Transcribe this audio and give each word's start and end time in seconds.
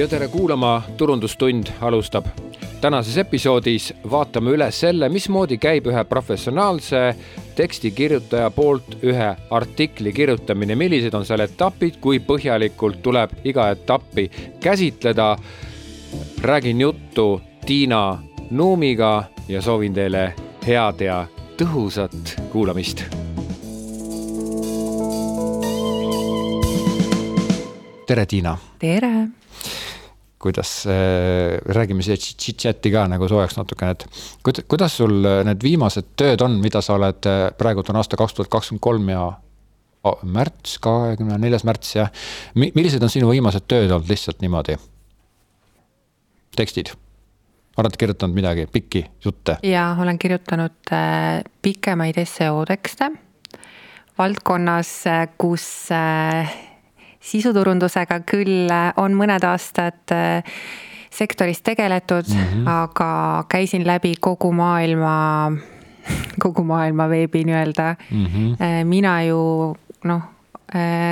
ja 0.00 0.08
tere 0.08 0.28
kuulama, 0.28 0.82
Turundustund 0.96 1.66
alustab. 1.80 2.26
tänases 2.80 3.16
episoodis 3.18 3.94
vaatame 4.10 4.50
üle 4.50 4.70
selle, 4.72 5.08
mismoodi 5.08 5.58
käib 5.60 5.90
ühe 5.92 6.04
professionaalse 6.08 7.00
tekstikirjutaja 7.56 8.50
poolt 8.50 8.96
ühe 9.02 9.26
artikli 9.50 10.12
kirjutamine, 10.12 10.74
millised 10.74 11.14
on 11.14 11.26
seal 11.28 11.44
etapid, 11.44 11.98
kui 12.00 12.16
põhjalikult 12.18 13.02
tuleb 13.02 13.34
iga 13.44 13.70
etappi 13.70 14.30
käsitleda. 14.60 15.36
räägin 16.42 16.80
juttu 16.80 17.40
Tiina 17.66 18.22
Nuumiga 18.50 19.24
ja 19.48 19.62
soovin 19.62 19.94
teile 19.94 20.34
head 20.66 21.00
ja 21.00 21.26
tõhusat 21.56 22.40
kuulamist. 22.52 23.04
tere, 28.06 28.26
Tiina. 28.26 28.58
tere 28.78 29.39
kuidas 30.40 30.86
äh,, 30.86 31.58
räägime 31.66 32.02
siia 32.02 32.16
chit-chat'i 32.16 32.92
ka 32.92 33.04
nagu 33.12 33.28
soojaks 33.28 33.58
natukene, 33.58 33.92
et 33.92 34.62
kuidas 34.70 34.96
sul 34.96 35.20
äh, 35.28 35.42
need 35.44 35.60
viimased 35.64 36.14
tööd 36.20 36.40
on, 36.44 36.56
mida 36.64 36.80
sa 36.84 36.96
oled, 36.96 37.28
äh, 37.28 37.50
praegult 37.58 37.92
on 37.92 38.00
aasta 38.00 38.18
kaks 38.20 38.38
tuhat 38.38 38.52
kakskümmend 38.52 38.84
kolm 38.84 39.10
ja 39.12 39.26
oh, 40.08 40.24
märts, 40.24 40.78
kahekümne 40.80 41.36
neljas 41.42 41.66
märts 41.68 41.92
jah. 41.98 42.08
millised 42.56 43.04
on 43.04 43.12
sinu 43.12 43.28
viimased 43.34 43.68
tööd 43.68 43.92
olnud 43.92 44.08
lihtsalt 44.08 44.40
niimoodi? 44.40 44.78
tekstid? 46.56 46.94
oled 47.80 47.96
kirjutanud 48.00 48.36
midagi, 48.36 48.66
pikki 48.72 49.04
jutte? 49.24 49.60
jaa, 49.64 49.92
olen 50.00 50.18
kirjutanud 50.18 50.94
pikemaid 51.62 52.24
seo 52.24 52.64
tekste 52.68 53.12
valdkonnas, 54.20 54.96
kus 55.40 55.68
sisuturundusega 57.20 58.20
küll 58.28 58.70
äh, 58.72 58.90
on 59.00 59.16
mõned 59.18 59.44
aastad 59.46 60.14
äh, 60.14 60.42
sektoris 61.10 61.62
tegeletud 61.66 62.28
mm, 62.28 62.42
-hmm. 62.46 62.68
aga 62.70 63.44
käisin 63.48 63.86
läbi 63.86 64.14
kogu 64.20 64.52
maailma, 64.52 65.52
kogu 66.44 66.64
maailma 66.64 67.08
veebi 67.08 67.44
nii-öelda 67.44 67.94
mm. 68.10 68.26
-hmm. 68.26 68.84
mina 68.84 69.22
ju 69.22 69.76
noh, 70.04 70.22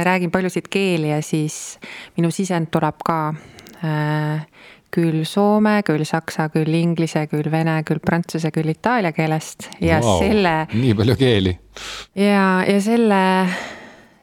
räägin 0.02 0.30
paljusid 0.30 0.68
keeli 0.70 1.10
ja 1.10 1.22
siis 1.22 1.78
minu 2.16 2.30
sisend 2.30 2.66
tuleb 2.70 2.94
ka 3.04 3.34
küll 4.94 5.24
soome, 5.28 5.80
küll 5.86 6.04
saksa, 6.08 6.48
küll 6.52 6.74
inglise, 6.74 7.26
küll 7.26 7.50
vene, 7.50 7.82
küll 7.88 8.00
prantsuse, 8.04 8.50
küll 8.54 8.72
itaalia 8.72 9.12
keelest 9.12 9.68
ja 9.84 10.00
wow, 10.04 10.22
selle. 10.22 10.54
nii 10.72 10.94
palju 10.94 11.16
keeli. 11.20 11.58
ja, 12.14 12.64
ja 12.64 12.80
selle 12.80 13.20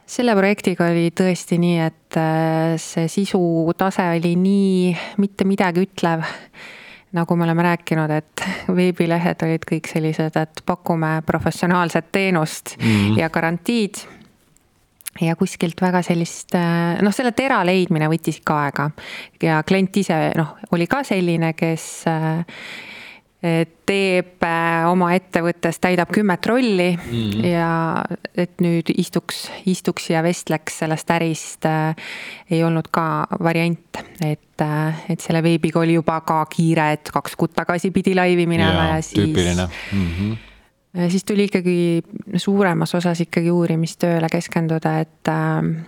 selle 0.06 0.34
projektiga 0.38 0.88
oli 0.92 1.10
tõesti 1.16 1.58
nii, 1.60 1.76
et 1.82 2.18
äh, 2.20 2.74
see 2.80 3.08
sisutase 3.10 4.06
oli 4.16 4.34
nii 4.38 4.96
mitte 5.22 5.46
midagi 5.48 5.86
ütlev. 5.86 6.26
nagu 7.16 7.36
me 7.36 7.44
oleme 7.46 7.62
rääkinud, 7.64 8.10
et 8.12 8.42
veebilehed 8.76 9.40
olid 9.46 9.62
kõik 9.64 9.86
sellised, 9.88 10.36
et 10.36 10.60
pakume 10.66 11.22
professionaalset 11.26 12.10
teenust 12.12 12.76
mm 12.76 12.84
-hmm. 12.84 13.18
ja 13.18 13.30
garantiid. 13.30 13.94
ja 15.20 15.36
kuskilt 15.36 15.80
väga 15.80 16.02
sellist, 16.02 16.54
äh, 16.54 17.02
noh, 17.02 17.14
selle 17.14 17.32
tera 17.32 17.64
leidmine 17.66 18.08
võttis 18.08 18.38
ikka 18.38 18.64
aega 18.64 18.90
ja 19.42 19.62
klient 19.62 19.96
ise 19.96 20.32
noh, 20.36 20.56
oli 20.72 20.86
ka 20.86 21.02
selline, 21.04 21.52
kes 21.52 22.04
äh, 22.06 22.44
teeb 23.86 24.42
äh, 24.42 24.86
oma 24.88 25.10
ettevõttes, 25.14 25.78
täidab 25.82 26.10
kümmet 26.14 26.46
rolli 26.48 26.88
mm 26.96 27.02
-hmm. 27.02 27.44
ja 27.46 28.04
et 28.34 28.60
nüüd 28.64 28.90
istuks, 28.96 29.50
istuks 29.66 30.10
ja 30.10 30.22
vestleks 30.22 30.78
sellest 30.78 31.10
ärist 31.10 31.66
äh, 31.68 31.94
ei 32.50 32.64
olnud 32.64 32.88
ka 32.90 33.26
variant, 33.42 34.00
et 34.24 34.60
äh,, 34.60 35.04
et 35.08 35.20
selle 35.20 35.42
veebiga 35.42 35.80
oli 35.80 35.94
juba 35.94 36.20
ka 36.20 36.46
kiire, 36.46 36.92
et 36.92 37.10
kaks 37.12 37.36
kuud 37.36 37.52
tagasi 37.54 37.90
pidi 37.90 38.14
laivi 38.14 38.46
minema 38.46 38.88
ja, 38.88 38.96
ja 38.96 39.02
siis. 39.02 39.36
Mm 39.92 40.08
-hmm. 40.08 40.36
siis 41.08 41.24
tuli 41.24 41.44
ikkagi 41.44 42.02
suuremas 42.36 42.94
osas 42.94 43.20
ikkagi 43.20 43.50
uurimistööle 43.50 44.26
keskenduda, 44.32 45.00
et 45.00 45.28
äh, 45.28 45.84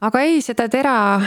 aga 0.00 0.20
ei, 0.20 0.42
seda 0.42 0.68
tera, 0.68 1.20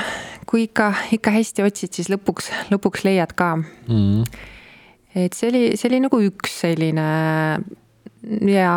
kui 0.45 0.63
ikka, 0.63 0.94
ikka 1.11 1.31
hästi 1.31 1.63
otsid, 1.63 1.94
siis 1.94 2.09
lõpuks, 2.09 2.51
lõpuks 2.72 3.03
leiad 3.03 3.33
ka 3.33 3.56
mm. 3.56 3.66
-hmm 3.88 4.52
et 5.16 5.34
see 5.38 5.50
oli, 5.51 5.63
see 5.78 5.90
oli 5.91 6.01
nagu 6.03 6.19
üks 6.25 6.59
selline 6.63 7.07
ja 8.50 8.75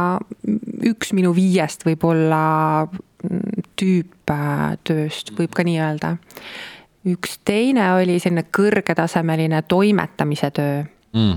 üks 0.86 1.12
minu 1.16 1.32
viiest 1.36 1.86
võib-olla 1.86 2.86
tüüp 3.78 4.12
tööst, 4.86 5.30
võib 5.38 5.52
ka 5.54 5.62
nii 5.66 5.78
öelda. 5.78 6.16
üks 7.06 7.38
teine 7.46 7.92
oli 7.94 8.18
selline 8.18 8.42
kõrgetasemeline 8.50 9.62
toimetamise 9.70 10.50
töö 10.50 10.80
mm.. 11.14 11.36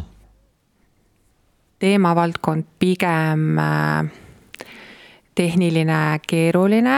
teemavaldkond 1.80 2.66
pigem 2.82 3.60
äh, 3.62 4.10
tehniline, 5.40 6.20
keeruline. 6.28 6.98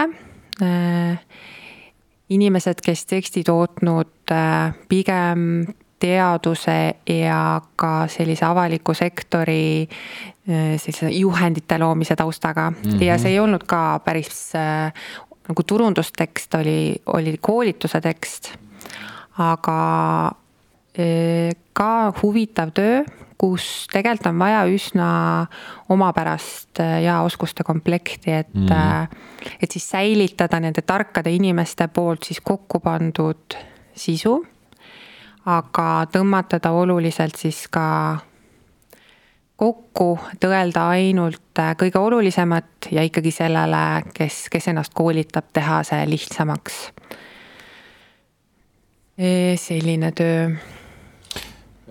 Äh, 0.62 1.20
inimesed, 2.32 2.82
kes 2.82 3.06
teksti 3.06 3.44
tootnud, 3.44 4.32
äh, 4.32 4.74
pigem 4.90 5.66
teaduse 6.02 6.78
ja 7.08 7.62
ka 7.80 7.92
sellise 8.12 8.46
avaliku 8.48 8.96
sektori 8.98 9.86
äh, 9.86 10.76
sellise 10.82 11.12
juhendite 11.16 11.78
loomise 11.82 12.16
taustaga 12.16 12.70
mm 12.72 12.78
-hmm. 12.84 13.04
ja 13.04 13.18
see 13.18 13.32
ei 13.32 13.40
olnud 13.40 13.64
ka 13.68 14.00
päris 14.06 14.56
äh, 14.56 14.94
nagu 15.50 15.64
turundustekst, 15.64 16.54
oli, 16.56 16.96
oli 17.06 17.38
koolituse 17.42 18.02
tekst. 18.02 18.54
aga 19.38 20.32
äh, 21.00 21.56
ka 21.74 22.14
huvitav 22.22 22.72
töö, 22.72 23.04
kus 23.38 23.88
tegelikult 23.92 24.28
on 24.28 24.40
vaja 24.40 24.66
üsna 24.70 25.48
omapärast 25.90 26.80
ja 27.04 27.22
oskuste 27.22 27.64
komplekti, 27.64 28.32
et 28.32 28.54
mm, 28.54 29.08
et 29.62 29.72
siis 29.72 29.90
säilitada 29.90 30.60
nende 30.60 30.82
tarkade 30.82 31.32
inimeste 31.32 31.88
poolt 31.88 32.24
siis 32.24 32.42
kokku 32.42 32.80
pandud 32.80 33.58
sisu 33.96 34.46
aga 35.46 36.06
tõmmata 36.12 36.60
ta 36.60 36.72
oluliselt 36.72 37.36
siis 37.40 37.66
ka 37.72 38.20
kokku, 39.62 40.16
tõelda 40.42 40.88
ainult 40.96 41.60
äh, 41.62 41.76
kõige 41.78 42.02
olulisemat 42.02 42.90
ja 42.92 43.04
ikkagi 43.06 43.32
sellele, 43.34 43.84
kes, 44.14 44.48
kes 44.54 44.72
ennast 44.72 44.94
koolitab, 44.98 45.52
teha 45.54 45.84
see 45.86 46.10
lihtsamaks. 46.10 46.82
selline 49.62 50.12
töö 50.18 50.50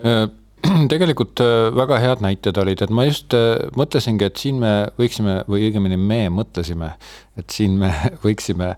äh, 0.03 0.40
tegelikult 0.91 1.41
äh, 1.43 1.69
väga 1.75 1.99
head 2.01 2.23
näited 2.23 2.57
olid, 2.61 2.83
et 2.83 2.93
ma 2.93 3.05
just 3.07 3.35
äh, 3.37 3.67
mõtlesingi, 3.77 4.27
et 4.27 4.41
siin 4.41 4.59
me 4.61 4.73
võiksime 4.99 5.41
või 5.49 5.67
õigemini 5.67 5.97
me 5.99 6.21
mõtlesime, 6.33 6.93
et 7.39 7.53
siin 7.53 7.77
me 7.81 7.91
võiksime 8.25 8.73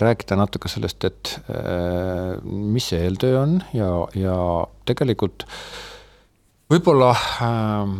rääkida 0.00 0.38
natuke 0.40 0.70
sellest, 0.72 1.04
et 1.08 1.34
äh, 1.52 2.34
mis 2.44 2.90
see 2.92 3.02
eeltöö 3.04 3.38
on 3.42 3.58
ja, 3.76 3.90
ja 4.18 4.36
tegelikult 4.88 5.46
võib-olla 6.72 7.12
äh, 7.14 7.94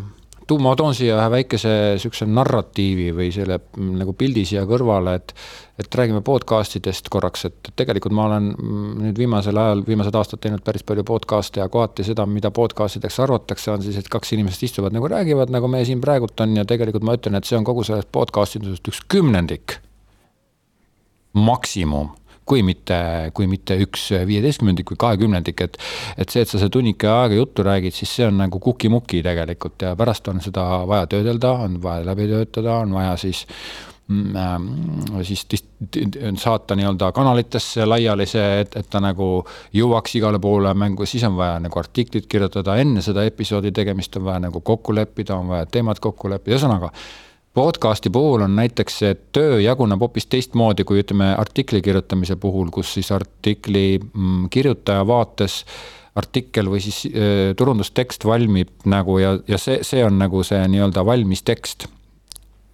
tuu, 0.48 0.60
ma 0.62 0.74
toon 0.78 0.96
siia 0.96 1.18
ühe 1.18 1.28
väikese 1.38 1.74
sihukese 2.00 2.28
narratiivi 2.30 3.10
või 3.16 3.30
selle 3.34 3.60
mm, 3.60 3.94
nagu 4.02 4.16
pildi 4.18 4.44
siia 4.48 4.64
kõrvale, 4.68 5.18
et 5.20 5.34
et 5.78 5.94
räägime 5.94 6.20
podcast 6.22 6.76
idest 6.78 7.08
korraks, 7.10 7.44
et 7.48 7.70
tegelikult 7.76 8.14
ma 8.14 8.28
olen 8.28 8.50
mm, 8.52 8.90
nüüd 9.02 9.18
viimasel 9.18 9.58
ajal, 9.58 9.82
viimased 9.86 10.14
aastad 10.14 10.42
teinud 10.44 10.62
päris 10.66 10.84
palju 10.86 11.02
podcast'e 11.08 11.62
ja 11.62 11.68
kohati 11.68 12.06
seda, 12.06 12.26
mida 12.30 12.52
podcast 12.54 13.00
ideks 13.00 13.18
arvatakse, 13.24 13.72
on 13.74 13.82
siis, 13.82 13.98
et 13.98 14.10
kaks 14.10 14.36
inimest 14.36 14.62
istuvad 14.62 14.94
nagu 14.94 15.10
räägivad, 15.10 15.50
nagu 15.54 15.70
me 15.70 15.82
siin 15.84 16.02
praegult 16.04 16.40
on 16.44 16.54
ja 16.60 16.66
tegelikult 16.68 17.06
ma 17.06 17.16
ütlen, 17.18 17.38
et 17.38 17.48
see 17.48 17.58
on 17.58 17.66
kogu 17.66 17.82
sellest 17.86 18.12
podcast 18.14 18.60
idusest 18.60 18.92
üks 18.92 19.02
kümnendik. 19.10 19.80
maksimum 21.34 22.12
kui 22.46 22.62
mitte, 22.62 22.96
kui 23.34 23.48
mitte 23.48 23.74
üks 23.80 24.10
viieteistkümnendik 24.28 24.92
või 24.92 25.00
kahekümnendik, 25.00 25.62
et. 25.64 25.78
et 26.20 26.30
see, 26.30 26.44
et 26.44 26.50
sa 26.50 26.60
see 26.60 26.70
tunnike 26.70 27.08
aega 27.08 27.38
juttu 27.38 27.64
räägid, 27.64 27.96
siis 27.96 28.12
see 28.18 28.28
on 28.28 28.36
nagu 28.38 28.60
kuki-muki 28.60 29.22
tegelikult 29.24 29.82
ja 29.82 29.94
pärast 29.96 30.28
on 30.28 30.44
seda 30.44 30.84
vaja 30.86 31.08
töödelda, 31.16 31.54
on 31.64 31.80
vaja 31.82 32.04
läbi 32.04 32.28
töötada, 32.30 32.76
on 32.84 32.92
vaja 32.94 33.16
siis 33.16 33.46
siis 35.22 35.46
saata 36.36 36.76
nii-öelda 36.76 37.12
kanalitesse 37.16 37.86
laiali 37.88 38.26
see, 38.28 38.60
et, 38.60 38.76
et 38.76 38.88
ta 38.90 39.00
nagu 39.00 39.28
jõuaks 39.72 40.18
igale 40.18 40.40
poole 40.42 40.74
mängu, 40.76 41.06
siis 41.08 41.24
on 41.24 41.38
vaja 41.38 41.56
nagu 41.64 41.80
artiklit 41.80 42.26
kirjutada, 42.28 42.76
enne 42.76 43.02
seda 43.04 43.24
episoodi 43.24 43.72
tegemist 43.72 44.16
on 44.20 44.26
vaja 44.28 44.42
nagu 44.48 44.60
kokku 44.60 44.94
leppida, 44.94 45.38
on 45.38 45.48
vaja 45.54 45.66
teemad 45.66 46.02
kokku 46.04 46.28
leppida, 46.32 46.58
ühesõnaga 46.58 46.92
podcast'i 47.54 48.10
puhul 48.10 48.42
on 48.44 48.56
näiteks 48.58 48.96
see 48.98 49.16
töö 49.32 49.58
jaguneb 49.62 50.00
hoopis 50.02 50.26
teistmoodi 50.26 50.84
kui 50.84 51.00
ütleme 51.04 51.30
artikli 51.38 51.80
kirjutamise 51.82 52.36
puhul, 52.36 52.68
kus 52.74 52.96
siis 52.98 53.12
artikli 53.14 54.00
mm, 54.00 54.48
kirjutaja 54.50 55.06
vaates 55.06 55.62
artikkel 56.18 56.68
või 56.70 56.82
siis 56.82 57.04
äh, 57.10 57.54
turundustekst 57.58 58.26
valmib 58.26 58.86
nagu 58.90 59.18
ja, 59.22 59.36
ja 59.48 59.58
see, 59.58 59.80
see 59.86 60.04
on 60.04 60.18
nagu 60.18 60.42
see 60.46 60.62
nii-öelda 60.70 61.06
valmis 61.06 61.42
tekst. 61.46 61.88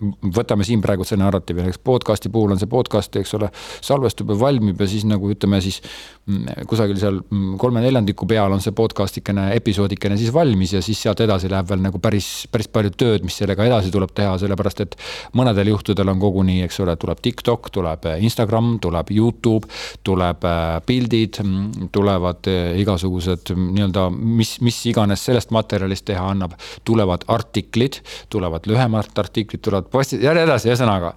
Võtame 0.00 0.64
siin 0.64 0.80
praegu 0.80 1.04
selle 1.04 1.24
narratiivi, 1.24 1.60
näiteks 1.64 1.82
podcast'i 1.84 2.30
puhul 2.32 2.54
on 2.54 2.60
see 2.60 2.68
podcast, 2.70 3.16
eks 3.20 3.34
ole, 3.36 3.50
salvestub 3.84 4.32
ja 4.32 4.38
valmib 4.40 4.80
ja 4.80 4.88
siis 4.88 5.04
nagu 5.08 5.28
ütleme 5.32 5.60
siis 5.60 5.80
mm, 6.26 6.64
kusagil 6.70 6.96
seal 7.00 7.18
mm, 7.20 7.58
kolme 7.60 7.82
neljandiku 7.84 8.28
peal 8.30 8.52
on 8.54 8.62
see 8.64 8.72
podcast'ikene, 8.76 9.50
episoodikene 9.58 10.16
siis 10.20 10.32
valmis 10.32 10.72
ja 10.76 10.80
siis 10.84 11.02
sealt 11.04 11.20
edasi 11.20 11.50
läheb 11.52 11.68
veel 11.68 11.82
nagu 11.84 12.00
päris, 12.00 12.30
päris 12.52 12.70
palju 12.72 12.94
tööd, 12.96 13.26
mis 13.26 13.36
sellega 13.42 13.66
edasi 13.68 13.92
tuleb 13.92 14.14
teha, 14.16 14.38
sellepärast 14.40 14.80
et 14.86 14.96
mõnedel 15.36 15.72
juhtudel 15.74 16.14
on 16.14 16.22
koguni, 16.22 16.60
eks 16.64 16.80
ole, 16.84 16.96
tuleb 17.00 17.20
TikTok, 17.20 17.70
tuleb 17.74 18.08
Instagram, 18.16 18.72
tuleb 18.80 19.12
Youtube, 19.12 19.68
tuleb 20.06 20.48
äh, 20.48 20.78
pildid, 20.88 21.42
mm, 21.44 21.90
tulevad 21.92 22.48
äh, 22.48 22.80
igasugused 22.80 23.52
nii-öelda, 23.52 24.08
mis, 24.16 24.56
mis 24.64 24.80
iganes 24.88 25.28
sellest 25.28 25.52
materjalist 25.52 26.08
teha 26.08 26.24
annab, 26.32 26.56
tulevad 26.88 27.28
artiklid, 27.28 28.00
tulevad 28.32 28.64
lühemad 28.70 29.12
artiklid, 29.20 29.60
tulevad 29.64 29.89
postid 29.90 30.22
ja 30.24 30.34
nii 30.36 30.46
edasi, 30.46 30.70
ühesõnaga 30.70 31.14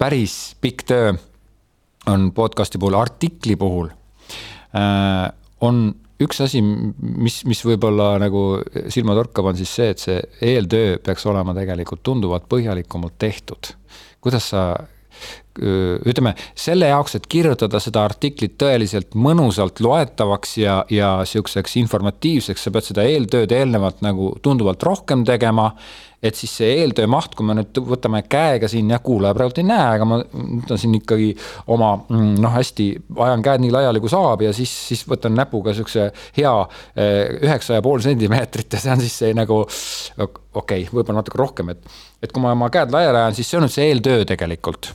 päris 0.00 0.54
pikk 0.60 0.86
töö 0.88 1.12
on 2.10 2.30
podcast'i 2.36 2.80
puhul, 2.80 2.96
artikli 2.98 3.56
puhul 3.56 3.90
äh, 4.76 5.28
on 5.64 5.86
üks 6.22 6.40
asi, 6.44 6.60
mis, 6.62 7.40
mis 7.48 7.62
võib-olla 7.66 8.14
nagu 8.22 8.44
silmatorkav 8.92 9.50
on 9.50 9.58
siis 9.58 9.72
see, 9.78 9.92
et 9.94 10.02
see 10.02 10.18
eeltöö 10.54 10.98
peaks 11.04 11.26
olema 11.30 11.54
tegelikult 11.56 12.04
tunduvalt 12.06 12.46
põhjalikumalt 12.50 13.16
tehtud. 13.18 13.74
kuidas 14.24 14.50
sa 14.54 14.66
ütleme 15.54 16.32
selle 16.58 16.88
jaoks, 16.90 17.14
et 17.14 17.28
kirjutada 17.30 17.78
seda 17.82 18.02
artiklit 18.08 18.56
tõeliselt 18.58 19.14
mõnusalt 19.14 19.78
loetavaks 19.84 20.56
ja, 20.58 20.80
ja 20.90 21.10
sihukeseks 21.28 21.76
informatiivseks, 21.78 22.64
sa 22.64 22.72
pead 22.74 22.88
seda 22.88 23.04
eeltööd 23.06 23.54
eelnevalt 23.54 24.02
nagu 24.02 24.32
tunduvalt 24.42 24.82
rohkem 24.82 25.22
tegema. 25.26 25.72
et 26.24 26.38
siis 26.40 26.54
see 26.56 26.70
eeltöö 26.80 27.04
maht, 27.06 27.34
kui 27.36 27.44
me 27.44 27.52
nüüd 27.52 27.76
võtame 27.84 28.22
käega 28.24 28.64
siin, 28.72 28.88
jah, 28.88 29.02
kuulaja 29.04 29.36
praegu 29.36 29.60
ei 29.60 29.66
näe, 29.68 29.88
aga 29.98 30.06
ma 30.08 30.18
võtan 30.24 30.80
siin 30.80 30.94
ikkagi 30.96 31.34
oma 31.68 31.90
mm, 32.00 32.38
noh, 32.40 32.54
hästi 32.54 32.86
ajan 33.26 33.44
käed 33.44 33.60
nii 33.60 33.74
laiali 33.74 34.00
kui 34.00 34.08
saab 34.08 34.40
ja 34.42 34.54
siis, 34.56 34.72
siis 34.88 35.04
võtan 35.04 35.36
näpuga 35.36 35.76
sihukese 35.76 36.08
hea 36.38 36.54
üheksa 37.44 37.76
ja 37.76 37.84
pool 37.84 38.00
sentimeetrit 38.00 38.72
ja 38.72 38.80
see 38.80 38.96
on 38.96 39.04
siis 39.04 39.20
see 39.20 39.36
nagu 39.36 39.60
okei 39.60 40.48
okay,, 40.56 40.88
võib-olla 40.88 41.20
natuke 41.20 41.44
rohkem, 41.44 41.76
et, 41.76 41.96
et 42.24 42.32
kui 42.32 42.42
ma 42.42 42.56
oma 42.56 42.72
käed 42.72 42.94
laiali 42.96 43.20
ajan, 43.20 43.36
siis 43.36 43.52
see 43.52 43.60
on 43.60 43.68
nüüd 43.68 43.76
see 43.76 43.90
eeltöö 43.92 44.24
tegelikult 44.32 44.94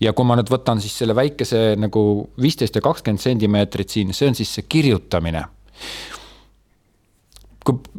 ja 0.00 0.12
kui 0.12 0.26
ma 0.26 0.36
nüüd 0.38 0.50
võtan 0.52 0.80
siis 0.82 0.94
selle 1.02 1.16
väikese 1.16 1.74
nagu 1.80 2.04
viisteist 2.40 2.76
ja 2.76 2.84
kakskümmend 2.84 3.22
sentimeetrit 3.22 3.90
siin, 3.90 4.14
see 4.16 4.30
on 4.30 4.38
siis 4.38 4.54
see 4.54 4.68
kirjutamine. 4.68 5.44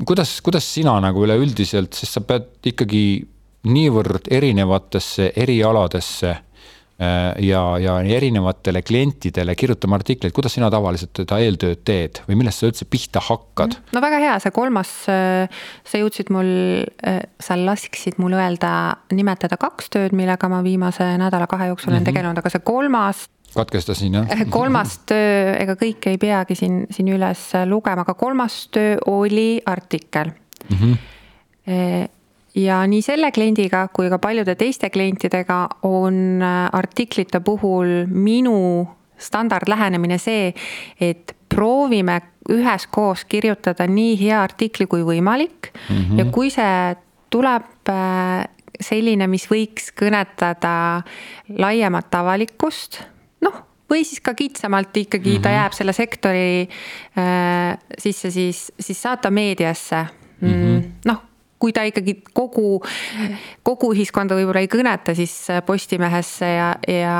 kuidas, 0.06 0.41
kuidas 0.44 0.74
sina 0.74 1.00
nagu 1.00 1.24
üleüldiselt, 1.24 1.94
sest 1.94 2.19
sa 2.19 2.21
pead 2.21 2.71
ikkagi 2.74 3.03
niivõrd 3.63 4.27
erinevatesse 4.31 5.31
erialadesse 5.39 6.35
ja, 7.44 7.61
ja 7.81 7.97
erinevatele 8.01 8.81
klientidele 8.85 9.55
kirjutama 9.55 9.97
artikleid, 10.00 10.33
kuidas 10.35 10.55
sina 10.57 10.69
tavaliselt 10.73 11.23
seda 11.23 11.39
eeltööd 11.44 11.83
teed 11.88 12.21
või 12.27 12.39
millest 12.39 12.61
sa 12.61 12.69
üldse 12.69 12.88
pihta 12.89 13.23
hakkad? 13.23 13.77
no 13.95 14.03
väga 14.03 14.21
hea, 14.23 14.39
see 14.44 14.55
kolmas, 14.55 14.91
äh, 15.11 15.61
sa 15.88 16.01
jõudsid 16.01 16.31
mul, 16.33 16.50
äh, 17.05 17.21
sa 17.44 17.57
lasksid 17.59 18.19
mul 18.21 18.35
öelda, 18.38 18.73
nimetada 19.15 19.59
kaks 19.61 19.94
tööd, 19.94 20.17
millega 20.17 20.50
ma 20.51 20.63
viimase 20.65 21.13
nädala-kahe 21.21 21.71
jooksul 21.71 21.91
olen 21.91 22.01
mm 22.01 22.03
-hmm. 22.03 22.11
tegelenud, 22.11 22.44
aga 22.44 22.53
see 22.53 22.65
kolmas 22.65 23.27
katkestasin 23.53 24.13
jah. 24.13 24.27
kolmas 24.57 24.97
töö, 25.05 25.53
ega 25.59 25.77
kõike 25.77 26.15
ei 26.15 26.17
peagi 26.17 26.55
siin, 26.57 26.83
siin 26.91 27.13
üles 27.13 27.51
lugema, 27.69 28.01
aga 28.01 28.13
kolmas 28.17 28.67
töö 28.73 28.97
oli 29.05 29.61
artikkel 29.65 30.33
mm. 30.69 30.77
-hmm 30.77 30.97
ja 32.55 32.81
nii 32.88 33.01
selle 33.01 33.31
kliendiga 33.31 33.88
kui 33.94 34.09
ka 34.09 34.19
paljude 34.21 34.55
teiste 34.55 34.89
klientidega 34.94 35.67
on 35.89 36.41
äh, 36.41 36.69
artiklite 36.73 37.39
puhul 37.39 38.05
minu 38.09 38.88
standardlähenemine 39.17 40.17
see, 40.17 40.53
et 41.01 41.35
proovime 41.50 42.21
üheskoos 42.51 43.25
kirjutada 43.29 43.88
nii 43.88 44.15
hea 44.19 44.41
artikli 44.44 44.88
kui 44.88 45.03
võimalik 45.05 45.71
mm 45.73 45.95
-hmm. 45.95 46.19
ja 46.19 46.25
kui 46.25 46.50
see 46.50 46.95
tuleb 47.29 47.89
äh, 47.89 48.45
selline, 48.81 49.27
mis 49.27 49.45
võiks 49.50 49.91
kõnetada 49.95 51.03
laiemat 51.57 52.15
avalikkust, 52.15 53.00
noh, 53.41 53.53
või 53.89 54.03
siis 54.03 54.21
ka 54.21 54.33
kitsamalt 54.33 54.97
ikkagi 54.97 55.29
mm 55.29 55.35
-hmm. 55.35 55.41
ta 55.41 55.50
mhm. 55.50 55.57
jääb 55.57 55.73
selle 55.73 55.94
sektori 55.94 56.69
äh, 57.17 57.77
sisse, 57.97 58.31
siis, 58.31 58.71
siis 58.79 59.01
saata 59.01 59.31
meediasse 59.31 60.05
mm 60.41 60.50
-hmm.. 60.50 60.89
noh 61.05 61.32
kui 61.63 61.71
ta 61.71 61.86
ikkagi 61.88 62.18
kogu, 62.36 62.81
kogu 63.63 63.94
ühiskonda 63.95 64.36
võib-olla 64.36 64.65
ei 64.65 64.71
kõneta, 64.71 65.15
siis 65.15 65.38
Postimehesse 65.63 66.50
ja, 66.57 66.74
ja 66.92 67.18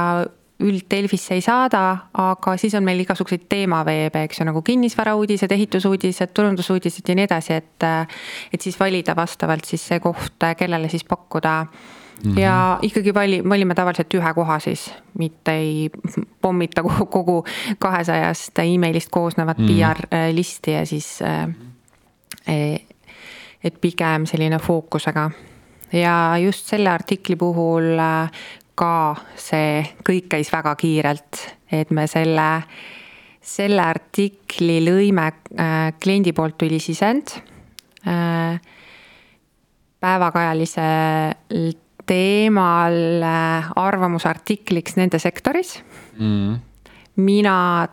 üld-Delfisse 0.64 1.38
ei 1.38 1.44
saada, 1.44 1.82
aga 2.20 2.56
siis 2.60 2.76
on 2.78 2.86
meil 2.86 3.02
igasuguseid 3.04 3.48
teemaveebe, 3.52 4.26
eks 4.28 4.42
ju, 4.42 4.48
nagu 4.48 4.62
kinnisvarauudised, 4.66 5.52
ehitusuudised, 5.56 6.36
turundusuudised 6.36 7.10
ja 7.10 7.18
nii 7.18 7.28
edasi, 7.28 7.58
et. 7.60 7.90
et 8.54 8.62
siis 8.62 8.78
valida 8.80 9.16
vastavalt 9.18 9.66
siis 9.68 9.84
see 9.92 10.00
koht, 10.04 10.50
kellele 10.60 10.92
siis 10.92 11.08
pakkuda 11.08 11.58
Mm 12.24 12.32
-hmm. 12.32 12.40
ja 12.40 12.80
ikkagi 12.82 13.14
vali, 13.14 13.42
valime 13.50 13.76
tavaliselt 13.76 14.14
ühe 14.14 14.34
koha 14.34 14.60
siis, 14.60 14.94
mitte 15.18 15.52
ei 15.52 15.90
pommita 16.42 16.84
kogu 16.84 17.44
kahesajast 17.80 18.60
emailist 18.60 19.10
koosnevat 19.12 19.58
mm 19.58 19.68
-hmm. 19.68 19.98
PR 19.98 20.08
listi 20.32 20.72
ja 20.72 20.86
siis 20.86 21.20
äh, 21.22 22.80
et 23.64 23.80
pigem 23.82 24.28
selline 24.30 24.60
fookusega. 24.60 25.30
ja 25.94 26.38
just 26.42 26.68
selle 26.68 26.90
artikli 26.90 27.36
puhul 27.36 28.00
äh, 28.00 28.32
ka 28.76 29.16
see 29.38 29.84
kõik 30.06 30.32
käis 30.34 30.50
väga 30.52 30.76
kiirelt, 30.76 31.42
et 31.72 31.92
me 31.94 32.08
selle, 32.10 32.64
selle 33.42 33.82
artikli 33.86 34.80
lõime, 34.86 35.28
äh, 35.54 35.94
kliendi 36.02 36.34
poolt 36.34 36.58
tuli 36.58 36.80
sisend 36.82 37.36
äh, 38.08 38.60
päevakajalisel 40.04 41.72
teemal 42.04 43.24
arvamusartikliks 43.80 44.98
nende 45.00 45.20
sektoris. 45.24 45.78
Mm.. 46.20 46.58
mina 47.16 47.88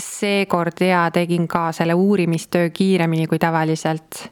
seekord 0.00 0.80
ja 0.80 1.10
tegin 1.12 1.48
ka 1.48 1.72
selle 1.76 1.94
uurimistöö 1.94 2.70
kiiremini 2.70 3.26
kui 3.26 3.38
tavaliselt 3.38 4.30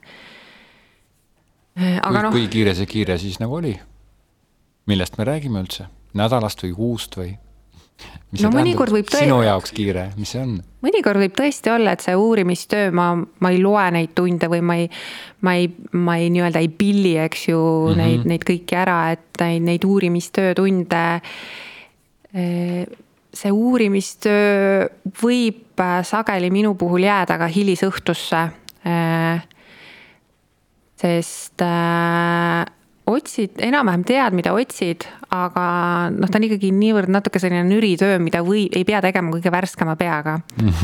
aga 1.79 2.25
noh. 2.27 2.35
kui 2.35 2.49
kiire 2.51 2.75
see 2.75 2.89
kiire 2.91 3.19
siis 3.21 3.39
nagu 3.43 3.59
oli? 3.61 3.75
millest 4.89 5.19
me 5.19 5.27
räägime 5.29 5.61
üldse, 5.63 5.87
nädalast 6.17 6.65
või 6.65 6.73
kuust 6.77 7.19
või? 7.19 7.35
mis 8.33 8.45
no 8.45 8.51
mõnikord 8.55 8.93
võib 8.95 9.09
tõesti. 9.09 9.27
sinu 9.27 9.41
jaoks 9.45 9.75
kiire, 9.77 10.09
mis 10.19 10.33
see 10.35 10.43
on? 10.43 10.55
mõnikord 10.85 11.21
võib 11.23 11.35
tõesti 11.39 11.73
olla, 11.73 11.95
et 11.95 12.05
see 12.05 12.15
uurimistöö, 12.19 12.93
ma, 12.95 13.11
ma 13.17 13.53
ei 13.55 13.61
loe 13.63 13.89
neid 13.95 14.15
tunde 14.19 14.51
või 14.51 14.63
ma 14.65 14.79
ei, 14.81 14.89
ma 15.47 15.57
ei, 15.59 15.69
ma 15.97 16.17
ei 16.21 16.31
nii-öelda 16.35 16.63
ei 16.63 16.71
pilli, 16.71 17.17
eks 17.25 17.49
ju 17.51 17.59
mm, 17.59 17.91
-hmm. 17.91 18.01
neid, 18.03 18.31
neid 18.33 18.47
kõiki 18.49 18.79
ära, 18.79 19.01
et 19.17 19.43
neid, 19.43 19.67
neid 19.67 19.85
uurimistöö 19.89 20.55
tunde. 20.59 21.05
Eh, 22.35 22.87
see 23.39 23.53
uurimistöö 23.53 24.89
võib 25.23 25.81
äh, 25.81 26.01
sageli 26.07 26.51
minu 26.51 26.75
puhul 26.79 27.05
jääda 27.07 27.39
ka 27.39 27.47
hilisõhtusse 27.53 28.41
sest 30.99 31.63
äh, 31.63 32.67
otsid, 33.09 33.57
enam-vähem 33.65 34.05
tead, 34.09 34.37
mida 34.37 34.53
otsid, 34.57 35.07
aga 35.35 35.65
noh, 36.13 36.29
ta 36.29 36.41
on 36.41 36.47
ikkagi 36.49 36.71
niivõrd 36.75 37.13
natuke 37.13 37.41
selline 37.43 37.65
nüritöö, 37.69 38.19
mida 38.23 38.43
või 38.47 38.67
ei 38.75 38.85
pea 38.89 39.01
tegema 39.05 39.33
kõige 39.35 39.53
värskema 39.55 39.97
peaga 40.01 40.39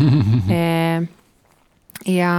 e, 0.59 0.64
ja, 2.14 2.35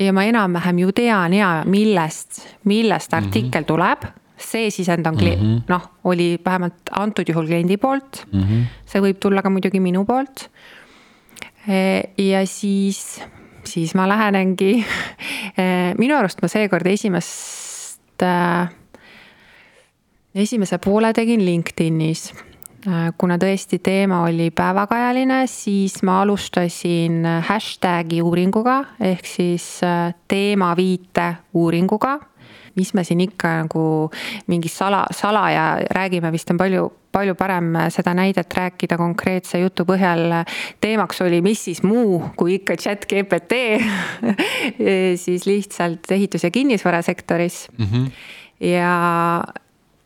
ja 0.00 0.16
ma 0.16 0.26
enam-vähem 0.28 0.82
ju 0.84 0.94
tean 0.96 1.36
ja 1.36 1.52
millest, 1.68 2.44
millest 2.68 3.14
artikkel 3.16 3.62
-hmm. 3.62 3.70
tuleb 3.72 4.08
see 4.40 4.70
sisend 4.72 5.06
on 5.06 5.14
mm 5.14 5.20
-hmm. 5.20 5.62
noh, 5.68 5.90
oli 6.04 6.38
vähemalt 6.44 6.90
antud 6.90 7.28
juhul 7.28 7.46
kliendi 7.46 7.76
poolt 7.76 8.24
mm. 8.32 8.40
-hmm. 8.40 8.62
see 8.86 9.00
võib 9.00 9.18
tulla 9.20 9.42
ka 9.42 9.50
muidugi 9.50 9.80
minu 9.80 10.04
poolt. 10.04 10.48
Ja 12.16 12.46
siis 12.46 13.20
siis 13.70 13.94
ma 13.94 14.08
lähenengi 14.08 14.72
eh, 15.58 15.94
minu 15.98 16.16
arust 16.18 16.42
ma 16.42 16.50
seekord 16.50 16.86
esimest, 16.90 18.22
eh, 18.22 18.68
esimese 20.34 20.78
poole 20.82 21.12
tegin 21.16 21.44
LinkedInis. 21.46 22.30
Eh, 22.80 23.10
kuna 23.20 23.36
tõesti 23.38 23.78
teema 23.82 24.22
oli 24.26 24.50
päevakajaline, 24.50 25.44
siis 25.50 26.00
ma 26.02 26.20
alustasin 26.24 27.22
hashtag'i 27.48 28.22
uuringuga 28.24 28.80
ehk 29.12 29.28
siis 29.28 29.68
teemaviite 30.28 31.34
uuringuga 31.54 32.18
mis 32.76 32.94
me 32.94 33.04
siin 33.04 33.20
ikka 33.20 33.52
nagu 33.64 33.84
mingi 34.46 34.68
sala, 34.68 35.04
salaja 35.14 35.80
räägime, 35.90 36.32
vist 36.32 36.50
on 36.50 36.58
palju, 36.60 36.88
palju 37.12 37.34
parem 37.34 37.72
seda 37.90 38.14
näidet 38.14 38.54
rääkida 38.54 38.98
konkreetse 39.00 39.58
jutu 39.58 39.84
põhjal. 39.88 40.44
teemaks 40.80 41.20
oli, 41.20 41.40
mis 41.42 41.64
siis 41.64 41.82
muu 41.82 42.20
kui 42.36 42.54
ikka 42.60 42.76
chat 42.76 43.06
GPT 43.10 43.80
siis 45.24 45.46
lihtsalt 45.46 46.10
ehitus- 46.10 46.44
ja 46.44 46.50
kinnisvarasektoris 46.50 47.68
mm. 47.78 47.86
-hmm. 47.86 48.10
ja 48.66 48.94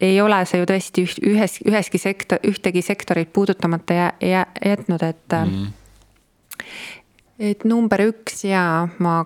ei 0.01 0.21
ole 0.21 0.41
see 0.49 0.61
ju 0.61 0.69
tõesti 0.69 1.05
üht, 1.07 1.21
ühes, 1.25 1.59
üheski 1.67 1.99
sektor, 1.99 2.39
ühtegi 2.47 2.83
sektorit 2.83 3.33
puudutamata 3.33 3.95
jä, 3.95 4.13
jä, 4.21 4.47
jätnud, 4.65 5.03
et 5.03 5.33
mm. 5.33 5.55
-hmm. 5.55 6.65
et 7.39 7.65
number 7.65 8.01
üks 8.01 8.45
ja 8.45 8.89
ma 8.99 9.25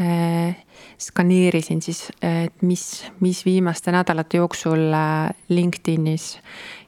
äh, 0.00 0.56
skaneerisin 0.98 1.82
siis, 1.82 2.06
et 2.22 2.62
mis, 2.62 3.04
mis 3.20 3.44
viimaste 3.46 3.92
nädalate 3.94 4.40
jooksul 4.40 4.92
äh, 4.94 5.30
LinkedInis 5.48 6.38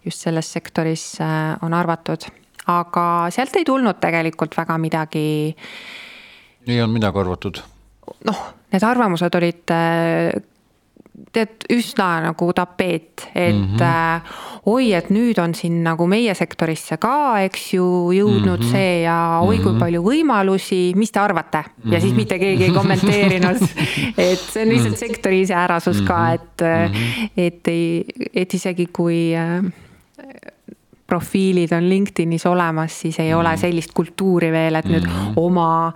just 0.04 0.24
selles 0.24 0.52
sektoris 0.52 1.20
äh, 1.20 1.56
on 1.62 1.74
arvatud. 1.74 2.28
aga 2.68 3.30
sealt 3.32 3.56
ei 3.56 3.64
tulnud 3.64 3.96
tegelikult 4.00 4.56
väga 4.56 4.78
midagi. 4.78 5.56
ei 6.66 6.80
olnud 6.82 6.98
midagi 6.98 7.18
arvatud? 7.18 7.62
noh, 8.24 8.44
need 8.72 8.84
arvamused 8.84 9.34
olid 9.34 9.74
äh, 9.74 10.32
tead, 11.32 11.64
üsna 11.72 12.08
nagu 12.24 12.50
tapeet, 12.54 13.28
et 13.34 13.54
mm 13.54 13.76
-hmm. 13.76 13.82
äh, 13.82 14.22
oi, 14.66 14.92
et 14.94 15.10
nüüd 15.10 15.38
on 15.42 15.54
siin 15.54 15.82
nagu 15.84 16.06
meie 16.06 16.34
sektorisse 16.34 16.96
ka, 16.96 17.40
eks 17.46 17.74
ju, 17.74 18.12
jõudnud 18.12 18.60
mm 18.60 18.64
-hmm. 18.64 18.72
see 18.72 19.02
ja 19.02 19.40
oi, 19.42 19.58
kui 19.58 19.72
mhm. 19.72 19.80
palju 19.80 20.02
võimalusi, 20.02 20.94
mis 20.96 21.12
te 21.12 21.20
arvate 21.20 21.58
mm? 21.58 21.82
-hmm. 21.82 21.92
ja 21.92 22.00
siis 22.00 22.12
mhm. 22.12 22.20
mitte 22.20 22.38
keegi 22.38 22.64
ei 22.64 22.70
kommenteerinud 22.70 23.62
et 24.30 24.38
see 24.38 24.62
on 24.62 24.68
lihtsalt 24.68 24.94
mhm. 24.94 24.98
sektori 24.98 25.40
iseärasus 25.40 26.02
ka, 26.02 26.32
et 26.32 26.60
mm, 26.60 26.94
-hmm. 26.94 27.30
et 27.36 27.68
ei, 27.68 28.04
et 28.34 28.54
isegi 28.54 28.86
kui 28.92 29.34
äh, 29.36 29.64
profiilid 31.06 31.72
on 31.72 31.88
LinkedInis 31.88 32.46
olemas, 32.46 33.00
siis 33.00 33.18
ei 33.20 33.32
mm. 33.32 33.40
ole 33.40 33.56
sellist 33.56 33.94
kultuuri 33.96 34.52
veel, 34.52 34.74
et 34.74 34.84
nüüd 34.84 35.06
mm. 35.06 35.38
oma 35.40 35.92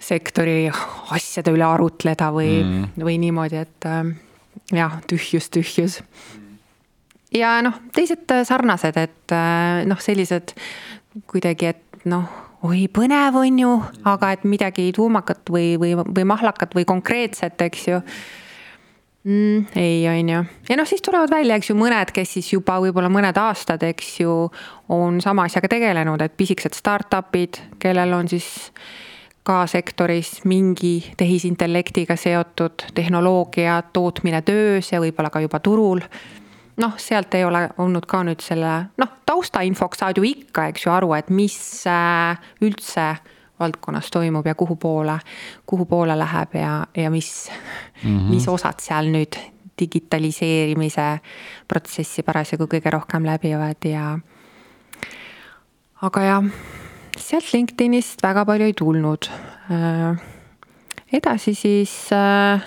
sektori 0.00 0.70
asjade 1.12 1.52
üle 1.52 1.66
arutleda 1.68 2.30
või 2.32 2.62
mm., 2.62 3.04
või 3.04 3.18
niimoodi, 3.20 3.60
et 3.60 3.88
äh, 3.90 4.00
jah, 4.72 4.98
tühjus, 5.08 5.50
tühjus. 5.52 6.00
ja 7.34 7.56
noh, 7.64 7.78
teised 7.94 8.32
sarnased, 8.48 8.98
et 9.00 9.34
äh, 9.36 9.82
noh, 9.88 10.00
sellised 10.00 10.54
kuidagi, 11.30 11.72
et 11.74 12.06
noh, 12.08 12.28
oi 12.66 12.86
põnev 12.92 13.36
on 13.40 13.58
ju, 13.58 13.72
aga 14.08 14.32
et 14.36 14.46
midagi 14.48 14.90
tuumakat 14.94 15.50
või, 15.50 15.74
või, 15.80 15.96
või 15.98 16.24
mahlakat 16.28 16.76
või 16.78 16.86
konkreetset, 16.88 17.60
eks 17.66 17.88
ju 17.88 18.00
mm,. 19.24 19.66
ei, 19.76 20.08
on 20.08 20.32
ju. 20.34 20.42
ja 20.70 20.78
noh, 20.78 20.88
siis 20.88 21.02
tulevad 21.02 21.30
välja, 21.32 21.58
eks 21.58 21.72
ju, 21.72 21.78
mõned, 21.78 22.14
kes 22.14 22.36
siis 22.38 22.52
juba 22.54 22.78
võib-olla 22.82 23.10
mõned 23.12 23.38
aastad, 23.38 23.82
eks 23.86 24.14
ju, 24.22 24.36
on 24.92 25.20
sama 25.24 25.48
asjaga 25.48 25.72
tegelenud, 25.74 26.22
et 26.22 26.36
pisikesed 26.38 26.78
startup'id, 26.78 27.60
kellel 27.82 28.14
on 28.18 28.30
siis 28.30 28.48
ka 29.42 29.66
sektoris 29.66 30.44
mingi 30.44 31.12
tehisintellektiga 31.16 32.16
seotud 32.16 32.86
tehnoloogia 32.94 33.82
tootmine 33.92 34.42
töös 34.42 34.92
ja 34.92 35.00
võib-olla 35.02 35.30
ka 35.30 35.42
juba 35.42 35.60
turul. 35.60 36.00
noh, 36.76 36.94
sealt 36.96 37.34
ei 37.34 37.44
ole 37.44 37.66
olnud 37.78 38.06
ka 38.08 38.22
nüüd 38.24 38.40
selle, 38.40 38.70
noh, 38.98 39.08
taustainfoks 39.26 39.98
saad 40.00 40.16
ju 40.16 40.24
ikka, 40.24 40.70
eks 40.72 40.86
ju, 40.86 40.92
aru, 40.92 41.12
et 41.14 41.28
mis 41.30 41.56
äh, 41.86 42.38
üldse 42.64 43.16
valdkonnas 43.60 44.10
toimub 44.10 44.46
ja 44.46 44.54
kuhu 44.54 44.76
poole, 44.76 45.18
kuhu 45.66 45.84
poole 45.86 46.16
läheb 46.18 46.54
ja, 46.54 46.86
ja 46.96 47.10
mis 47.10 47.50
mm, 48.02 48.18
-hmm. 48.18 48.30
mis 48.30 48.48
osad 48.48 48.80
seal 48.80 49.10
nüüd 49.12 49.38
digitaliseerimise 49.78 51.18
protsessi 51.68 52.22
parasjagu 52.22 52.66
kõige 52.66 52.90
rohkem 52.90 53.26
läbivad 53.26 53.84
ja 53.84 54.18
aga 56.02 56.22
jah 56.22 56.44
sealt 57.32 57.52
LinkedInist 57.54 58.20
väga 58.22 58.44
palju 58.44 58.68
ei 58.68 58.74
tulnud. 58.76 59.28
Äh, 59.72 60.20
edasi 61.16 61.54
siis 61.56 61.94
äh, 62.12 62.60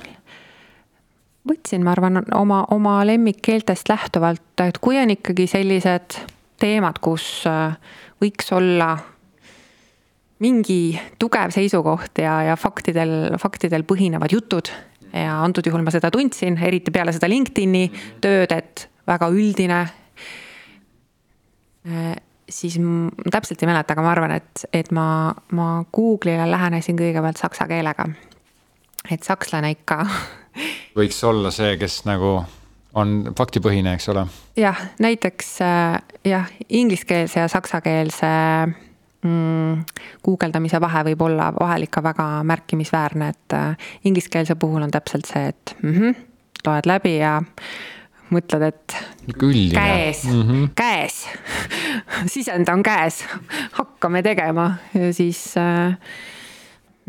võtsin, 1.46 1.84
ma 1.86 1.94
arvan, 1.94 2.24
oma, 2.34 2.64
oma 2.74 3.00
lemmikkeeltest 3.06 3.92
lähtuvalt, 3.92 4.64
et 4.66 4.80
kui 4.82 4.98
on 4.98 5.14
ikkagi 5.14 5.46
sellised 5.52 6.18
teemad, 6.62 6.98
kus 7.04 7.44
äh, 7.50 7.76
võiks 8.24 8.50
olla 8.56 8.96
mingi 10.42 10.98
tugev 11.22 11.54
seisukoht 11.56 12.20
ja, 12.20 12.40
ja 12.50 12.58
faktidel, 12.60 13.38
faktidel 13.40 13.86
põhinevad 13.88 14.34
jutud 14.34 14.72
ja 15.14 15.38
antud 15.46 15.68
juhul 15.70 15.86
ma 15.86 15.94
seda 15.94 16.10
tundsin, 16.12 16.58
eriti 16.60 16.92
peale 16.92 17.14
seda 17.16 17.30
LinkedIni 17.32 17.86
tööd, 18.24 18.52
et 18.52 18.90
väga 19.08 19.30
üldine 19.32 19.86
siis 22.50 22.78
ma 22.80 23.10
täpselt 23.32 23.64
ei 23.64 23.70
mäleta, 23.70 23.96
aga 23.96 24.06
ma 24.06 24.12
arvan, 24.12 24.36
et, 24.38 24.66
et 24.74 24.92
ma, 24.96 25.34
ma 25.58 25.70
Google'ile 25.96 26.50
lähenesin 26.52 26.98
kõigepealt 27.00 27.42
saksa 27.42 27.68
keelega. 27.68 28.08
et 29.12 29.24
sakslane 29.24 29.72
ikka 29.72 30.06
võiks 31.00 31.24
olla 31.28 31.52
see, 31.52 31.78
kes 31.82 32.04
nagu 32.10 32.38
on 32.96 33.18
faktipõhine, 33.38 33.96
eks 33.98 34.10
ole? 34.14 34.26
jah, 34.60 34.80
näiteks 35.04 35.56
äh, 35.66 36.00
jah, 36.26 36.50
ingliskeelse 36.70 37.44
ja 37.44 37.48
saksakeelse 37.52 38.32
mm, 39.26 39.82
guugeldamise 40.26 40.80
vahe 40.82 41.04
võib 41.10 41.26
olla 41.28 41.52
vahel 41.60 41.88
ikka 41.90 42.04
väga 42.06 42.30
märkimisväärne, 42.48 43.34
et 43.36 43.58
äh, 43.58 43.90
ingliskeelse 44.06 44.56
puhul 44.60 44.86
on 44.86 44.94
täpselt 44.94 45.28
see, 45.30 45.52
et 45.52 45.76
mm 45.82 45.98
-hmm, 45.98 46.24
loed 46.68 46.90
läbi 46.90 47.18
ja 47.18 47.42
mõtled, 48.34 48.64
et 48.72 48.96
Üldine. 49.36 49.76
käes 49.76 50.24
mm, 50.24 50.42
-hmm. 50.42 50.70
käes 50.76 51.28
sisend 52.28 52.70
on 52.70 52.84
käes, 52.84 53.24
hakkame 53.78 54.24
tegema 54.24 54.72
ja 54.94 55.14
siis 55.14 55.58
äh, 55.58 55.98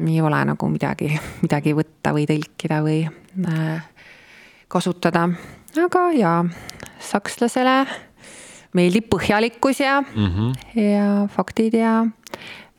ei 0.09 0.21
ole 0.21 0.43
nagu 0.45 0.69
midagi, 0.69 1.11
midagi 1.43 1.75
võtta 1.77 2.13
või 2.17 2.27
tõlkida 2.29 2.81
või 2.85 2.99
äh, 3.07 3.87
kasutada. 4.69 5.29
aga 5.85 6.03
jaa, 6.17 6.45
sakslasele 6.99 7.79
meeldib 8.77 9.09
põhjalikkus 9.13 9.81
ja 9.81 10.01
mm, 10.03 10.31
-hmm. 10.31 10.83
ja 10.83 11.27
faktid 11.33 11.75
ja, 11.75 12.05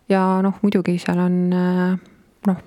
ja 0.10 0.24
noh, 0.42 0.60
muidugi 0.62 0.98
seal 1.02 1.20
on 1.20 1.38
äh, 1.54 1.98
noh, 2.48 2.64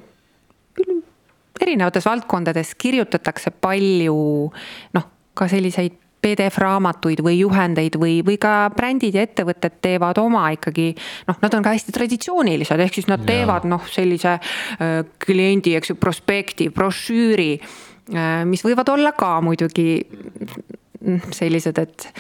erinevates 1.61 2.07
valdkondades 2.07 2.75
kirjutatakse 2.75 3.51
palju 3.51 4.51
noh 4.95 5.11
ka 5.35 5.49
selliseid 5.49 5.99
PDF-raamatuid 6.21 7.23
või 7.25 7.39
juhendeid 7.41 7.97
või, 8.01 8.19
või 8.27 8.37
ka 8.41 8.71
brändid 8.77 9.17
ja 9.17 9.25
ettevõtted 9.25 9.79
teevad 9.83 10.19
oma 10.21 10.47
ikkagi 10.57 10.93
noh, 11.29 11.39
nad 11.43 11.57
on 11.57 11.65
ka 11.65 11.75
hästi 11.75 11.95
traditsioonilised, 11.97 12.81
ehk 12.85 12.99
siis 12.99 13.09
nad 13.11 13.25
teevad 13.27 13.67
noh, 13.71 13.85
sellise 13.91 14.37
äh, 14.37 15.01
kliendi, 15.25 15.75
eks 15.79 15.95
ju, 15.95 15.99
prospekti, 16.01 16.69
brošüüri 16.75 17.51
äh,, 17.57 18.43
mis 18.49 18.65
võivad 18.67 18.93
olla 18.93 19.15
ka 19.17 19.39
muidugi 19.45 19.89
mm, 20.05 21.33
sellised, 21.37 21.81
et 21.81 22.11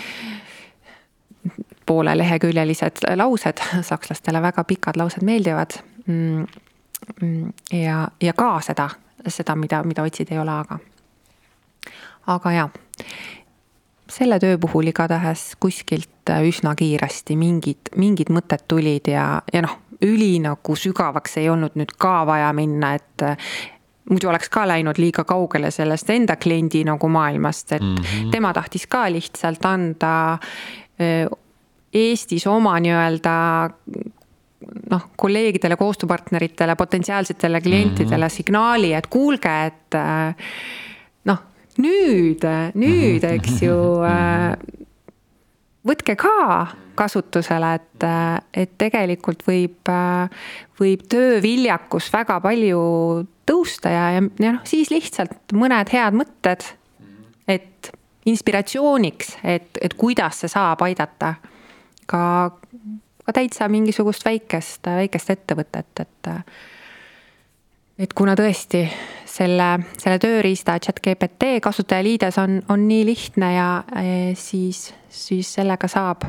pooleleheküljelised 1.90 3.04
laused, 3.16 3.60
sakslastele 3.82 4.42
väga 4.42 4.64
pikad 4.64 5.00
laused 5.00 5.24
meeldivad 5.26 5.80
mm,. 6.06 6.46
mm 7.20 7.52
ja, 7.72 8.08
ja 8.20 8.32
ka 8.36 8.52
seda, 8.64 8.88
seda, 9.26 9.56
mida, 9.56 9.82
mida 9.84 10.04
otsid 10.06 10.32
ei 10.32 10.38
ole, 10.38 10.52
aga 10.52 10.78
aga 12.26 12.52
jaa, 12.52 12.68
selle 14.10 14.38
töö 14.42 14.58
puhul 14.58 14.90
igatahes 14.90 15.54
kuskilt 15.60 16.30
äh, 16.30 16.42
üsna 16.48 16.74
kiiresti 16.78 17.36
mingid, 17.38 17.92
mingid 17.96 18.32
mõtted 18.34 18.66
tulid 18.68 19.10
ja, 19.10 19.42
ja 19.52 19.62
noh, 19.64 19.76
üli 20.04 20.38
nagu 20.42 20.76
sügavaks 20.76 21.38
ei 21.40 21.50
olnud 21.52 21.76
nüüd 21.78 21.92
ka 22.00 22.22
vaja 22.28 22.50
minna, 22.56 22.94
et 22.98 23.26
äh, 23.26 23.52
muidu 24.10 24.30
oleks 24.30 24.50
ka 24.52 24.66
läinud 24.68 24.98
liiga 24.98 25.24
kaugele 25.28 25.70
sellest 25.74 26.10
enda 26.10 26.36
kliendi 26.40 26.82
nagu 26.88 27.08
maailmast, 27.08 27.72
et 27.72 27.82
mm 27.82 27.94
-hmm. 27.96 28.30
tema 28.30 28.52
tahtis 28.52 28.86
ka 28.86 29.06
lihtsalt 29.12 29.64
anda 29.64 30.32
äh, 30.32 31.28
Eestis 31.92 32.46
oma 32.46 32.76
nii-öelda 32.78 33.32
noh, 34.90 35.06
kolleegidele, 35.16 35.76
koostööpartneritele, 35.76 36.76
potentsiaalsetele 36.76 37.60
klientidele 37.60 38.24
mm 38.24 38.28
-hmm. 38.28 38.36
signaali, 38.36 38.92
et 38.92 39.06
kuulge, 39.06 39.66
et 39.66 39.94
nüüd, 41.78 42.44
nüüd, 42.74 43.24
eks 43.36 43.62
ju 43.62 43.76
äh, 44.06 44.54
võtke 45.86 46.16
ka 46.20 46.66
kasutusele, 46.98 47.74
et, 47.78 48.06
et 48.52 48.72
tegelikult 48.80 49.44
võib, 49.46 49.88
võib 50.80 51.04
tööviljakus 51.10 52.10
väga 52.12 52.36
palju 52.44 52.82
tõusta 53.48 53.92
ja, 53.92 54.04
ja, 54.16 54.24
ja 54.42 54.52
noh, 54.56 54.60
siis 54.68 54.90
lihtsalt 54.92 55.54
mõned 55.56 55.92
head 55.94 56.16
mõtted, 56.18 56.66
et 57.48 57.92
inspiratsiooniks, 58.28 59.38
et, 59.48 59.80
et 59.80 59.96
kuidas 59.98 60.42
see 60.42 60.52
saab 60.52 60.84
aidata 60.84 61.34
ka, 62.10 62.22
ka 63.24 63.36
täitsa 63.36 63.70
mingisugust 63.72 64.26
väikest, 64.26 64.84
väikest 65.00 65.32
ettevõtet, 65.38 66.04
et 66.04 66.30
et 68.00 68.12
kuna 68.16 68.34
tõesti 68.38 68.84
selle, 69.28 69.68
selle 70.00 70.18
tööriista 70.22 70.78
chat-GPT 70.82 71.58
kasutajaliides 71.62 72.38
on, 72.40 72.60
on 72.72 72.86
nii 72.88 73.04
lihtne 73.08 73.52
ja 73.54 73.68
eh, 74.00 74.30
siis, 74.38 74.88
siis 75.08 75.50
sellega 75.58 75.88
saab, 75.90 76.24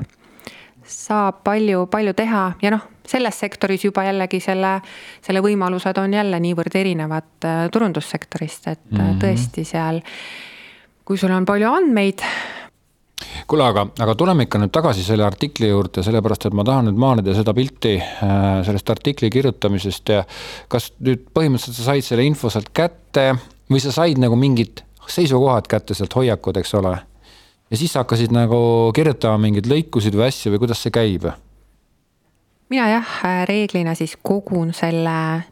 saab 0.83 1.41
palju, 1.45 1.85
palju 1.91 2.15
teha 2.17 2.45
ja 2.63 2.73
noh, 2.75 2.87
selles 3.07 3.39
sektoris 3.43 3.85
juba 3.87 4.05
jällegi 4.07 4.41
selle, 4.43 4.77
selle 5.23 5.43
võimalused 5.43 5.97
on 6.01 6.15
jälle 6.19 6.39
niivõrd 6.43 6.75
erinevad 6.81 7.47
eh, 7.47 7.65
turundussektorist, 7.71 8.67
et 8.67 8.85
mm 8.91 8.97
-hmm. 8.99 9.21
tõesti 9.23 9.65
seal, 9.67 10.01
kui 11.05 11.17
sul 11.17 11.31
on 11.31 11.45
palju 11.45 11.71
andmeid, 11.71 12.23
kuule, 13.48 13.65
aga, 13.65 13.86
aga 14.03 14.15
tuleme 14.17 14.45
ikka 14.48 14.60
nüüd 14.62 14.74
tagasi 14.74 15.03
selle 15.05 15.25
artikli 15.25 15.69
juurde, 15.69 16.03
sellepärast 16.05 16.48
et 16.50 16.55
ma 16.57 16.65
tahan 16.67 16.89
nüüd 16.89 17.00
maalida 17.01 17.36
seda 17.38 17.53
pilti 17.57 17.95
äh, 17.98 18.62
sellest 18.67 18.89
artikli 18.93 19.29
kirjutamisest 19.33 20.13
ja 20.13 20.24
kas 20.71 20.91
nüüd 21.00 21.27
põhimõtteliselt 21.36 21.79
sa 21.79 21.91
said 21.91 22.07
selle 22.07 22.25
info 22.27 22.51
sealt 22.53 22.71
kätte 22.75 23.31
või 23.71 23.83
sa 23.83 23.93
said 23.95 24.21
nagu 24.21 24.38
mingid 24.39 24.83
seisukohad 25.12 25.69
kätte 25.71 25.98
sealt 25.98 26.15
hoiakud, 26.15 26.60
eks 26.62 26.74
ole. 26.79 26.98
ja 27.71 27.79
siis 27.79 27.93
sa 27.93 28.03
hakkasid 28.03 28.33
nagu 28.36 28.91
kirjutama 28.95 29.39
mingeid 29.41 29.69
lõikusid 29.71 30.15
või 30.17 30.29
asju 30.29 30.53
või 30.53 30.65
kuidas 30.65 30.83
see 30.83 30.93
käib? 30.93 31.29
mina 32.71 32.89
jah, 32.89 33.15
reeglina 33.50 33.95
siis 33.95 34.17
kogun 34.21 34.74
selle 34.74 35.45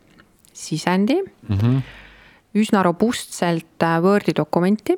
sisendi 0.54 1.22
mm 1.22 1.58
-hmm. 1.58 1.82
üsna 2.56 2.84
robustselt 2.84 3.88
Wordi 4.02 4.36
dokumenti 4.36 4.98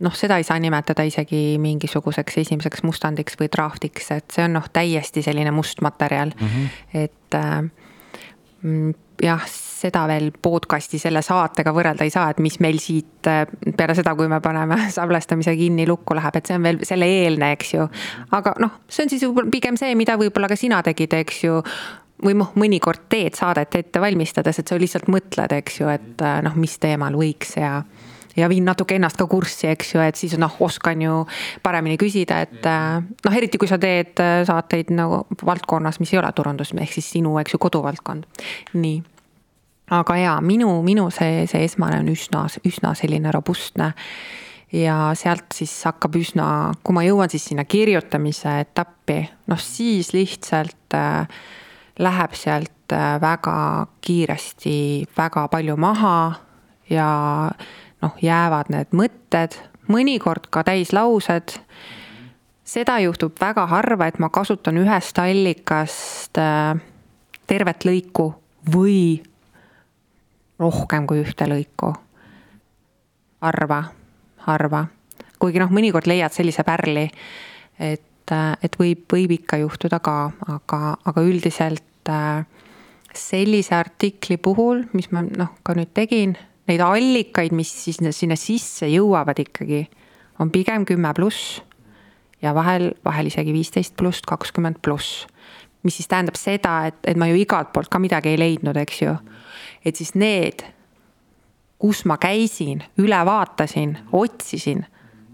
noh, 0.00 0.14
seda 0.16 0.38
ei 0.40 0.46
saa 0.46 0.58
nimetada 0.62 1.04
isegi 1.08 1.58
mingisuguseks 1.60 2.40
esimeseks 2.44 2.84
mustandiks 2.86 3.38
või 3.40 3.50
draft'iks, 3.52 4.10
et 4.16 4.34
see 4.34 4.46
on 4.46 4.56
noh, 4.58 4.66
täiesti 4.72 5.22
selline 5.24 5.52
must 5.54 5.82
materjal 5.84 6.32
mm. 6.36 6.48
-hmm. 6.48 7.04
et 7.04 7.38
äh, 7.38 8.94
jah, 9.22 9.44
seda 9.80 10.04
veel 10.10 10.30
podcast'i 10.42 10.98
selle 11.00 11.22
saatega 11.24 11.72
võrrelda 11.74 12.04
ei 12.04 12.12
saa, 12.12 12.30
et 12.32 12.40
mis 12.42 12.58
meil 12.60 12.80
siit 12.82 13.28
äh, 13.28 13.44
peale 13.76 13.94
seda, 13.98 14.14
kui 14.18 14.28
me 14.28 14.40
paneme 14.44 14.78
sablestamise 14.98 15.54
kinni 15.56 15.86
lukku 15.88 16.16
läheb, 16.16 16.36
et 16.36 16.50
see 16.50 16.58
on 16.58 16.68
veel 16.68 16.84
selle 16.88 17.08
eelne, 17.08 17.52
eks 17.56 17.74
ju. 17.74 17.88
aga 18.36 18.54
noh, 18.62 18.80
see 18.88 19.06
on 19.06 19.14
siis 19.14 19.26
pigem 19.52 19.80
see, 19.80 19.94
mida 19.98 20.18
võib-olla 20.20 20.50
ka 20.50 20.58
sina 20.58 20.82
tegid, 20.86 21.16
eks 21.20 21.44
ju 21.44 21.62
või 22.24 22.36
noh, 22.36 22.52
mõnikord 22.60 23.06
teed 23.12 23.36
saadet 23.38 23.74
ette 23.78 24.00
valmistades, 24.00 24.60
et 24.60 24.68
sa 24.68 24.76
lihtsalt 24.76 25.08
mõtled, 25.12 25.52
eks 25.56 25.80
ju, 25.80 25.88
et 25.92 26.24
äh, 26.24 26.40
noh, 26.44 26.56
mis 26.60 26.76
teemal 26.80 27.16
võiks 27.16 27.56
ja 27.56 27.80
ja 28.36 28.48
viin 28.48 28.64
natuke 28.64 28.96
ennast 28.96 29.18
ka 29.18 29.26
kurssi, 29.30 29.68
eks 29.70 29.94
ju, 29.94 30.02
et 30.04 30.18
siis 30.18 30.36
noh, 30.38 30.56
oskan 30.62 31.02
ju 31.02 31.20
paremini 31.62 31.98
küsida, 32.00 32.40
et 32.46 32.66
äh, 32.68 32.98
noh, 33.00 33.36
eriti 33.36 33.60
kui 33.60 33.70
sa 33.70 33.78
teed 33.80 34.20
äh, 34.22 34.40
saateid 34.48 34.92
nagu 34.94 35.24
valdkonnas, 35.46 36.00
mis 36.02 36.14
ei 36.14 36.20
ole 36.22 36.32
turundus, 36.36 36.74
ehk 36.76 36.98
siis 36.98 37.10
sinu, 37.16 37.36
eks 37.42 37.56
ju, 37.56 37.62
koduvaldkond. 37.62 38.44
nii. 38.74 39.00
aga 39.90 40.16
jaa, 40.16 40.36
minu, 40.40 40.70
minu 40.86 41.08
see, 41.10 41.46
see 41.50 41.64
esmane 41.66 41.98
on 41.98 42.12
üsna, 42.12 42.44
üsna 42.66 42.94
selline 42.94 43.32
robustne 43.34 43.92
ja 44.72 45.10
sealt 45.18 45.50
siis 45.54 45.72
hakkab 45.88 46.14
üsna, 46.20 46.46
kui 46.84 46.94
ma 46.94 47.02
jõuan 47.02 47.30
siis 47.30 47.48
sinna 47.50 47.64
kirjutamise 47.66 48.60
etappi, 48.62 49.24
noh 49.50 49.58
siis 49.58 50.12
lihtsalt 50.14 50.94
äh, 50.94 51.26
läheb 51.98 52.36
sealt 52.38 52.94
äh, 52.94 53.16
väga 53.22 53.86
kiiresti 54.04 54.78
väga 55.16 55.48
palju 55.50 55.76
maha 55.80 56.16
ja 56.90 57.10
noh, 58.02 58.16
jäävad 58.22 58.70
need 58.72 58.94
mõtted, 58.96 59.56
mõnikord 59.90 60.48
ka 60.50 60.64
täislaused. 60.66 61.58
seda 62.64 62.98
juhtub 63.02 63.34
väga 63.40 63.66
harva, 63.66 64.06
et 64.06 64.18
ma 64.18 64.28
kasutan 64.28 64.78
ühest 64.78 65.18
allikast 65.18 66.38
äh, 66.38 66.78
tervet 67.46 67.84
lõiku 67.84 68.30
või 68.72 69.22
rohkem 70.58 71.06
kui 71.06 71.24
ühte 71.24 71.48
lõiku. 71.48 71.94
harva, 73.40 73.84
harva. 74.46 74.86
kuigi 75.38 75.58
noh, 75.58 75.70
mõnikord 75.70 76.06
leiad 76.06 76.32
sellise 76.32 76.62
pärli, 76.64 77.10
et, 77.78 78.32
äh, 78.32 78.56
et 78.62 78.76
võib, 78.78 79.04
võib 79.12 79.30
ikka 79.30 79.56
juhtuda 79.56 79.98
ka, 79.98 80.30
aga, 80.46 80.96
aga 81.04 81.20
üldiselt 81.20 82.08
äh, 82.08 82.46
sellise 83.14 83.74
artikli 83.74 84.36
puhul, 84.36 84.84
mis 84.92 85.10
ma 85.10 85.22
noh, 85.22 85.56
ka 85.62 85.74
nüüd 85.74 85.90
tegin 85.94 86.36
neid 86.70 86.82
allikaid, 86.84 87.54
mis 87.56 87.72
siis 87.84 87.98
sinna 88.14 88.38
sisse 88.38 88.88
jõuavad 88.90 89.42
ikkagi, 89.42 89.84
on 90.40 90.52
pigem 90.54 90.86
kümme 90.88 91.12
pluss 91.16 91.58
ja 92.42 92.54
vahel, 92.56 92.92
vahel 93.04 93.30
isegi 93.30 93.52
viisteist 93.54 93.96
pluss, 93.98 94.22
kakskümmend 94.26 94.80
pluss. 94.82 95.26
mis 95.82 95.96
siis 95.96 96.08
tähendab 96.08 96.36
seda, 96.36 96.90
et, 96.90 96.96
et 97.08 97.16
ma 97.16 97.24
ju 97.30 97.38
igalt 97.40 97.70
poolt 97.72 97.88
ka 97.88 97.98
midagi 97.98 98.34
ei 98.34 98.38
leidnud, 98.38 98.76
eks 98.76 99.02
ju. 99.02 99.14
et 99.84 99.96
siis 99.96 100.14
need, 100.14 100.64
kus 101.80 102.04
ma 102.04 102.18
käisin, 102.20 102.82
üle 103.00 103.20
vaatasin, 103.26 103.96
otsisin, 104.12 104.84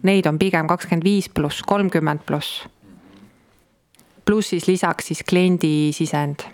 neid 0.07 0.27
on 0.27 0.39
pigem 0.39 0.69
kakskümmend 0.71 1.05
viis 1.05 1.29
pluss, 1.29 1.63
kolmkümmend 1.67 2.23
pluss. 2.27 2.65
pluss 4.25 4.55
siis 4.55 4.69
lisaks 4.69 5.13
siis 5.13 5.23
kliendi 5.27 5.93
sisend. 5.93 6.47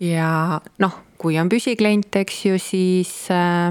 ja 0.00 0.60
noh 0.78 1.00
kui 1.22 1.38
on 1.38 1.48
püsiklient, 1.50 2.10
eks 2.18 2.38
ju, 2.48 2.58
siis 2.58 3.12
äh, 3.30 3.70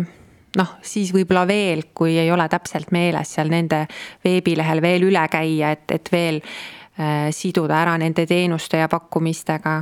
noh, 0.58 0.76
siis 0.82 1.12
võib-olla 1.16 1.44
veel, 1.50 1.86
kui 1.96 2.16
ei 2.20 2.32
ole 2.32 2.48
täpselt 2.52 2.94
meeles 2.96 3.36
seal 3.36 3.52
nende 3.52 3.86
veebilehel 4.24 4.82
veel 4.84 5.08
üle 5.10 5.24
käia, 5.32 5.74
et, 5.76 5.88
et 5.92 6.12
veel 6.14 6.40
äh, 6.42 7.28
siduda 7.36 7.82
ära 7.84 7.98
nende 8.00 8.26
teenuste 8.28 8.80
ja 8.80 8.90
pakkumistega. 8.92 9.82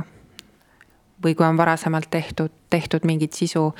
või 1.20 1.34
kui 1.36 1.44
on 1.46 1.56
varasemalt 1.56 2.10
tehtud, 2.10 2.50
tehtud 2.70 3.04
mingit 3.04 3.36
sisu, 3.36 3.74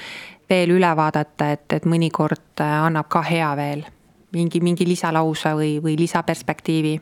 veel 0.51 0.71
üle 0.71 0.91
vaadata, 0.97 1.51
et, 1.51 1.73
et 1.73 1.87
mõnikord 1.89 2.61
äh, 2.61 2.83
annab 2.87 3.09
ka 3.09 3.23
hea 3.23 3.55
veel 3.57 3.87
mingi, 4.33 4.61
mingi 4.61 4.87
lisalause 4.87 5.55
või, 5.57 5.79
või 5.83 5.97
lisaperspektiivi 5.99 7.01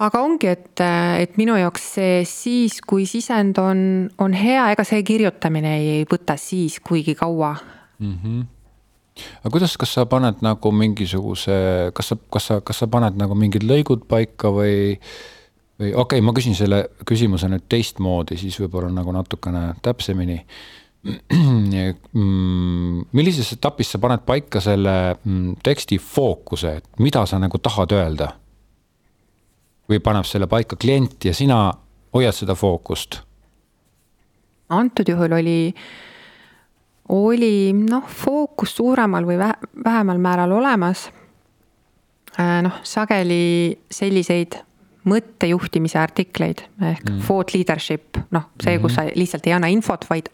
aga 0.00 0.22
ongi, 0.24 0.48
et, 0.48 0.80
et 1.20 1.36
minu 1.40 1.56
jaoks 1.60 1.90
see 1.96 2.22
siis, 2.28 2.78
kui 2.86 3.06
sisend 3.08 3.58
on, 3.60 3.82
on 4.22 4.36
hea, 4.36 4.70
ega 4.72 4.86
see 4.86 5.02
kirjutamine 5.06 5.74
ei 5.80 6.06
võta 6.08 6.38
siis 6.40 6.80
kuigi 6.84 7.14
kaua 7.18 7.52
mm. 7.98 8.14
-hmm. 8.22 8.40
aga 9.42 9.52
kuidas, 9.52 9.76
kas 9.76 9.94
sa 9.98 10.06
paned 10.06 10.40
nagu 10.46 10.72
mingisuguse, 10.72 11.92
kas 11.94 12.12
sa, 12.12 12.18
kas 12.32 12.50
sa, 12.50 12.60
kas 12.60 12.82
sa 12.84 12.88
paned 12.88 13.20
nagu 13.20 13.36
mingid 13.36 13.66
lõigud 13.68 14.06
paika 14.08 14.48
või, 14.48 14.96
või 15.80 15.92
okei 15.92 16.18
okay,, 16.18 16.20
ma 16.24 16.32
küsin 16.36 16.56
selle 16.56 16.86
küsimuse 17.06 17.48
nüüd 17.52 17.68
teistmoodi, 17.68 18.40
siis 18.40 18.60
võib-olla 18.60 18.92
nagu 18.94 19.12
natukene 19.12 19.74
täpsemini 19.82 20.40
mm, 22.12 23.08
millises 23.12 23.52
etapis 23.52 23.92
sa 23.92 23.98
paned 23.98 24.24
paika 24.24 24.60
selle 24.60 25.16
mm, 25.24 25.60
teksti 25.64 25.98
fookuse, 25.98 26.76
et 26.80 26.88
mida 26.98 27.26
sa 27.26 27.38
nagu 27.40 27.58
tahad 27.58 27.92
öelda? 27.92 28.32
Või 29.90 30.00
paneb 30.02 30.28
selle 30.28 30.46
paika 30.50 30.78
klient 30.80 31.24
ja 31.24 31.34
sina 31.34 31.64
hoiad 32.14 32.36
seda 32.36 32.54
fookust? 32.58 33.20
antud 34.70 35.08
juhul 35.08 35.32
oli, 35.34 35.74
oli 37.08 37.72
noh, 37.74 38.06
fookus 38.06 38.76
suuremal 38.78 39.26
või 39.26 39.38
vähemal 39.40 40.18
määral 40.22 40.52
olemas. 40.54 41.08
Äh, 42.38 42.60
noh, 42.62 42.78
sageli 42.86 43.80
selliseid 43.90 44.60
mõttejuhtimise 45.10 45.98
artikleid 45.98 46.60
ehk 46.76 47.06
mm. 47.08 47.22
thought 47.24 47.54
leadership, 47.54 48.20
noh, 48.30 48.50
see, 48.62 48.76
kus 48.78 48.94
sa 48.98 49.06
mhm. 49.06 49.16
lihtsalt 49.16 49.46
ei 49.48 49.54
anna 49.56 49.70
infot, 49.72 50.04
vaid 50.10 50.28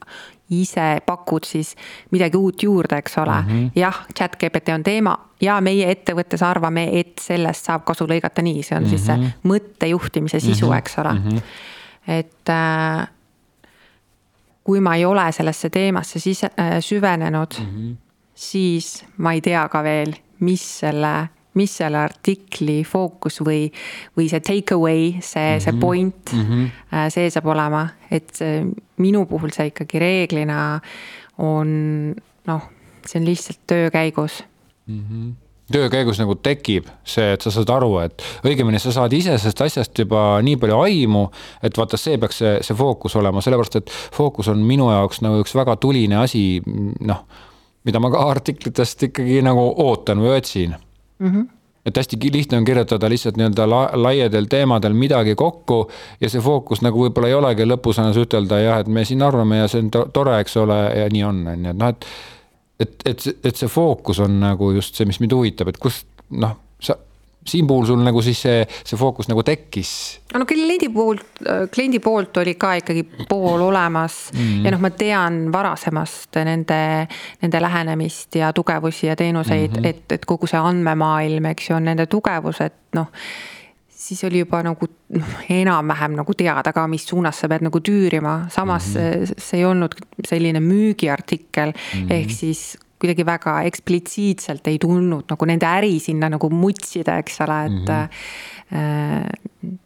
ise 0.50 1.00
pakud 1.06 1.44
siis 1.44 1.74
midagi 2.10 2.36
uut 2.36 2.62
juurde, 2.62 2.98
eks 2.98 3.18
ole 3.18 3.42
mm. 3.42 3.48
-hmm. 3.48 3.70
jah, 3.76 4.06
chat 4.18 4.36
GPT 4.36 4.68
on 4.74 4.82
teema 4.82 5.18
ja 5.40 5.60
meie 5.60 5.90
ettevõttes 5.90 6.42
arvame, 6.42 6.88
et 7.00 7.18
sellest 7.20 7.64
saab 7.64 7.84
kasu 7.84 8.06
lõigata 8.06 8.42
nii, 8.42 8.62
see 8.62 8.76
on 8.76 8.82
mm 8.82 8.86
-hmm. 8.86 8.90
siis 8.90 9.06
see 9.06 9.16
mhm. 9.16 9.26
mõttejuhtimise 9.42 10.40
sisu 10.40 10.66
mm, 10.66 10.72
-hmm. 10.72 10.78
eks 10.78 10.98
ole 10.98 11.12
mm. 11.12 11.28
-hmm. 11.28 11.40
et 12.08 12.48
äh, 12.48 13.08
kui 14.64 14.80
ma 14.80 14.94
ei 14.94 15.04
ole 15.04 15.32
sellesse 15.32 15.70
teemasse 15.70 16.18
sise 16.18 16.46
äh,, 16.46 16.78
süvenenud 16.80 17.58
mm, 17.58 17.66
-hmm. 17.66 17.96
siis 18.34 19.04
ma 19.16 19.32
ei 19.32 19.40
tea 19.40 19.68
ka 19.68 19.82
veel, 19.82 20.14
mis 20.40 20.78
selle 20.78 21.28
mis 21.56 21.76
selle 21.80 22.00
artikli 22.02 22.82
fookus 22.86 23.40
või, 23.44 23.66
või 24.16 24.28
see 24.32 24.42
take 24.44 24.76
away, 24.76 25.16
see 25.20 25.40
mm, 25.40 25.56
-hmm. 25.56 25.64
see 25.64 25.72
mhm. 25.72 25.80
point 25.80 26.32
mm, 26.32 26.44
-hmm. 26.44 27.10
see 27.14 27.30
saab 27.32 27.50
olema, 27.52 27.88
et 28.10 28.38
minu 29.02 29.26
puhul 29.26 29.54
see 29.54 29.72
ikkagi 29.72 30.02
reeglina 30.02 30.60
on 31.38 32.14
noh, 32.46 32.70
see 33.06 33.20
on 33.20 33.26
lihtsalt 33.26 33.66
töö 33.66 33.90
käigus 33.90 34.44
mm. 34.86 35.02
-hmm 35.02 35.34
töö 35.72 35.88
käigus 35.90 36.20
nagu 36.22 36.36
tekib 36.38 36.86
see, 37.06 37.32
et 37.34 37.42
sa 37.42 37.50
saad 37.50 37.70
aru, 37.74 37.90
et 38.04 38.22
õigemini 38.46 38.78
sa 38.82 38.92
saad 38.94 39.12
ise 39.16 39.34
sellest 39.34 39.62
asjast 39.66 39.98
juba 39.98 40.38
nii 40.46 40.58
palju 40.62 40.78
aimu, 40.78 41.24
et 41.66 41.78
vaata, 41.78 41.98
see 41.98 42.20
peaks 42.22 42.38
see, 42.42 42.52
see 42.66 42.78
fookus 42.78 43.16
olema, 43.18 43.42
sellepärast 43.42 43.80
et 43.80 43.90
fookus 44.14 44.50
on 44.52 44.62
minu 44.66 44.90
jaoks 44.92 45.22
nagu 45.26 45.42
üks 45.42 45.56
väga 45.58 45.76
tuline 45.82 46.20
asi, 46.22 46.44
noh, 46.66 47.24
mida 47.86 48.02
ma 48.02 48.12
ka 48.14 48.22
artiklitest 48.34 49.08
ikkagi 49.10 49.42
nagu 49.46 49.66
ootan 49.86 50.22
või 50.22 50.36
otsin 50.36 50.76
mm. 51.18 51.28
-hmm 51.28 51.52
et 51.86 51.96
hästi 51.96 52.16
lihtne 52.32 52.58
on 52.58 52.64
kirjutada 52.64 53.08
lihtsalt 53.08 53.36
nii-öelda 53.36 53.68
la 53.70 53.90
laiadel 53.94 54.48
teemadel 54.50 54.92
midagi 54.92 55.34
kokku 55.34 55.90
ja 56.20 56.30
see 56.30 56.40
fookus 56.42 56.82
nagu 56.82 57.04
võib-olla 57.04 57.30
ei 57.30 57.36
olegi 57.38 57.66
lõpusõnas 57.68 58.18
ütelda 58.18 58.58
jah, 58.58 58.80
et 58.82 58.88
me 58.90 59.04
siin 59.06 59.22
arvame 59.22 59.60
ja 59.60 59.68
see 59.70 59.84
on 59.84 59.90
tore, 60.12 60.40
eks 60.40 60.56
ole, 60.56 60.78
ja 60.98 61.06
nii 61.12 61.22
on, 61.22 61.44
on 61.52 61.64
ju, 61.64 61.70
et 61.70 61.78
noh, 61.78 61.94
et. 61.94 62.06
et, 62.80 62.96
et, 63.06 63.28
et 63.44 63.56
see 63.56 63.70
fookus 63.70 64.18
on 64.20 64.40
nagu 64.40 64.72
just 64.74 64.98
see, 64.98 65.06
mis 65.06 65.20
mind 65.22 65.32
huvitab, 65.32 65.70
et 65.70 65.78
kust 65.78 66.08
noh, 66.30 66.58
siin 67.46 67.66
puhul 67.66 67.86
sul 67.86 68.02
nagu 68.04 68.22
siis 68.22 68.42
see, 68.42 68.62
see 68.84 68.98
fookus 68.98 69.30
nagu 69.30 69.42
tekkis? 69.46 69.92
no 70.34 70.46
kliendi 70.48 70.88
poolt, 70.92 71.42
kliendi 71.72 72.00
poolt 72.04 72.36
oli 72.42 72.54
ka 72.60 72.74
ikkagi 72.80 73.04
pool 73.28 73.60
olemas 73.68 74.30
mm 74.32 74.38
-hmm. 74.38 74.64
ja 74.64 74.74
noh, 74.74 74.80
ma 74.80 74.90
tean 74.90 75.52
varasemast 75.52 76.40
nende, 76.44 77.08
nende 77.42 77.62
lähenemist 77.62 78.34
ja 78.34 78.52
tugevusi 78.52 79.06
ja 79.06 79.16
teenuseid 79.16 79.70
mm, 79.70 79.82
-hmm. 79.82 79.86
et, 79.86 80.12
et 80.12 80.24
kogu 80.24 80.46
see 80.46 80.60
andmemaailm, 80.60 81.44
eks 81.46 81.70
ju, 81.70 81.76
on 81.76 81.84
nende 81.84 82.06
tugevus, 82.06 82.60
et 82.60 82.74
noh 82.92 83.06
siis 84.06 84.24
oli 84.24 84.38
juba 84.38 84.62
nagu 84.62 84.88
noh, 85.08 85.36
enam-vähem 85.50 86.16
nagu 86.20 86.34
teada 86.38 86.72
ka, 86.72 86.86
mis 86.90 87.06
suunas 87.08 87.40
sa 87.40 87.48
pead 87.50 87.64
nagu 87.66 87.80
tüürima, 87.80 88.46
samas 88.52 88.94
mm 88.94 89.00
-hmm. 89.00 89.34
see 89.38 89.60
ei 89.60 89.64
olnud 89.64 89.94
selline 90.28 90.60
müügiartikkel 90.60 91.72
mm, 91.72 92.00
-hmm. 92.00 92.12
ehk 92.12 92.30
siis 92.30 92.78
kuidagi 93.06 93.26
väga 93.26 93.56
eksplitsiitselt 93.70 94.66
ei 94.70 94.78
tulnud 94.82 95.30
nagu 95.30 95.48
nende 95.48 95.66
äri 95.70 95.98
sinna 96.02 96.30
nagu 96.32 96.50
mutsida, 96.50 97.18
eks 97.22 97.40
ole, 97.46 97.58
et 97.66 97.90
mm. 97.90 98.08
-hmm. 98.72 99.76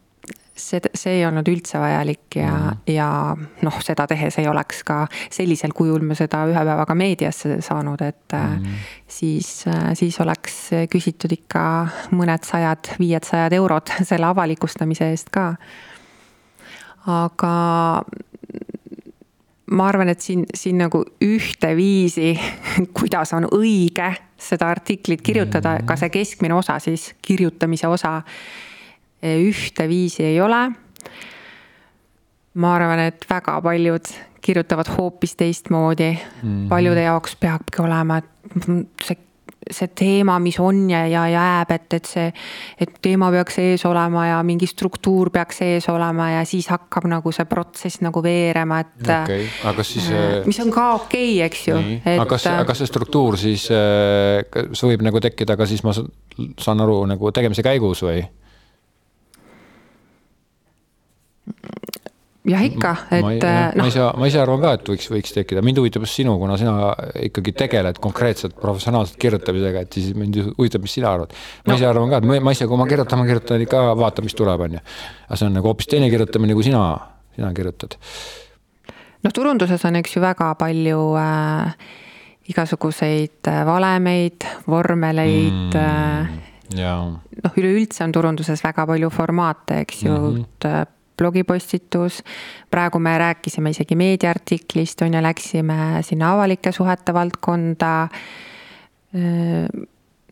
see, 0.55 0.81
see 0.95 1.13
ei 1.19 1.25
olnud 1.25 1.47
üldse 1.47 1.79
vajalik 1.79 2.35
ja 2.35 2.51
mm, 2.51 2.69
-hmm. 2.69 2.93
ja 2.93 3.37
noh, 3.61 3.77
seda 3.81 4.07
tehes 4.07 4.39
ei 4.39 4.47
oleks 4.47 4.83
ka 4.83 5.07
sellisel 5.29 5.73
kujul 5.73 6.01
me 6.01 6.15
seda 6.15 6.43
ühe 6.49 6.65
päevaga 6.65 6.95
meediasse 6.95 7.61
saanud, 7.61 8.01
et 8.01 8.33
mm 8.33 8.57
-hmm. 8.57 8.81
siis, 9.07 9.65
siis 9.93 10.19
oleks 10.19 10.69
küsitud 10.89 11.31
ikka 11.31 11.87
mõned 12.11 12.43
sajad, 12.43 12.95
viied 12.99 13.23
sajad 13.23 13.53
eurod 13.53 13.93
selle 14.09 14.25
avalikustamise 14.25 15.09
eest 15.09 15.29
ka. 15.29 15.55
aga 17.05 17.53
ma 19.71 19.87
arvan, 19.87 20.11
et 20.11 20.21
siin, 20.21 20.45
siin 20.53 20.81
nagu 20.81 21.03
ühteviisi, 21.23 22.33
kuidas 22.97 23.33
on 23.37 23.47
õige 23.55 24.11
seda 24.41 24.71
artiklit 24.73 25.21
kirjutada, 25.21 25.77
ka 25.87 25.95
see 25.99 26.11
keskmine 26.13 26.55
osa 26.57 26.79
siis, 26.83 27.11
kirjutamise 27.21 27.87
osa, 27.87 28.19
ühteviisi 29.21 30.25
ei 30.25 30.41
ole. 30.41 30.63
ma 32.53 32.75
arvan, 32.75 32.99
et 32.99 33.25
väga 33.29 33.61
paljud 33.63 34.09
kirjutavad 34.41 34.89
hoopis 34.97 35.35
teistmoodi 35.35 36.11
mm. 36.11 36.41
-hmm. 36.43 36.69
paljude 36.69 37.03
jaoks 37.03 37.35
peabki 37.35 37.81
olema, 37.81 38.17
et 38.17 38.25
see 39.05 39.17
see 39.69 39.91
teema, 39.93 40.39
mis 40.41 40.57
on 40.59 40.89
ja, 40.89 41.03
ja 41.07 41.27
jääb, 41.29 41.71
et, 41.75 41.93
et 41.93 42.09
see, 42.09 42.25
et 42.81 42.95
teema 43.03 43.29
peaks 43.33 43.59
ees 43.61 43.85
olema 43.85 44.25
ja 44.27 44.39
mingi 44.45 44.67
struktuur 44.69 45.29
peaks 45.33 45.61
ees 45.65 45.87
olema 45.93 46.31
ja 46.31 46.41
siis 46.49 46.71
hakkab 46.71 47.05
nagu 47.11 47.33
see 47.35 47.45
protsess 47.49 48.01
nagu 48.01 48.23
veerema, 48.25 48.81
et 48.81 49.05
okay.. 49.05 49.45
aga 49.61 49.75
kas 49.77 49.93
siis. 49.93 50.09
Äh, 50.09 50.41
mis 50.49 50.59
on 50.63 50.73
ka 50.73 50.87
okei 50.97 51.37
okay,, 51.37 51.45
eks 51.45 51.67
ju. 51.69 51.77
aga 52.15 52.27
kas, 52.33 52.49
aga 52.49 52.65
kas 52.71 52.81
see 52.81 52.89
struktuur 52.89 53.37
siis, 53.41 53.67
äh, 53.75 54.41
see 54.73 54.93
võib 54.93 55.05
nagu 55.05 55.21
tekkida 55.21 55.57
ka 55.59 55.69
siis 55.69 55.85
ma 55.85 55.93
saan 55.93 56.81
aru 56.81 57.03
nagu 57.13 57.33
tegemise 57.35 57.65
käigus 57.65 58.01
või? 58.07 58.25
Jah, 62.47 62.63
ikka, 62.65 62.91
et 63.13 63.21
ma, 63.21 63.31
noh. 63.75 63.83
ma 63.83 63.87
ise, 63.89 64.05
ma 64.17 64.27
ise 64.29 64.39
arvan 64.41 64.61
ka, 64.63 64.73
et 64.77 64.89
võiks, 64.89 65.07
võiks 65.13 65.33
tekkida, 65.35 65.61
mind 65.65 65.77
huvitab 65.81 66.05
just 66.07 66.17
sinu, 66.17 66.33
kuna 66.41 66.57
sina 66.57 66.73
ikkagi 67.27 67.53
tegeled 67.57 67.99
konkreetselt 68.01 68.55
professionaalselt 68.57 69.19
kirjutamisega, 69.21 69.83
et 69.85 69.97
siis 69.97 70.15
mind 70.17 70.39
huvitab, 70.47 70.81
mis 70.85 70.95
sina 70.97 71.11
arvad. 71.13 71.35
ma 71.65 71.73
no. 71.73 71.77
ise 71.77 71.89
arvan 71.89 72.09
ka, 72.09 72.21
et 72.21 72.29
ma, 72.29 72.39
ma 72.49 72.53
ise, 72.55 72.65
kui 72.69 72.79
ma 72.81 72.87
kirjutan, 72.89 73.21
ma 73.21 73.27
kirjutan 73.29 73.65
ikka, 73.65 73.81
vaatan, 73.99 74.25
mis 74.25 74.37
tuleb, 74.37 74.65
on 74.65 74.77
ju. 74.79 74.83
aga 75.27 75.37
see 75.37 75.49
on 75.49 75.57
nagu 75.59 75.69
hoopis 75.69 75.91
teine 75.91 76.09
kirjutamine, 76.13 76.55
kui 76.57 76.65
sina, 76.65 76.85
sina 77.37 77.51
kirjutad. 77.57 77.97
noh, 79.21 79.35
turunduses 79.37 79.85
on, 79.89 79.99
eks 80.01 80.17
ju, 80.17 80.23
väga 80.23 80.47
palju 80.61 81.03
äh, 81.21 81.91
igasuguseid 82.49 83.51
äh, 83.51 83.59
valemeid, 83.69 84.47
vormeleid 84.65 85.77
mm, 85.77 86.41
äh,. 86.81 86.81
noh, 86.81 87.53
üleüldse 87.61 88.01
on 88.07 88.17
turunduses 88.17 88.65
väga 88.65 88.87
palju 88.89 89.11
formaate, 89.13 89.83
eks 89.85 90.03
ju 90.07 90.17
mm, 90.17 90.41
-hmm 90.41 90.97
blogipostitus. 91.21 92.23
praegu 92.71 92.99
me 92.99 93.17
rääkisime 93.17 93.69
isegi 93.69 93.95
meediaartiklist 93.95 95.05
on 95.05 95.13
ju, 95.13 95.21
läksime 95.21 96.01
sinna 96.01 96.33
avalike 96.33 96.71
suhete 96.71 97.13
valdkonda. 97.13 98.07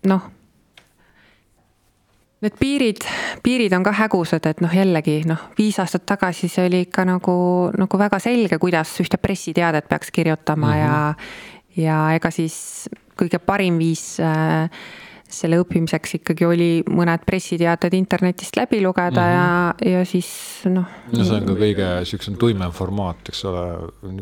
noh 0.09 0.29
need 2.39 2.55
piirid, 2.59 3.03
piirid 3.43 3.73
on 3.75 3.83
ka 3.83 3.91
hägusad, 3.99 4.45
et 4.47 4.61
noh, 4.63 4.71
jällegi 4.71 5.19
noh, 5.27 5.49
viis 5.57 5.79
aastat 5.81 6.05
tagasi 6.07 6.47
see 6.47 6.69
oli 6.69 6.85
ikka 6.85 7.03
nagu, 7.07 7.35
nagu 7.75 7.99
väga 7.99 8.19
selge, 8.23 8.59
kuidas 8.61 8.93
ühte 9.03 9.19
pressiteadet 9.19 9.89
peaks 9.89 10.11
kirjutama 10.15 10.67
mm 10.67 10.73
-hmm. 10.73 10.79
ja, 10.79 11.83
ja 11.83 11.99
ega 12.15 12.31
siis 12.31 12.89
kõige 13.19 13.39
parim 13.43 13.77
viis 13.77 14.19
äh, 14.19 14.69
selle 15.29 15.59
õppimiseks 15.61 16.15
ikkagi 16.19 16.45
oli 16.47 16.69
mõned 16.89 17.23
pressiteated 17.27 17.93
internetist 17.97 18.57
läbi 18.57 18.81
lugeda 18.81 19.21
mm 19.21 19.35
-hmm. 19.35 19.89
ja, 19.89 19.97
ja 19.99 20.05
siis 20.05 20.29
noh. 20.65 20.85
no 21.13 21.25
see 21.25 21.35
on 21.37 21.45
ka 21.49 21.55
kõige 21.59 21.89
sihukesem 22.09 22.37
tuimem 22.41 22.71
formaat, 22.75 23.29
eks 23.29 23.43
ole, 23.45 23.65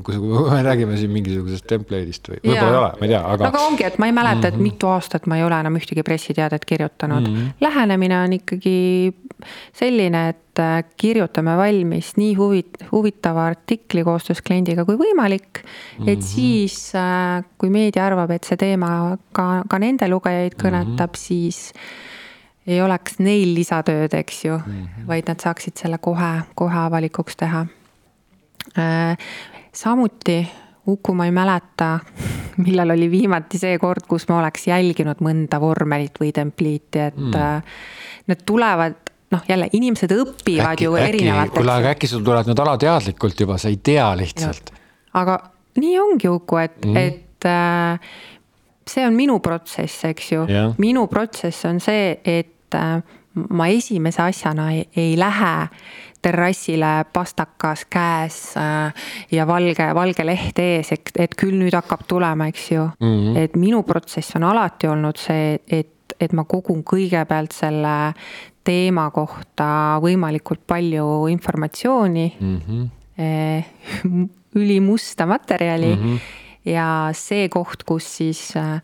kui 0.04 0.18
me 0.18 0.62
räägime 0.64 0.98
siin 0.98 1.12
mingisugusest 1.12 1.68
template'ist 1.68 2.32
või 2.32 2.42
võib-olla 2.44 2.72
ei 2.72 2.80
ole, 2.82 2.92
ma 3.00 3.06
ei 3.06 3.14
tea, 3.14 3.22
aga. 3.36 3.52
aga 3.52 3.64
ongi, 3.70 3.88
et 3.88 3.98
ma 3.98 4.10
ei 4.10 4.16
mäleta 4.16 4.36
mm, 4.36 4.42
-hmm. 4.42 4.48
et 4.48 4.54
mhm. 4.54 4.64
mitu 4.64 4.88
aastat 4.88 5.28
ma 5.28 5.38
ei 5.38 5.44
ole 5.44 5.60
enam 5.60 5.80
ühtegi 5.80 6.04
pressiteadet 6.04 6.66
kirjutanud 6.66 7.28
mm. 7.28 7.36
-hmm. 7.36 7.54
lähenemine 7.62 8.20
on 8.24 8.34
ikkagi 8.34 9.14
selline, 9.74 10.30
et 10.30 10.47
äh, 10.60 10.82
kirjutame 10.98 11.56
valmis 11.58 12.14
nii 12.18 12.34
huvit-, 12.38 12.84
huvitava 12.92 13.46
artikli 13.52 14.04
koostöös 14.04 14.42
kliendiga 14.42 14.86
kui 14.86 14.98
võimalik. 15.00 15.64
et 15.64 16.06
mm 16.06 16.08
-hmm. 16.08 16.22
siis, 16.22 16.96
äh, 16.96 17.44
kui 17.58 17.70
meedia 17.70 18.06
arvab, 18.06 18.32
et 18.32 18.44
see 18.44 18.58
teema 18.58 19.18
ka, 19.32 19.64
ka 19.70 19.80
nende 19.80 20.08
lugejaid 20.08 20.54
kõnetab 20.56 21.12
mm, 21.12 21.14
-hmm. 21.14 21.18
siis 21.18 21.74
ei 22.68 22.82
oleks 22.82 23.20
neil 23.20 23.54
lisatööd, 23.56 24.14
eks 24.14 24.46
ju 24.46 24.58
mm, 24.58 24.74
-hmm. 24.74 25.08
vaid 25.08 25.28
nad 25.28 25.40
saaksid 25.40 25.78
selle 25.78 25.98
kohe, 25.98 26.42
kohe 26.56 26.78
avalikuks 26.78 27.36
teha. 27.36 27.66
Äh, 28.78 29.18
samuti 29.74 30.48
Uku, 30.88 31.14
ma 31.14 31.26
ei 31.26 31.32
mäleta, 31.32 32.00
millal 32.66 32.90
oli 32.90 33.12
viimati 33.12 33.60
see 33.60 33.78
kord, 33.80 34.06
kus 34.08 34.30
ma 34.30 34.40
oleks 34.40 34.68
jälginud 34.68 35.20
mõnda 35.20 35.60
vormelit 35.60 36.16
või 36.22 36.32
templiiti, 36.32 37.00
et 37.00 37.18
mm. 37.18 37.62
need 38.28 38.46
tulevad 38.48 38.96
noh, 39.32 39.44
jälle 39.50 39.70
inimesed 39.74 40.12
õpivad 40.16 40.74
äkki, 40.74 40.88
ju 40.88 40.96
erinevateks. 40.96 41.56
kuule, 41.58 41.74
aga 41.74 41.94
äkki 41.96 42.08
sul 42.08 42.24
tulevad 42.24 42.50
need 42.50 42.64
alateadlikult 42.64 43.46
juba, 43.46 43.58
sa 43.62 43.72
ei 43.72 43.80
tea 43.84 44.08
lihtsalt. 44.18 44.72
aga 45.14 45.38
nii 45.82 46.00
ongi, 46.00 46.30
Uku, 46.30 46.58
et 46.58 46.86
mm, 46.86 46.94
-hmm. 46.94 46.98
et 46.98 47.46
äh, 47.46 48.00
see 48.88 49.08
on 49.08 49.14
minu 49.14 49.40
protsess, 49.40 50.06
eks 50.06 50.32
ju. 50.32 50.46
minu 50.78 51.08
protsess 51.08 51.66
on 51.66 51.80
see, 51.80 52.20
et 52.26 52.76
äh, 52.76 53.04
ma 53.50 53.68
esimese 53.68 54.22
asjana 54.22 54.72
ei, 54.72 54.86
ei 54.96 55.18
lähe 55.20 55.68
terrassile 56.22 57.06
pastakas 57.14 57.86
käes 57.86 58.58
äh, 58.58 58.94
ja 59.32 59.48
valge, 59.48 59.94
valge 59.94 60.26
leht 60.26 60.60
ees, 60.60 60.92
et, 60.92 61.12
et 61.20 61.36
küll 61.38 61.60
nüüd 61.60 61.76
hakkab 61.78 62.08
tulema, 62.08 62.48
eks 62.48 62.72
ju 62.72 62.90
mm. 63.00 63.08
-hmm. 63.08 63.38
et 63.38 63.56
minu 63.56 63.84
protsess 63.84 64.36
on 64.36 64.44
alati 64.44 64.88
olnud 64.88 65.18
see, 65.18 65.60
et 65.68 65.94
et 66.20 66.34
ma 66.34 66.44
kogun 66.50 66.84
kõigepealt 66.88 67.54
selle 67.54 68.14
teema 68.68 69.08
kohta 69.16 69.68
võimalikult 70.04 70.66
palju 70.68 71.28
informatsiooni 71.32 72.28
mm. 72.40 72.58
-hmm. 72.68 74.30
ülimusta 74.56 75.26
materjali 75.26 75.96
mm 75.96 76.04
-hmm. 76.04 76.20
ja 76.66 77.10
see 77.14 77.50
koht, 77.50 77.84
kus 77.84 78.18
siis 78.18 78.54
äh, 78.58 78.82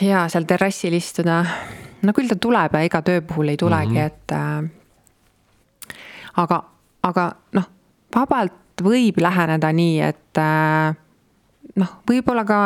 ja 0.00 0.28
seal 0.28 0.44
terrassil 0.44 0.94
istuda, 0.98 1.44
no 2.02 2.12
küll 2.12 2.28
ta 2.28 2.36
tuleb 2.36 2.74
ja 2.74 2.82
iga 2.88 3.02
töö 3.02 3.20
puhul 3.20 3.48
ei 3.48 3.56
tulegi 3.56 3.92
mm, 3.92 3.96
-hmm. 3.96 4.06
et 4.06 4.32
äh, 4.32 4.70
aga, 6.36 6.64
aga 7.02 7.32
noh, 7.52 7.68
vabalt 8.14 8.82
võib 8.82 9.20
läheneda 9.20 9.72
nii, 9.72 10.00
et 10.00 10.38
äh, 10.38 10.96
noh, 11.76 11.92
võib-olla 12.08 12.44
ka 12.48 12.58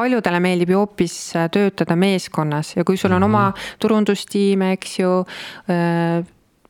paljudele 0.00 0.40
meeldib 0.42 0.74
ju 0.74 0.82
hoopis 0.82 1.20
äh, 1.36 1.48
töötada 1.52 1.96
meeskonnas 2.00 2.74
ja 2.76 2.84
kui 2.88 2.98
sul 3.00 3.12
on 3.16 3.28
oma 3.28 3.50
mhm. 3.50 3.78
turundustiim, 3.82 4.68
eks 4.72 4.98
ju 5.02 5.14
äh, 5.70 6.20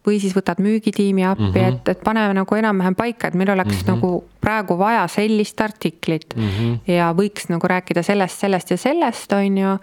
või 0.07 0.17
siis 0.21 0.33
võtad 0.37 0.61
müügitiimi 0.65 1.25
appi 1.29 1.45
mm, 1.45 1.55
-hmm. 1.55 1.81
et, 1.81 1.89
et 1.93 2.05
paneme 2.05 2.35
nagu 2.39 2.57
enam-vähem 2.57 2.97
paika, 2.97 3.29
et 3.29 3.37
meil 3.37 3.51
oleks 3.53 3.75
mm 3.75 3.81
-hmm. 3.83 3.91
nagu 3.95 4.25
praegu 4.41 4.79
vaja 4.79 5.07
sellist 5.09 5.61
artiklit 5.61 6.37
mm 6.37 6.49
-hmm. 6.49 6.79
ja 6.95 7.13
võiks 7.17 7.51
nagu 7.53 7.69
rääkida 7.69 8.03
sellest, 8.03 8.39
sellest 8.41 8.71
ja 8.71 8.77
sellest, 8.77 9.33
on 9.33 9.59
ju. 9.59 9.77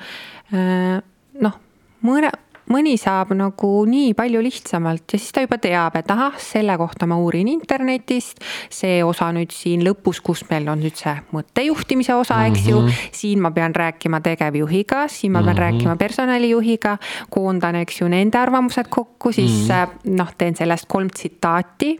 Äh, 0.53 1.01
noh, 1.41 1.59
mõne, 2.03 2.31
mõni 2.73 2.95
saab 2.99 3.33
nagu 3.37 3.71
nii 3.87 4.13
palju 4.17 4.41
lihtsamalt 4.43 5.13
ja 5.13 5.19
siis 5.19 5.33
ta 5.35 5.43
juba 5.43 5.59
teab, 5.61 5.95
et 5.99 6.11
ahah, 6.11 6.37
selle 6.41 6.77
kohta 6.79 7.07
ma 7.09 7.17
uurin 7.21 7.47
internetist. 7.51 8.43
see 8.69 9.03
osa 9.03 9.31
nüüd 9.35 9.53
siin 9.55 9.83
lõpus, 9.85 10.21
kus 10.23 10.43
meil 10.49 10.67
on 10.71 10.81
nüüd 10.83 10.95
see 10.99 11.15
mõttejuhtimise 11.33 12.15
osa, 12.15 12.43
eks 12.49 12.67
ju 12.67 12.79
mm, 12.81 12.87
-hmm. 12.87 13.11
siin 13.11 13.41
ma 13.41 13.51
pean 13.51 13.75
rääkima 13.75 14.21
tegevjuhiga, 14.21 15.07
siin 15.07 15.31
ma 15.31 15.43
pean 15.43 15.55
mm 15.55 15.57
-hmm. 15.57 15.61
rääkima 15.61 15.95
personalijuhiga. 15.95 16.97
koondan, 17.29 17.75
eks 17.75 18.01
ju, 18.01 18.07
nende 18.07 18.37
arvamused 18.37 18.87
kokku, 18.89 19.31
siis 19.31 19.67
mm 19.67 19.73
-hmm. 19.73 20.15
noh, 20.17 20.33
teen 20.37 20.55
sellest 20.55 20.85
kolm 20.87 21.09
tsitaati 21.09 21.99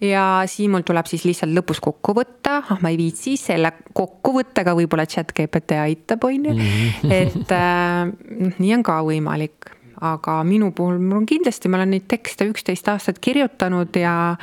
ja 0.00 0.42
siin 0.46 0.70
mul 0.70 0.84
tuleb 0.86 1.06
siis 1.06 1.24
lihtsalt 1.24 1.54
lõpus 1.54 1.80
kokku 1.82 2.14
võtta, 2.16 2.58
ah 2.70 2.80
ma 2.82 2.90
ei 2.92 2.98
viitsi, 2.98 3.36
selle 3.40 3.72
kokkuvõttega 3.92 4.74
võib-olla 4.76 5.06
chat 5.06 5.32
GPT 5.36 5.78
aitab, 5.84 6.24
on 6.24 6.50
ju. 6.50 6.54
Mhm. 6.54 7.12
et 7.12 7.54
äh, 7.54 8.54
nii 8.58 8.74
on 8.74 8.82
ka 8.86 9.00
võimalik, 9.06 9.73
aga 10.00 10.40
minu 10.44 10.72
puhul 10.72 10.98
mul 10.98 11.22
on 11.22 11.26
kindlasti, 11.26 11.68
ma 11.68 11.78
olen 11.80 11.94
neid 11.94 12.08
tekste 12.08 12.48
üksteist 12.50 12.88
aastat 12.90 13.20
kirjutanud 13.22 13.96
ja, 13.96 14.36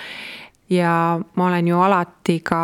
ja 0.70 0.94
ma 1.36 1.48
olen 1.48 1.68
ju 1.68 1.82
alati 1.82 2.40
ka 2.46 2.62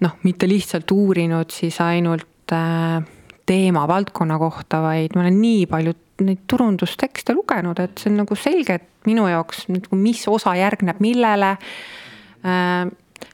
noh, 0.00 0.16
mitte 0.26 0.48
lihtsalt 0.48 0.90
uurinud 0.92 1.52
siis 1.54 1.78
ainult 1.80 2.52
äh, 2.52 3.00
teema 3.46 3.86
valdkonna 3.88 4.38
kohta, 4.38 4.82
vaid 4.84 5.14
ma 5.16 5.24
olen 5.24 5.40
nii 5.40 5.64
palju 5.70 5.94
neid 6.26 6.44
turundustekste 6.48 7.34
lugenud, 7.36 7.78
et 7.82 8.00
see 8.00 8.10
on 8.10 8.22
nagu 8.22 8.36
selge, 8.38 8.78
et 8.78 9.08
minu 9.08 9.26
jaoks 9.28 9.66
nagu 9.70 9.98
mis 10.00 10.22
osa 10.30 10.56
järgneb 10.58 11.02
millele 11.04 11.56
äh,. 11.56 12.86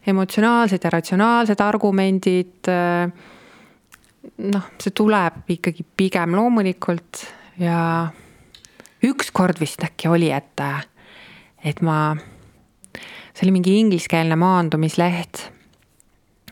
emotsionaalsed 0.07 0.83
ja 0.85 0.91
ratsionaalsed 0.91 1.61
argumendid 1.63 2.71
äh,. 2.71 3.13
noh, 4.51 4.67
see 4.83 4.95
tuleb 4.95 5.55
ikkagi 5.55 5.87
pigem 5.97 6.35
loomulikult 6.39 7.25
ja 7.63 8.11
ükskord 9.03 9.61
vist 9.61 9.83
äkki 9.85 10.09
oli, 10.09 10.31
et, 10.31 10.61
et 11.65 11.83
ma, 11.83 12.15
see 12.95 13.47
oli 13.47 13.57
mingi 13.57 13.79
ingliskeelne 13.81 14.37
maandumisleht 14.37 15.49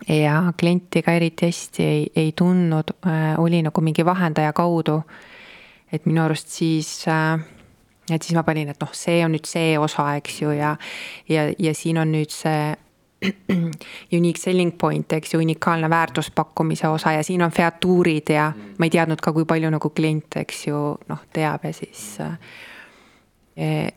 ja 0.08 0.52
klienti 0.58 1.02
ka 1.04 1.12
eriti 1.12 1.46
hästi 1.50 1.84
ei, 1.84 2.04
ei 2.16 2.32
tundnud 2.36 2.94
oli 3.38 3.62
nagu 3.62 3.80
mingi 3.84 4.04
vahendaja 4.04 4.52
kaudu. 4.52 5.02
et 5.92 6.06
minu 6.06 6.22
arust 6.22 6.48
siis 6.48 7.04
et 8.14 8.22
siis 8.22 8.34
ma 8.34 8.42
panin, 8.42 8.68
et 8.70 8.80
noh, 8.80 8.90
see 8.94 9.24
on 9.24 9.34
nüüd 9.34 9.46
see 9.46 9.78
osa, 9.78 10.14
eks 10.18 10.40
ju, 10.42 10.52
ja, 10.54 10.76
ja, 11.28 11.50
ja 11.58 11.74
siin 11.74 11.98
on 11.98 12.12
nüüd 12.12 12.32
see 12.34 12.74
unique 14.18 14.40
selling 14.40 14.72
point, 14.78 15.12
eks 15.12 15.35
ju, 15.35 15.40
unikaalne 15.40 15.90
väärtuspakkumise 15.90 16.88
osa 16.88 17.12
ja 17.12 17.22
siin 17.24 17.42
on 17.42 17.50
featuurid 17.50 18.33
ja 18.33 18.52
ma 18.78 18.88
ei 18.88 18.90
teadnud 18.90 19.20
ka, 19.20 19.33
kui 19.37 19.44
palju 19.44 19.70
nagu 19.70 19.90
klient, 19.90 20.40
eks 20.40 20.66
ju, 20.66 20.83
noh, 21.09 21.24
teab 21.33 21.64
ja 21.68 21.72
siis. 21.76 22.04
Äh, 22.20 23.92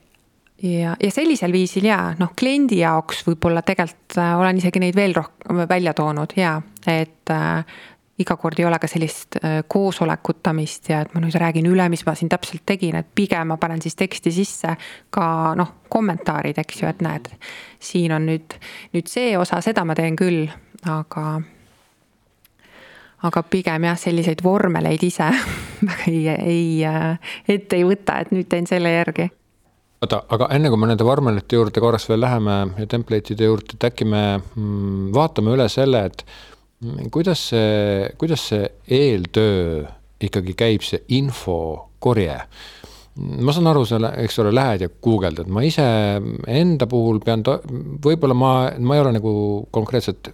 ja, 0.63 0.95
ja 0.99 1.11
sellisel 1.11 1.51
viisil 1.51 1.87
ja 1.87 1.99
noh, 2.19 2.33
kliendi 2.39 2.81
jaoks 2.81 3.23
võib-olla 3.27 3.63
tegelikult 3.65 4.19
äh, 4.19 4.35
olen 4.39 4.59
isegi 4.59 4.83
neid 4.83 4.95
veel 4.99 5.15
rohkem 5.15 5.63
välja 5.69 5.95
toonud 5.97 6.35
ja 6.39 6.57
et 6.87 7.31
äh, 7.31 7.79
iga 8.23 8.37
kord 8.39 8.59
ei 8.59 8.67
ole 8.67 8.79
ka 8.81 8.89
sellist 8.89 9.37
äh, 9.39 9.61
koosolekutamist 9.67 10.89
ja 10.91 11.03
et 11.03 11.13
ma 11.13 11.21
nüüd 11.23 11.37
räägin 11.39 11.67
üle, 11.69 11.87
mis 11.91 12.05
ma 12.07 12.15
siin 12.17 12.31
täpselt 12.31 12.65
tegin, 12.65 12.97
et 12.99 13.09
pigem 13.15 13.53
ma 13.53 13.59
panen 13.61 13.81
siis 13.83 13.97
teksti 13.99 14.33
sisse 14.33 14.75
ka 15.13 15.25
noh, 15.59 15.75
kommentaarid, 15.93 16.57
eks 16.63 16.81
ju, 16.81 16.89
et 16.89 17.03
näed, 17.05 17.29
siin 17.83 18.15
on 18.15 18.25
nüüd, 18.29 18.57
nüüd 18.95 19.11
see 19.11 19.35
osa, 19.37 19.61
seda 19.61 19.85
ma 19.85 19.95
teen 19.97 20.17
küll, 20.19 20.47
aga 20.89 21.41
aga 23.23 23.43
pigem 23.47 23.87
jah, 23.87 23.99
selliseid 23.99 24.43
vormeleid 24.43 25.03
ise 25.05 25.29
ei, 26.09 26.27
ei, 26.33 26.65
äh, 26.87 27.37
ette 27.47 27.79
ei 27.79 27.87
võta, 27.87 28.19
et 28.23 28.33
nüüd 28.35 28.49
teen 28.51 28.67
selle 28.69 28.91
järgi. 28.93 29.29
Oota, 30.03 30.19
aga 30.35 30.49
enne 30.51 30.67
kui 30.67 30.79
me 30.81 30.89
nende 30.89 31.05
vormelite 31.07 31.55
juurde 31.55 31.79
korraks 31.79 32.09
veel 32.11 32.19
läheme 32.25 32.55
ja 32.75 32.87
template'ide 32.91 33.47
juurde, 33.47 33.77
et 33.77 33.85
äkki 33.87 34.07
me 34.09 34.23
mm, 34.35 35.13
vaatame 35.15 35.53
üle 35.55 35.69
selle, 35.71 36.01
et 36.09 36.25
kuidas 37.11 37.49
see, 37.51 38.07
kuidas 38.19 38.47
see 38.51 38.69
eeltöö 39.01 39.83
ikkagi 40.23 40.55
käib, 40.57 40.85
see 40.85 41.03
infokorje? 41.19 42.39
ma 43.13 43.53
saan 43.53 43.69
aru, 43.69 43.83
sa, 43.85 43.99
eks 44.23 44.39
ole, 44.41 44.51
lähed 44.57 44.87
ja 44.87 44.89
guugeldad, 45.05 45.49
ma 45.53 45.61
ise 45.65 45.83
enda 46.49 46.87
puhul 46.89 47.19
pean, 47.21 47.43
võib-olla 48.01 48.33
ma, 48.33 48.53
ma 48.81 48.97
ei 48.97 49.03
ole 49.03 49.11
nagu 49.19 49.33
konkreetselt 49.73 50.31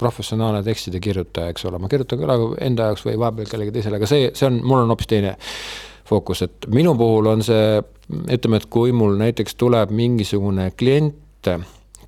professionaalne 0.00 0.62
tekstide 0.64 1.00
kirjutaja, 1.04 1.52
eks 1.52 1.66
ole, 1.68 1.80
ma 1.82 1.90
kirjutan 1.92 2.20
küll 2.22 2.54
enda 2.64 2.88
jaoks 2.88 3.04
või 3.04 3.18
vahepeal 3.20 3.50
kellegi 3.52 3.74
teisele, 3.76 4.00
aga 4.00 4.08
see, 4.08 4.30
see 4.38 4.48
on, 4.48 4.62
mul 4.64 4.80
on 4.80 4.94
hoopis 4.94 5.10
teine 5.12 5.34
fookus, 6.08 6.44
et 6.48 6.70
minu 6.72 6.96
puhul 6.96 7.28
on 7.34 7.44
see, 7.44 7.82
ütleme, 8.32 8.62
et 8.62 8.68
kui 8.72 8.96
mul 8.96 9.18
näiteks 9.20 9.60
tuleb 9.60 9.92
mingisugune 9.96 10.70
klient, 10.72 11.52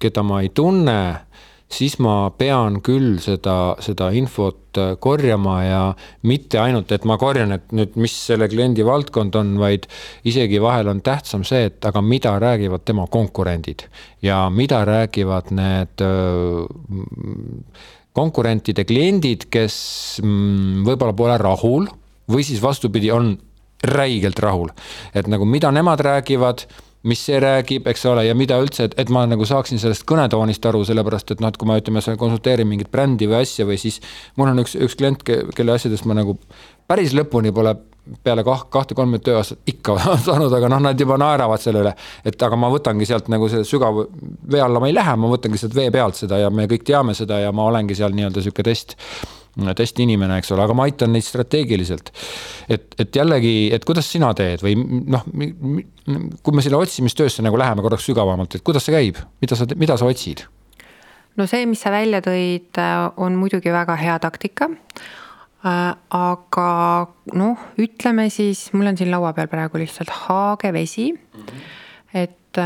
keda 0.01 0.25
ma 0.25 0.41
ei 0.45 0.51
tunne 0.57 0.99
siis 1.75 1.97
ma 2.03 2.31
pean 2.39 2.81
küll 2.85 3.19
seda, 3.23 3.75
seda 3.83 4.11
infot 4.17 4.79
äh, 4.81 4.95
korjama 5.03 5.57
ja 5.65 5.81
mitte 6.29 6.61
ainult, 6.63 6.93
et 6.95 7.07
ma 7.09 7.17
korjan, 7.21 7.57
et 7.57 7.75
nüüd, 7.75 7.97
mis 8.01 8.15
selle 8.29 8.49
kliendi 8.51 8.87
valdkond 8.87 9.37
on, 9.41 9.57
vaid 9.63 9.89
isegi 10.29 10.61
vahel 10.63 10.93
on 10.93 11.03
tähtsam 11.05 11.45
see, 11.47 11.69
et 11.71 11.91
aga 11.91 12.03
mida 12.05 12.37
räägivad 12.43 12.87
tema 12.87 13.09
konkurendid 13.11 13.87
ja 14.25 14.45
mida 14.51 14.85
räägivad 14.89 15.51
need 15.55 16.05
äh, 16.05 16.65
konkurentide 18.15 18.87
kliendid, 18.87 19.49
kes 19.51 19.77
mm, 20.23 20.85
võib-olla 20.87 21.17
pole 21.19 21.39
rahul 21.41 21.91
või 22.31 22.47
siis 22.47 22.63
vastupidi, 22.63 23.11
on 23.13 23.35
räigelt 23.85 24.39
rahul. 24.41 24.71
et 25.15 25.27
nagu 25.29 25.45
mida 25.45 25.71
nemad 25.75 26.01
räägivad 26.01 26.65
mis 27.05 27.21
see 27.27 27.41
räägib, 27.43 27.89
eks 27.91 28.05
ole, 28.09 28.25
ja 28.29 28.35
mida 28.37 28.57
üldse, 28.63 28.89
et, 28.89 28.95
et 29.01 29.11
ma 29.13 29.27
nagu 29.29 29.45
saaksin 29.49 29.81
sellest 29.81 30.07
kõnetoonist 30.09 30.65
aru, 30.69 30.85
sellepärast 30.89 31.35
et 31.35 31.43
noh, 31.45 31.53
et 31.53 31.59
kui 31.61 31.69
ma 31.69 31.77
ütleme, 31.81 32.03
konsulteerin 32.21 32.69
mingit 32.69 32.91
brändi 32.93 33.29
või 33.31 33.43
asja 33.43 33.67
või 33.69 33.77
siis 33.81 34.01
mul 34.41 34.53
on 34.53 34.65
üks, 34.65 34.77
üks 34.81 34.97
klient, 35.01 35.25
kelle 35.25 35.77
asjadest 35.77 36.09
ma 36.09 36.17
nagu 36.17 36.39
päris 36.89 37.13
lõpuni 37.17 37.53
pole 37.55 37.77
peale 38.25 38.45
kah-, 38.45 38.67
kahte-kolme 38.73 39.21
tööaastat 39.25 39.69
ikka 39.69 39.97
saanud, 40.27 40.53
aga 40.53 40.71
noh, 40.73 40.83
nad 40.89 41.01
juba 41.01 41.19
naeravad 41.21 41.63
selle 41.63 41.85
üle. 41.85 41.95
et 42.25 42.43
aga 42.49 42.59
ma 42.61 42.73
võtangi 42.73 43.09
sealt 43.09 43.31
nagu 43.33 43.49
selle 43.53 43.69
sügava 43.69 44.07
vee 44.53 44.65
alla 44.65 44.81
ma 44.81 44.91
ei 44.91 44.97
lähe, 44.97 45.17
ma 45.21 45.31
võtangi 45.33 45.61
sealt 45.61 45.77
vee 45.77 45.91
pealt 45.95 46.21
seda 46.21 46.41
ja 46.43 46.51
me 46.51 46.69
kõik 46.71 46.85
teame 46.89 47.17
seda 47.17 47.41
ja 47.45 47.53
ma 47.53 47.69
olengi 47.71 47.97
seal 47.97 48.17
nii-öelda 48.17 48.45
sihuke 48.45 48.65
test 48.67 48.97
testinimene, 49.79 50.39
eks 50.41 50.53
ole, 50.55 50.65
aga 50.65 50.77
ma 50.77 50.87
aitan 50.89 51.13
neid 51.15 51.27
strateegiliselt. 51.27 52.11
et, 52.69 52.87
et 52.99 53.17
jällegi, 53.17 53.71
et 53.75 53.85
kuidas 53.85 54.11
sina 54.11 54.33
teed 54.35 54.65
või 54.65 54.77
noh, 54.79 55.25
kui 56.43 56.57
me 56.57 56.65
selle 56.65 56.81
otsimistöösse 56.81 57.45
nagu 57.45 57.59
läheme 57.61 57.85
korraks 57.85 58.07
sügavamalt, 58.11 58.55
et 58.55 58.67
kuidas 58.67 58.87
see 58.87 58.97
käib, 58.97 59.21
mida 59.45 59.59
sa, 59.59 59.69
mida 59.77 59.99
sa 60.01 60.09
otsid? 60.11 60.47
no 61.37 61.47
see, 61.51 61.67
mis 61.67 61.83
sa 61.83 61.93
välja 61.95 62.23
tõid, 62.25 62.81
on 63.17 63.39
muidugi 63.39 63.73
väga 63.75 63.99
hea 64.01 64.19
taktika 64.23 64.71
aga 65.65 66.69
noh, 67.33 67.69
ütleme 67.81 68.29
siis, 68.33 68.67
mul 68.77 68.91
on 68.91 68.99
siin 69.01 69.11
laua 69.13 69.33
peal 69.37 69.49
praegu 69.53 69.81
lihtsalt 69.81 70.13
haagevesi 70.27 71.13
mm. 71.13 71.47
-hmm. 71.47 71.63
et 72.21 72.61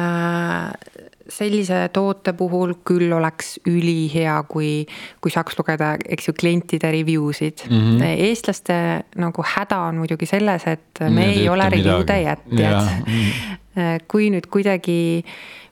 sellise 1.28 1.88
toote 1.92 2.32
puhul 2.36 2.74
küll 2.88 3.12
oleks 3.12 3.58
ülihea, 3.68 4.38
kui, 4.48 4.86
kui 5.20 5.32
saaks 5.32 5.58
lugeda, 5.58 5.92
eks 6.08 6.30
ju, 6.30 6.34
klientide 6.38 6.90
review 6.94 7.32
sid 7.36 7.64
mm. 7.68 7.78
-hmm. 7.78 8.24
eestlaste 8.28 8.78
nagu 9.16 9.44
häda 9.54 9.78
on 9.88 10.00
muidugi 10.02 10.26
selles, 10.26 10.66
et 10.66 11.04
me 11.10 11.26
ja 11.26 11.40
ei 11.40 11.48
ole 11.48 11.68
review'de 11.68 12.20
jätjad. 12.20 12.82
Mm 13.06 13.14
-hmm. 13.14 14.00
kui 14.10 14.30
nüüd 14.30 14.46
kuidagi 14.50 15.24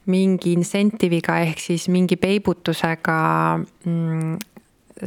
mingi 0.07 0.53
incentive'iga 0.53 1.41
ehk 1.41 1.59
siis 1.59 1.89
mingi 1.89 2.17
peibutusega 2.17 3.59
mm, 3.85 4.37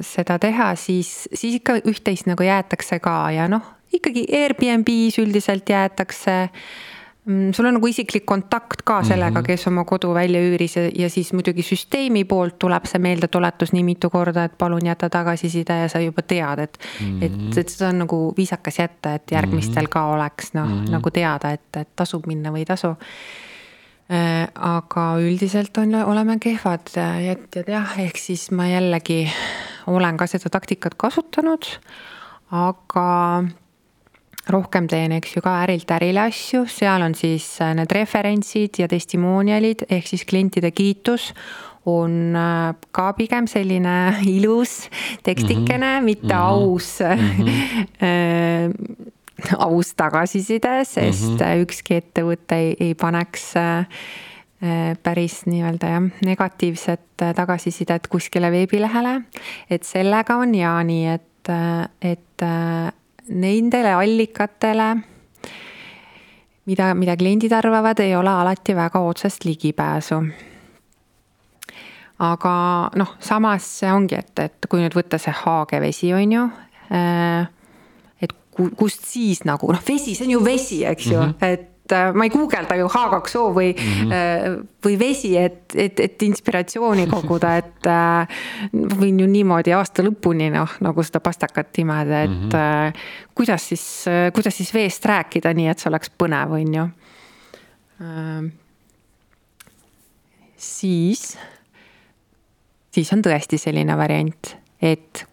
seda 0.01 0.39
teha, 0.39 0.75
siis, 0.75 1.29
siis 1.33 1.55
ikka 1.55 1.77
üht-teist 1.77 2.27
nagu 2.27 2.43
jäetakse 2.43 2.99
ka 2.99 3.31
ja 3.31 3.47
noh, 3.47 3.63
ikkagi 3.93 4.25
Airbnb-s 4.31 5.19
üldiselt 5.19 5.69
jäetakse 5.69 6.49
Mm, 6.49 6.97
sul 7.27 7.65
on 7.65 7.75
nagu 7.75 7.87
isiklik 7.87 8.25
kontakt 8.25 8.81
ka 8.87 9.01
sellega, 9.03 9.41
mhm. 9.41 9.47
kes 9.47 9.67
oma 9.67 9.83
kodu 9.87 10.13
välja 10.15 10.41
üüris 10.41 10.75
ja, 10.77 10.85
ja 11.03 11.09
siis 11.11 11.33
muidugi 11.35 11.63
süsteemi 11.65 12.23
poolt 12.29 12.57
tuleb 12.59 12.87
see 12.89 13.01
meeldetuletus 13.03 13.73
nii 13.75 13.83
mitu 13.85 14.09
korda, 14.09 14.47
et 14.47 14.55
palun 14.57 14.87
jäta 14.87 15.09
tagasiside 15.11 15.81
ja 15.83 15.89
sa 15.91 16.01
juba 16.03 16.21
tead, 16.21 16.63
et 16.63 16.79
mm. 16.79 17.19
-hmm. 17.19 17.25
et, 17.25 17.57
et 17.57 17.69
seda 17.69 17.89
on 17.89 17.99
nagu 18.05 18.21
viisakas 18.37 18.79
jätta, 18.79 19.13
et 19.19 19.31
järgmistel 19.31 19.83
mhm. 19.83 19.91
ka 19.91 20.05
oleks 20.15 20.53
noh 20.53 20.67
mm 20.67 20.81
-hmm., 20.85 20.91
nagu 20.97 21.11
teada, 21.11 21.51
et, 21.51 21.69
et 21.77 21.89
tasub 21.95 22.25
minna 22.27 22.51
või 22.51 22.65
ei 22.65 22.65
tasu 22.65 22.95
äh,. 24.09 24.47
aga 24.55 25.15
üldiselt 25.19 25.77
on, 25.77 25.95
oleme 25.95 26.37
kehvad 26.39 26.89
jätjad 27.25 27.67
jah, 27.67 27.99
ehk 27.99 28.17
siis 28.17 28.51
ma 28.51 28.67
jällegi 28.67 29.27
olen 29.87 30.17
ka 30.17 30.27
seda 30.27 30.49
taktikat 30.49 30.95
kasutanud, 30.97 31.65
aga 32.51 33.43
rohkem 34.53 34.87
teen, 34.89 35.13
eks 35.17 35.35
ju, 35.35 35.43
ka 35.45 35.55
ärilt 35.63 35.89
ärile 35.95 36.25
asju, 36.27 36.65
seal 36.69 37.03
on 37.05 37.15
siis 37.17 37.45
äh, 37.63 37.73
need 37.77 37.91
referentsid 37.95 38.81
ja 38.81 38.87
testimonial'id 38.91 39.85
ehk 39.89 40.09
siis 40.09 40.25
klientide 40.29 40.71
kiitus 40.75 41.31
on 41.89 42.35
äh, 42.37 42.73
ka 42.95 43.11
pigem 43.17 43.47
selline 43.49 43.95
ilus 44.37 44.89
tekstikene 45.23 45.99
mm, 45.99 45.99
-hmm. 45.99 46.03
mitte 46.03 46.27
mm 46.27 46.31
-hmm. 46.31 46.43
aus 46.43 46.99
mm 46.99 47.45
-hmm. 47.99 48.73
aus 49.69 49.93
tagasiside, 49.95 50.85
sest 50.85 51.29
mm 51.29 51.37
-hmm. 51.37 51.61
ükski 51.61 51.93
ettevõte 51.95 52.55
ei, 52.55 52.75
ei 52.79 52.95
paneks 52.95 53.53
päris 55.03 55.45
nii-öelda 55.45 55.87
jah, 55.87 56.03
negatiivset 56.25 57.01
tagasisidet 57.35 58.07
kuskile 58.07 58.51
veebilehele. 58.51 59.21
et 59.69 59.83
sellega 59.83 60.35
on 60.35 60.55
ja 60.55 60.83
nii, 60.83 61.07
et, 61.07 61.49
et 62.01 62.43
nendele 63.29 63.93
allikatele, 63.93 64.89
mida, 66.65 66.93
mida 66.95 67.15
kliendid 67.17 67.53
arvavad, 67.53 67.99
ei 68.03 68.15
ole 68.15 68.29
alati 68.29 68.75
väga 68.75 68.99
otsest 68.99 69.45
ligipääsu. 69.45 70.23
aga 72.19 72.53
noh, 72.99 73.13
samas 73.23 73.63
see 73.79 73.91
ongi, 73.95 74.17
et, 74.19 74.39
et 74.43 74.65
kui 74.69 74.81
nüüd 74.83 74.95
võtta 74.97 75.17
see 75.21 75.31
haagevesi, 75.31 76.09
on 76.13 76.33
ju 76.35 76.41
äh, 76.91 77.47
et 78.19 78.33
kust 78.75 79.05
siis 79.07 79.45
nagu 79.47 79.71
noh, 79.71 79.83
vesi, 79.87 80.17
see 80.17 80.27
on 80.27 80.33
ju 80.33 80.41
vesi, 80.43 80.83
eks 80.85 81.05
ju 81.07 81.19
mm, 81.19 81.29
-hmm. 81.29 81.45
et 81.47 81.78
äh, 81.95 82.11
ma 82.13 82.27
ei 82.27 82.33
guugelda 82.33 82.77
ju 82.79 82.87
H2O 82.91 83.43
või 83.55 83.73
mm, 83.73 84.11
-hmm. 84.11 84.67
või 84.85 84.99
vesi, 84.99 85.33
et, 85.37 85.75
et, 85.75 85.99
et 85.99 86.25
inspiratsiooni 86.27 87.07
koguda, 87.09 87.55
et 87.57 87.89
võin 88.99 89.19
ju 89.19 89.27
niimoodi 89.27 89.73
aasta 89.75 90.03
lõpuni 90.05 90.49
noh, 90.53 90.77
nagu 90.85 91.03
seda 91.03 91.19
pastakat 91.19 91.77
imeda, 91.83 92.23
et 92.23 92.29
mm 92.29 92.49
-hmm. 92.49 93.03
kuidas 93.35 93.69
siis, 93.69 93.85
kuidas 94.33 94.57
siis 94.57 94.73
veest 94.73 95.05
rääkida, 95.05 95.53
nii 95.53 95.67
et 95.67 95.79
see 95.79 95.89
oleks 95.89 96.11
põnev, 96.17 96.57
on 96.57 96.73
ju. 96.73 96.89
siis 100.57 101.37
siis 102.93 103.13
on 103.13 103.23
tõesti 103.25 103.59
selline 103.59 103.97
variant, 103.97 104.53
et 104.81 105.25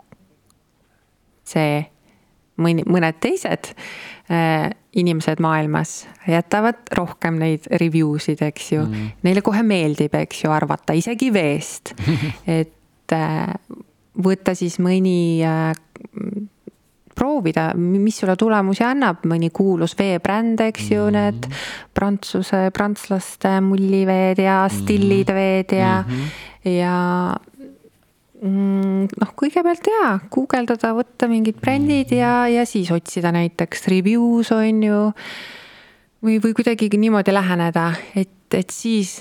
see 1.47 1.79
mõni, 2.63 2.85
mõned 2.89 3.21
teised 3.23 3.73
äh, 4.31 4.71
inimesed 4.97 5.41
maailmas 5.45 6.07
jätavad 6.29 6.89
rohkem 6.97 7.39
neid 7.41 7.69
review 7.81 8.17
sid, 8.23 8.43
eks 8.43 8.73
ju. 8.73 8.85
Mm.. 8.87 9.13
Neile 9.27 9.43
kohe 9.45 9.63
meeldib, 9.67 10.15
eks 10.17 10.45
ju, 10.45 10.53
arvata 10.55 10.97
isegi 10.97 11.31
veest. 11.35 11.95
Et 12.59 13.13
äh, 13.15 13.55
võtta 14.25 14.57
siis 14.57 14.79
mõni 14.83 15.45
äh, 15.45 15.73
proovida, 17.17 17.71
mis 17.77 18.19
sulle 18.21 18.37
tulemusi 18.37 18.85
annab, 18.85 19.25
mõni 19.29 19.49
kuulus 19.55 19.97
veebränd, 19.99 20.61
eks 20.69 20.91
ju, 20.93 21.09
need 21.15 21.49
prantsuse, 21.97 22.67
prantslaste 22.77 23.57
mulliveed 23.65 24.43
ja 24.45 24.63
stillid 24.73 25.33
veed 25.33 25.73
ja 25.79 25.95
mm, 26.03 26.13
-hmm. 26.13 26.75
ja 26.77 26.97
noh, 28.43 29.33
kõigepealt 29.39 29.89
jaa, 29.91 30.11
guugeldada, 30.33 30.93
võtta 30.97 31.29
mingid 31.31 31.61
brändid 31.63 32.13
ja, 32.17 32.47
ja 32.53 32.67
siis 32.69 32.91
otsida 32.93 33.33
näiteks 33.33 33.89
reviews 33.93 34.53
on 34.53 34.83
ju. 34.83 35.01
või, 36.25 36.39
või 36.43 36.53
kuidagi 36.57 36.91
niimoodi 36.99 37.33
läheneda, 37.33 37.93
et, 38.15 38.55
et 38.55 38.71
siis 38.71 39.21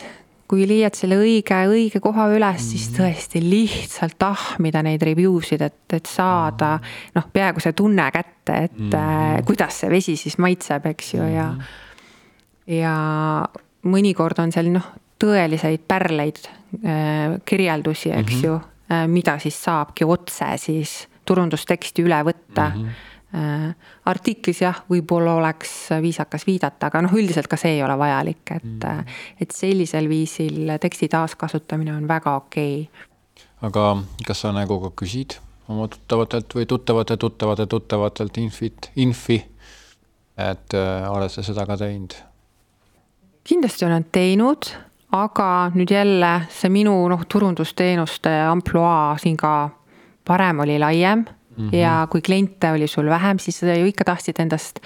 kui 0.49 0.65
leiad 0.69 0.93
selle 0.97 1.17
õige, 1.17 1.57
õige 1.71 1.99
koha 2.03 2.27
üles, 2.33 2.67
siis 2.69 2.89
mhm. 2.91 2.97
tõesti 2.99 3.41
lihtsalt 3.41 4.25
ahmida 4.27 4.83
neid 4.85 5.01
review 5.05 5.39
sid, 5.45 5.63
et, 5.65 5.79
et 5.97 6.09
saada 6.09 6.75
noh, 7.15 7.25
peaaegu 7.33 7.63
see 7.63 7.73
tunne 7.77 8.05
kätte, 8.13 8.59
et 8.69 8.77
mm 8.77 8.91
-hmm. 8.91 9.45
kuidas 9.45 9.79
see 9.81 9.89
vesi 9.89 10.15
siis 10.15 10.37
maitseb, 10.37 10.85
eks 10.85 11.13
ju, 11.13 11.23
ja. 11.23 11.49
Mhm. 11.51 11.61
ja 12.67 12.95
mõnikord 13.85 14.39
on 14.41 14.51
seal 14.51 14.69
noh, 14.73 14.85
tõeliseid 15.21 15.81
pärleid 15.87 16.39
äh,, 16.85 17.41
kirjeldusi, 17.45 18.09
eks 18.11 18.33
mm 18.33 18.41
-hmm. 18.41 18.45
ju, 18.45 18.59
mida 19.07 19.39
siis 19.41 19.55
saabki 19.63 20.05
otse 20.05 20.45
siis 20.61 21.07
turundusteksti 21.25 22.03
üle 22.05 22.19
võtta 22.27 22.69
mm. 22.69 22.81
-hmm 22.81 23.13
Äh, 23.35 23.71
artiklis 24.05 24.61
jah, 24.61 24.77
võib-olla 24.87 25.33
oleks 25.35 25.71
viisakas 25.99 26.45
viidata, 26.47 26.87
aga 26.87 27.01
noh, 27.03 27.15
üldiselt 27.17 27.49
ka 27.51 27.57
see 27.59 27.73
ei 27.75 27.81
ole 27.83 27.97
vajalik, 27.99 28.43
et 28.53 28.63
mm., 28.63 29.17
et 29.43 29.51
sellisel 29.51 30.07
viisil 30.07 30.69
teksti 30.79 31.09
taaskasutamine 31.11 31.91
on 31.97 32.05
väga 32.07 32.35
okei 32.37 32.85
okay.. 32.85 33.41
aga 33.67 33.87
kas 34.27 34.45
sa 34.45 34.53
nagu 34.55 34.77
ka 34.85 34.93
küsid 35.01 35.35
oma 35.67 35.89
tuttavatelt 35.91 36.55
või 36.55 36.69
tuttavate 36.69 37.17
tuttavate 37.19 37.65
tuttavatelt 37.73 38.39
infit, 38.39 38.91
infi, 38.95 39.41
et 40.37 40.77
äh, 40.77 41.09
oled 41.11 41.33
sa 41.33 41.43
seda 41.43 41.65
ka 41.67 41.75
teinud? 41.81 42.15
kindlasti 43.43 43.89
olen 43.89 44.05
teinud, 44.15 44.69
aga 45.11 45.71
nüüd 45.75 45.91
jälle 45.91 46.41
see 46.49 46.69
minu 46.69 47.07
noh, 47.09 47.25
turundusteenuste 47.29 48.31
ampluaa 48.49 49.17
siin 49.21 49.37
ka 49.37 49.69
varem 50.29 50.59
oli 50.59 50.79
laiem 50.79 51.25
Mm 51.57 51.69
-hmm. 51.69 51.75
ja 51.75 52.07
kui 52.11 52.21
kliente 52.21 52.71
oli 52.71 52.87
sul 52.87 53.09
vähem, 53.09 53.39
siis 53.39 53.59
sa 53.59 53.65
ju 53.65 53.85
ikka 53.85 54.03
tahtsid 54.03 54.35
endast 54.39 54.79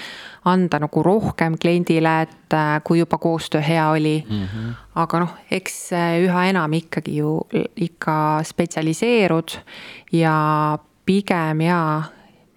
anda 0.45 0.79
nagu 0.79 1.03
rohkem 1.03 1.55
kliendile, 1.61 2.21
et 2.21 2.53
äh, 2.53 2.81
kui 2.83 2.99
juba 2.99 3.17
koostöö 3.17 3.61
hea 3.61 3.89
oli 3.89 4.25
mm. 4.29 4.45
-hmm. 4.45 4.73
aga 4.95 5.19
noh, 5.19 5.29
eks 5.51 5.91
üha 6.25 6.45
enam 6.45 6.73
ikkagi 6.73 7.17
ju 7.17 7.41
ikka 7.75 8.39
spetsialiseerud 8.43 9.49
ja 10.11 10.77
pigem 11.05 11.61
jaa, 11.61 12.03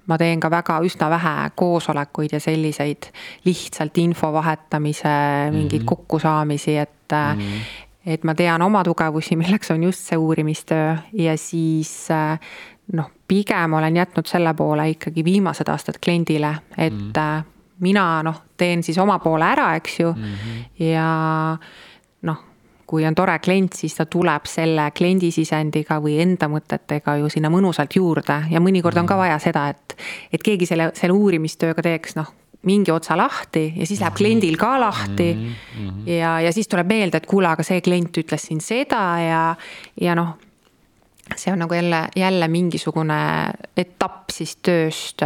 ma 0.07 0.19
teen 0.19 0.41
ka 0.41 0.51
väga 0.51 0.81
üsna 0.83 1.11
vähe 1.11 1.51
koosolekuid 1.57 2.33
ja 2.33 2.41
selliseid 2.41 3.11
lihtsalt 3.45 3.99
info 3.99 4.33
vahetamise 4.33 5.09
mingeid 5.51 5.81
mm 5.81 5.85
-hmm. 5.85 5.95
kokkusaamisi, 5.95 6.77
et 6.77 7.13
mm. 7.13 7.41
-hmm 7.41 7.89
et 8.07 8.25
ma 8.25 8.35
tean 8.35 8.63
oma 8.63 8.85
tugevusi, 8.85 9.37
milleks 9.43 9.71
on 9.71 9.83
just 9.83 10.01
see 10.01 10.19
uurimistöö 10.19 10.97
ja 11.13 11.37
siis 11.39 12.11
äh, 12.11 12.41
noh, 12.93 13.11
pigem 13.29 13.73
olen 13.73 13.97
jätnud 13.97 14.27
selle 14.27 14.55
poole 14.55 14.91
ikkagi 14.91 15.25
viimased 15.25 15.69
aastad 15.69 16.01
kliendile, 16.05 16.55
et 16.79 16.93
mm. 16.93 17.45
mina 17.81 18.23
noh, 18.23 18.43
teen 18.57 18.83
siis 18.83 18.99
oma 18.99 19.19
poole 19.19 19.45
ära, 19.45 19.75
eks 19.77 20.01
ju 20.01 20.13
mm. 20.13 20.23
-hmm. 20.23 20.85
ja 20.85 21.59
noh, 22.23 22.45
kui 22.93 23.07
on 23.09 23.15
tore 23.17 23.39
klient, 23.41 23.73
siis 23.73 23.95
ta 23.97 24.05
tuleb 24.05 24.45
selle 24.51 24.91
kliendi 24.93 25.31
sisendiga 25.33 25.97
või 26.05 26.19
enda 26.21 26.45
mõtetega 26.53 27.17
ju 27.23 27.31
sinna 27.33 27.49
mõnusalt 27.53 27.97
juurde 27.97 28.37
ja 28.53 28.61
mõnikord 28.61 29.01
on 29.01 29.09
ka 29.09 29.17
vaja 29.17 29.39
seda, 29.41 29.71
et, 29.73 29.97
et 30.29 30.45
keegi 30.45 30.69
selle, 30.69 30.91
selle 30.99 31.17
uurimistööga 31.17 31.85
teeks 31.87 32.19
noh, 32.19 32.29
mingi 32.69 32.93
otsa 32.93 33.17
lahti 33.17 33.65
ja 33.79 33.89
siis 33.89 34.03
läheb 34.03 34.19
kliendil 34.19 34.59
ka 34.61 34.75
lahti 34.81 35.33
mm. 35.33 35.49
-hmm. 35.49 36.11
ja, 36.13 36.35
ja 36.45 36.53
siis 36.53 36.69
tuleb 36.69 36.87
meelde, 36.93 37.17
et 37.17 37.27
kuule, 37.27 37.49
aga 37.49 37.65
see 37.65 37.81
klient 37.81 38.19
ütles 38.21 38.45
siin 38.51 38.61
seda 38.61 39.03
ja, 39.25 39.43
ja 40.01 40.15
noh 40.19 40.37
see 41.37 41.53
on 41.53 41.59
nagu 41.65 41.75
jälle, 41.75 42.09
jälle 42.17 42.49
mingisugune 42.49 43.23
etapp 43.77 44.31
siis 44.31 44.57
tööst, 44.57 45.23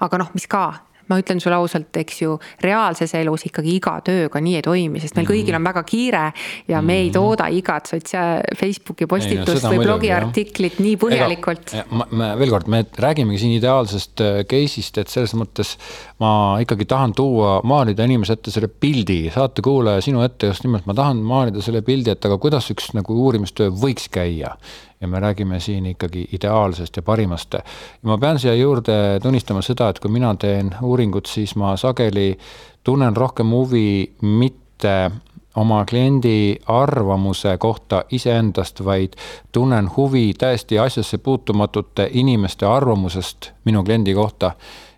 aga 0.00 0.18
noh, 0.18 0.30
mis 0.34 0.48
ka 0.50 0.72
ma 1.10 1.18
ütlen 1.20 1.40
sulle 1.42 1.56
ausalt, 1.58 1.94
eks 1.96 2.22
ju, 2.22 2.36
reaalses 2.64 3.14
elus 3.18 3.46
ikkagi 3.48 3.76
iga 3.76 3.96
tööga 4.06 4.40
nii 4.42 4.58
ei 4.58 4.64
toimi, 4.66 5.02
sest 5.02 5.16
meil 5.18 5.28
kõigil 5.28 5.56
on 5.58 5.66
väga 5.66 5.82
kiire 5.86 6.24
ja 6.70 6.82
me 6.82 6.98
ei 7.00 7.08
mhm. 7.08 7.14
tooda 7.16 7.48
igat 7.52 7.90
sotsiaal, 7.92 8.42
Facebooki 8.58 9.08
postitust 9.10 9.62
ei, 9.62 9.64
no, 9.64 9.72
või 9.74 9.84
blogiartiklit 9.84 10.80
nii 10.82 10.96
põhjalikult. 11.00 11.76
ma, 11.90 12.08
ma 12.10 12.32
veel 12.40 12.54
kord, 12.54 12.70
me 12.72 12.84
räägimegi 13.02 13.42
siin 13.44 13.56
ideaalsest 13.58 14.24
äh, 14.24 14.40
case'ist, 14.48 15.00
et 15.02 15.12
selles 15.12 15.36
mõttes 15.38 15.76
ma 16.22 16.30
ikkagi 16.62 16.88
tahan 16.88 17.14
tuua, 17.16 17.60
maalida 17.66 18.06
inimese 18.08 18.36
ette 18.38 18.54
selle 18.54 18.70
pildi, 18.70 19.26
saatekuulaja 19.34 20.04
sinu 20.04 20.24
ette 20.26 20.50
just 20.50 20.66
nimelt, 20.66 20.86
ma 20.88 20.96
tahan 20.96 21.22
maalida 21.22 21.64
selle 21.64 21.82
pildi, 21.86 22.14
et 22.14 22.28
aga 22.28 22.40
kuidas 22.42 22.70
üks 22.74 22.92
nagu 22.96 23.16
uurimistöö 23.26 23.72
võiks 23.74 24.10
käia 24.12 24.56
ja 25.00 25.08
me 25.08 25.20
räägime 25.20 25.60
siin 25.60 25.86
ikkagi 25.86 26.28
ideaalsest 26.32 26.96
ja 26.96 27.02
parimast. 27.02 27.54
ma 28.02 28.18
pean 28.18 28.38
siia 28.38 28.54
juurde 28.54 29.20
tunnistama 29.22 29.62
seda, 29.62 29.88
et 29.88 29.98
kui 29.98 30.10
mina 30.10 30.34
teen 30.34 30.74
uuringut, 30.82 31.26
siis 31.26 31.56
ma 31.56 31.76
sageli 31.76 32.38
tunnen 32.84 33.16
rohkem 33.16 33.50
huvi 33.50 34.12
mitte 34.22 35.10
oma 35.56 35.84
kliendi 35.84 36.56
arvamuse 36.66 37.58
kohta 37.58 38.04
iseendast, 38.10 38.84
vaid 38.84 39.16
tunnen 39.52 39.90
huvi 39.96 40.34
täiesti 40.38 40.78
asjasse 40.78 41.18
puutumatute 41.18 42.10
inimeste 42.12 42.66
arvamusest 42.66 43.50
minu 43.64 43.84
kliendi 43.84 44.14
kohta 44.14 44.52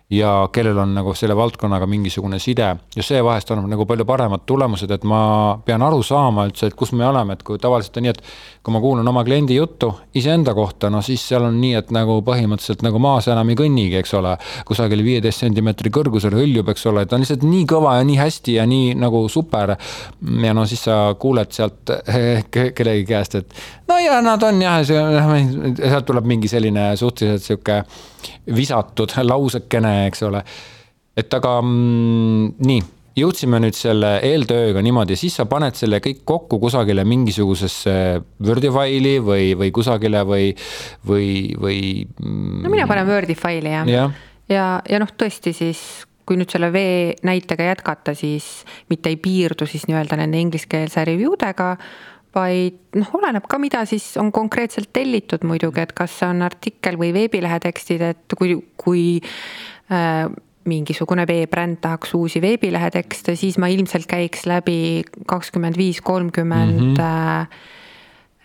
ja 0.09 0.49
kellel 0.51 0.77
on 0.77 0.93
nagu 0.97 1.13
selle 1.13 1.35
valdkonnaga 1.37 1.85
mingisugune 1.85 2.39
side 2.41 2.65
ja 2.95 3.03
see 3.05 3.19
vahest 3.23 3.51
annab 3.53 3.67
nagu 3.69 3.85
palju 3.85 4.05
paremad 4.09 4.41
tulemused, 4.49 4.89
et 4.89 5.03
ma 5.05 5.19
pean 5.65 5.83
aru 5.85 6.01
saama 6.03 6.47
üldse, 6.49 6.71
et 6.71 6.77
kus 6.77 6.95
me 6.97 7.05
oleme, 7.05 7.35
et 7.37 7.43
kui 7.45 7.61
tavaliselt 7.61 7.99
on 8.01 8.07
nii, 8.07 8.13
et 8.15 8.23
kui 8.65 8.73
ma 8.73 8.81
kuulan 8.81 9.07
oma 9.11 9.21
kliendi 9.27 9.59
juttu 9.59 9.91
iseenda 10.17 10.55
kohta, 10.57 10.89
no 10.89 11.03
siis 11.05 11.27
seal 11.29 11.45
on 11.45 11.59
nii, 11.61 11.75
et 11.77 11.93
nagu 11.93 12.19
põhimõtteliselt 12.25 12.81
nagu 12.87 13.01
maas 13.01 13.29
enam 13.29 13.53
ei 13.53 13.59
kõnnigi, 13.59 13.99
eks 14.01 14.15
ole. 14.17 14.33
kusagil 14.65 15.03
viieteist 15.05 15.45
sentimeetri 15.45 15.93
kõrgusel 15.93 16.33
hõljub, 16.39 16.73
eks 16.73 16.89
ole, 16.89 17.05
ta 17.05 17.19
on 17.19 17.25
lihtsalt 17.25 17.45
nii 17.45 17.69
kõva 17.69 17.99
ja 17.99 18.09
nii 18.09 18.17
hästi 18.17 18.57
ja 18.57 18.65
nii 18.69 18.95
nagu 18.97 19.27
super. 19.29 19.75
ja 20.43 20.53
no 20.57 20.65
siis 20.65 20.87
sa 20.89 21.13
kuuled 21.19 21.53
sealt 21.53 21.93
kellegi 22.77 23.05
käest, 23.05 23.35
et 23.35 23.53
no 23.87 24.01
ja 24.01 24.17
nad 24.25 24.41
on 24.43 24.61
jah, 24.61 24.81
sealt 24.87 26.09
tuleb 26.09 26.25
mingi 26.25 26.49
selline 26.49 26.95
suhteliselt 26.97 27.45
sihuke 27.45 27.83
visatud 28.55 29.13
lausekene, 29.23 29.93
eks 30.07 30.23
ole. 30.27 30.43
et 31.17 31.33
aga 31.35 31.57
mm, 31.61 32.55
nii, 32.69 32.81
jõudsime 33.19 33.59
nüüd 33.63 33.77
selle 33.77 34.15
eeltööga 34.25 34.83
niimoodi, 34.85 35.17
siis 35.19 35.35
sa 35.39 35.45
paned 35.49 35.77
selle 35.77 35.99
kõik 36.03 36.23
kokku 36.27 36.59
kusagile 36.61 37.03
mingisugusesse 37.07 37.95
Wordi 38.45 38.71
faili 38.73 39.17
või, 39.23 39.53
või 39.59 39.71
kusagile 39.75 40.23
või, 40.27 40.51
või, 41.07 41.29
või 41.59 41.79
mm.... 42.05 42.61
no 42.65 42.73
mina 42.73 42.87
panen 42.89 43.09
Wordi 43.09 43.35
faili 43.39 43.73
jah 43.73 43.89
ja., 43.89 44.05
ja, 44.49 44.67
ja 44.89 45.01
noh, 45.01 45.11
tõesti 45.17 45.55
siis 45.55 45.83
kui 46.29 46.37
nüüd 46.37 46.51
selle 46.53 46.69
vee 46.69 47.15
näitega 47.25 47.71
jätkata, 47.71 48.13
siis 48.13 48.45
mitte 48.91 49.09
ei 49.09 49.17
piirdu 49.17 49.65
siis 49.65 49.87
nii-öelda 49.89 50.19
nende 50.19 50.37
ingliskeelse 50.37 51.01
review 51.09 51.33
dega 51.41 51.73
vaid 52.35 52.77
noh, 52.99 53.09
oleneb 53.17 53.47
ka, 53.49 53.57
mida 53.61 53.81
siis 53.89 54.11
on 54.21 54.31
konkreetselt 54.35 54.91
tellitud 54.93 55.45
muidugi, 55.47 55.81
et 55.81 55.95
kas 55.97 56.19
see 56.19 56.29
on 56.29 56.43
artikkel 56.45 56.99
või 56.99 57.11
veebilehe 57.15 57.59
tekstid, 57.63 58.03
et 58.05 58.37
kui, 58.37 58.53
kui 58.77 59.03
äh, 59.89 60.29
mingisugune 60.69 61.25
veebränd 61.29 61.79
tahaks 61.81 62.13
uusi 62.17 62.41
veebilehe 62.43 62.91
tekste, 62.93 63.35
siis 63.39 63.57
ma 63.61 63.69
ilmselt 63.73 64.05
käiks 64.09 64.45
läbi 64.49 65.03
kakskümmend 65.29 65.79
viis, 65.79 66.03
kolmkümmend 66.05 66.99
mhm. 66.99 67.47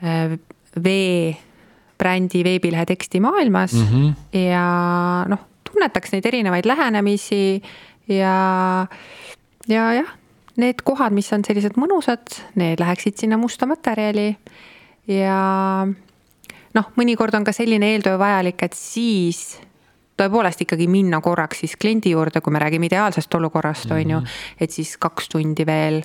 äh, 0.04 0.32
äh, 0.32 0.38
vee 0.84 1.34
brändi 1.98 2.42
veebilehe 2.44 2.86
teksti 2.86 3.20
maailmas 3.22 3.72
mm 3.72 3.86
-hmm. 3.86 4.38
ja 4.38 5.24
noh, 5.28 5.38
tunnetaks 5.64 6.12
neid 6.12 6.26
erinevaid 6.26 6.66
lähenemisi 6.66 7.62
ja, 8.08 8.86
ja 9.68 9.92
jah, 9.94 10.10
need 10.60 10.82
kohad, 10.86 11.14
mis 11.14 11.32
on 11.34 11.44
sellised 11.46 11.78
mõnusad, 11.80 12.38
need 12.58 12.80
läheksid 12.82 13.18
sinna 13.18 13.38
musta 13.40 13.66
materjali 13.66 14.30
ja 15.10 15.38
noh, 16.74 16.90
mõnikord 16.98 17.34
on 17.34 17.46
ka 17.46 17.54
selline 17.54 17.94
eeltöö 17.94 18.18
vajalik, 18.20 18.62
et 18.66 18.76
siis 18.78 19.58
tõepoolest 20.18 20.62
ikkagi 20.62 20.86
minna 20.90 21.20
korraks 21.24 21.64
siis 21.64 21.74
kliendi 21.80 22.14
juurde, 22.14 22.40
kui 22.40 22.54
me 22.54 22.62
räägime 22.62 22.86
ideaalsest 22.86 23.34
olukorrast, 23.34 23.90
on 23.90 24.16
ju, 24.16 24.20
mhm. 24.20 24.40
et 24.60 24.70
siis 24.70 24.96
kaks 24.98 25.32
tundi 25.34 25.66
veel 25.66 26.02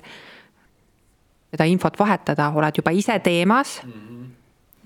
seda 1.50 1.66
infot 1.66 1.96
vahetada, 1.98 2.50
oled 2.54 2.76
juba 2.78 2.94
ise 2.94 3.18
teemas 3.18 3.80
mm. 3.84 3.92
-hmm 3.92 4.10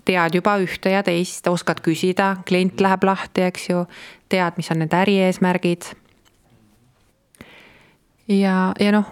tead 0.05 0.35
juba 0.35 0.57
ühte 0.61 0.93
ja 0.93 1.03
teist, 1.03 1.47
oskad 1.49 1.81
küsida, 1.85 2.37
klient 2.45 2.81
läheb 2.81 3.05
lahti, 3.09 3.47
eks 3.49 3.69
ju, 3.71 3.85
tead, 4.29 4.59
mis 4.61 4.71
on 4.71 4.83
nende 4.83 4.97
ärieesmärgid. 5.01 5.85
ja, 8.29 8.75
ja 8.81 8.93
noh, 8.93 9.09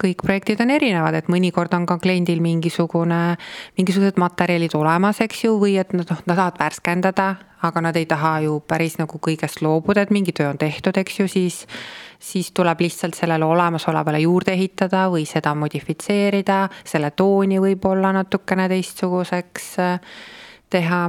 kõik 0.00 0.22
projektid 0.24 0.60
on 0.64 0.74
erinevad, 0.74 1.16
et 1.18 1.30
mõnikord 1.32 1.74
on 1.76 1.86
ka 1.86 1.98
kliendil 2.02 2.42
mingisugune, 2.44 3.36
mingisugused 3.78 4.20
materjalid 4.20 4.74
olemas, 4.78 5.20
eks 5.24 5.44
ju, 5.46 5.58
või 5.60 5.78
et 5.80 5.92
nad 5.96 6.08
noh, 6.10 6.22
nad 6.26 6.36
tahavad 6.36 6.60
värskendada, 6.60 7.28
aga 7.64 7.80
nad 7.80 7.96
ei 7.96 8.06
taha 8.06 8.38
ju 8.44 8.58
päris 8.68 8.98
nagu 9.00 9.20
kõigest 9.22 9.62
loobuda, 9.64 10.04
et 10.04 10.12
mingi 10.12 10.34
töö 10.36 10.50
on 10.52 10.60
tehtud, 10.60 10.96
eks 11.00 11.20
ju, 11.22 11.28
siis 11.30 11.62
siis 12.24 12.52
tuleb 12.56 12.80
lihtsalt 12.80 13.14
sellele 13.14 13.44
olemasolevale 13.44 14.22
juurde 14.22 14.54
ehitada 14.54 15.06
või 15.12 15.26
seda 15.28 15.52
modifitseerida, 15.58 16.68
selle 16.86 17.10
tooni 17.16 17.60
võib-olla 17.60 18.14
natukene 18.16 18.64
teistsuguseks 18.72 19.66
äh, 19.82 20.14
teha. 20.72 21.02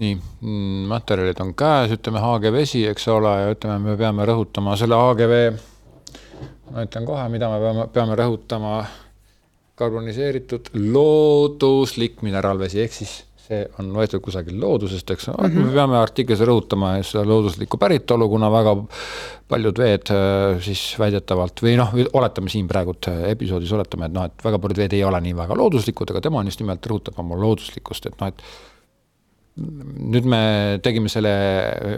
nii, 0.00 0.14
mm, 0.16 0.86
materjalid 0.88 1.42
on 1.42 1.52
käes, 1.58 1.96
ütleme 1.96 2.22
haage 2.22 2.52
vesi, 2.54 2.86
eks 2.88 3.08
ole, 3.12 3.34
ja 3.42 3.50
ütleme, 3.56 3.90
me 3.90 3.96
peame 4.00 4.24
rõhutama 4.30 4.76
selle 4.80 4.96
AGV. 4.96 5.34
Ma 6.70 6.84
ütlen 6.86 7.08
kohe, 7.08 7.28
mida 7.32 7.50
me 7.52 7.62
peame, 7.62 7.88
peame 7.94 8.18
rõhutama. 8.24 8.74
karboniseeritud 9.80 10.66
looduslik 10.92 12.18
mineraalvesi 12.20 12.82
ehk 12.82 12.92
siis 12.92 13.12
see 13.50 13.64
on 13.80 13.88
võetud 13.94 14.22
kusagil 14.22 14.58
loodusest, 14.62 15.10
eks 15.10 15.30
mm, 15.30 15.38
-hmm. 15.40 15.66
me 15.66 15.74
peame 15.74 15.96
artiklis 15.98 16.42
rõhutama 16.46 16.92
seda 17.06 17.24
looduslikku 17.26 17.78
päritolu, 17.82 18.28
kuna 18.30 18.50
väga 18.52 18.76
paljud 19.50 19.80
veed 19.82 20.12
äh, 20.14 20.60
siis 20.62 20.82
väidetavalt 21.00 21.62
või 21.64 21.74
noh, 21.80 21.94
oletame 22.12 22.52
siin 22.52 22.68
praegult 22.70 23.10
äh, 23.10 23.24
episoodis 23.32 23.72
oletame, 23.74 24.06
et 24.06 24.14
noh, 24.14 24.28
et 24.30 24.44
väga 24.44 24.60
paljud 24.62 24.82
veed 24.84 24.98
ei 24.98 25.04
ole 25.04 25.20
nii 25.26 25.36
väga 25.42 25.58
looduslikud, 25.58 26.12
aga 26.14 26.22
tema 26.28 26.42
on 26.42 26.52
just 26.52 26.62
nimelt 26.62 26.86
rõhutab 26.92 27.18
oma 27.24 27.38
looduslikkust, 27.40 28.06
et 28.06 28.20
noh, 28.20 28.30
et 28.30 28.44
nüüd 29.60 30.26
me 30.28 30.40
tegime 30.84 31.10
selle, 31.12 31.30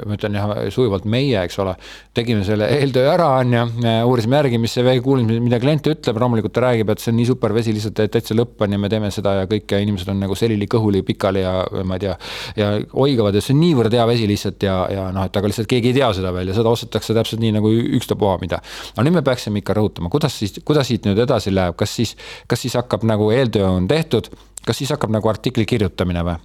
ma 0.09 0.17
ütlen 0.17 0.37
jah, 0.37 0.53
sujuvalt 0.75 1.07
meie, 1.11 1.39
eks 1.47 1.59
ole, 1.63 1.75
tegime 2.17 2.43
selle 2.47 2.67
eeltöö 2.79 3.07
ära, 3.13 3.29
on 3.41 3.55
ju, 3.55 3.63
uurisime 4.09 4.39
järgi, 4.41 4.61
mis 4.63 4.75
see 4.77 4.85
vee, 4.87 4.99
kuulasime, 5.05 5.39
mida 5.45 5.61
klient 5.63 5.87
ütleb, 5.93 6.19
loomulikult 6.23 6.55
ta 6.57 6.65
räägib, 6.67 6.93
et 6.93 7.03
see 7.03 7.13
on 7.13 7.19
nii 7.21 7.29
super 7.31 7.55
vesi, 7.55 7.75
lihtsalt 7.77 8.03
täitsa 8.03 8.37
lõpp 8.37 8.65
on 8.67 8.77
ja 8.77 8.81
me 8.83 8.91
teeme 8.93 9.13
seda 9.15 9.37
ja 9.41 9.49
kõik 9.51 9.75
ja 9.75 9.81
inimesed 9.85 10.11
on 10.13 10.23
nagu 10.25 10.37
selili 10.39 10.69
kõhuli 10.71 11.05
pikali 11.07 11.45
ja 11.45 11.55
ma 11.87 11.99
ei 11.99 12.07
tea. 12.07 12.17
ja 12.59 12.71
oigavad 13.05 13.39
ja 13.39 13.45
see 13.45 13.55
on 13.57 13.63
niivõrd 13.63 13.97
hea 13.97 14.07
vesi 14.11 14.29
lihtsalt 14.31 14.67
ja, 14.67 14.77
ja 14.93 15.09
noh, 15.15 15.27
et 15.29 15.41
aga 15.41 15.53
lihtsalt 15.53 15.71
keegi 15.71 15.93
ei 15.93 15.99
tea 16.01 16.13
seda 16.19 16.35
veel 16.35 16.53
ja 16.53 16.59
seda 16.59 16.73
ostetakse 16.73 17.17
täpselt 17.17 17.43
nii 17.43 17.57
nagu 17.59 17.73
ükstapuha 17.99 18.39
mida. 18.43 18.63
aga 18.95 19.07
nüüd 19.07 19.19
me 19.21 19.27
peaksime 19.27 19.63
ikka 19.63 19.77
rõhutama, 19.79 20.11
kuidas 20.13 20.39
siis, 20.39 20.59
kuidas 20.67 20.91
siit 20.91 21.07
nüüd 21.09 21.21
edasi 21.23 21.55
läheb, 21.55 21.79
kas 21.79 21.95
siis, 22.01 22.17
kas 22.51 22.65
siis 22.65 22.79
hakkab 22.81 23.07
nagu 23.09 23.31
eeltöö 23.35 23.69
on 23.71 23.91
tehtud, 23.91 24.33
kas 24.67 24.83
siis 24.83 24.95
hakkab 24.95 25.15
nagu 25.15 25.31
artikli 25.31 25.67
kirjutamine 25.69 26.27
või? 26.27 26.41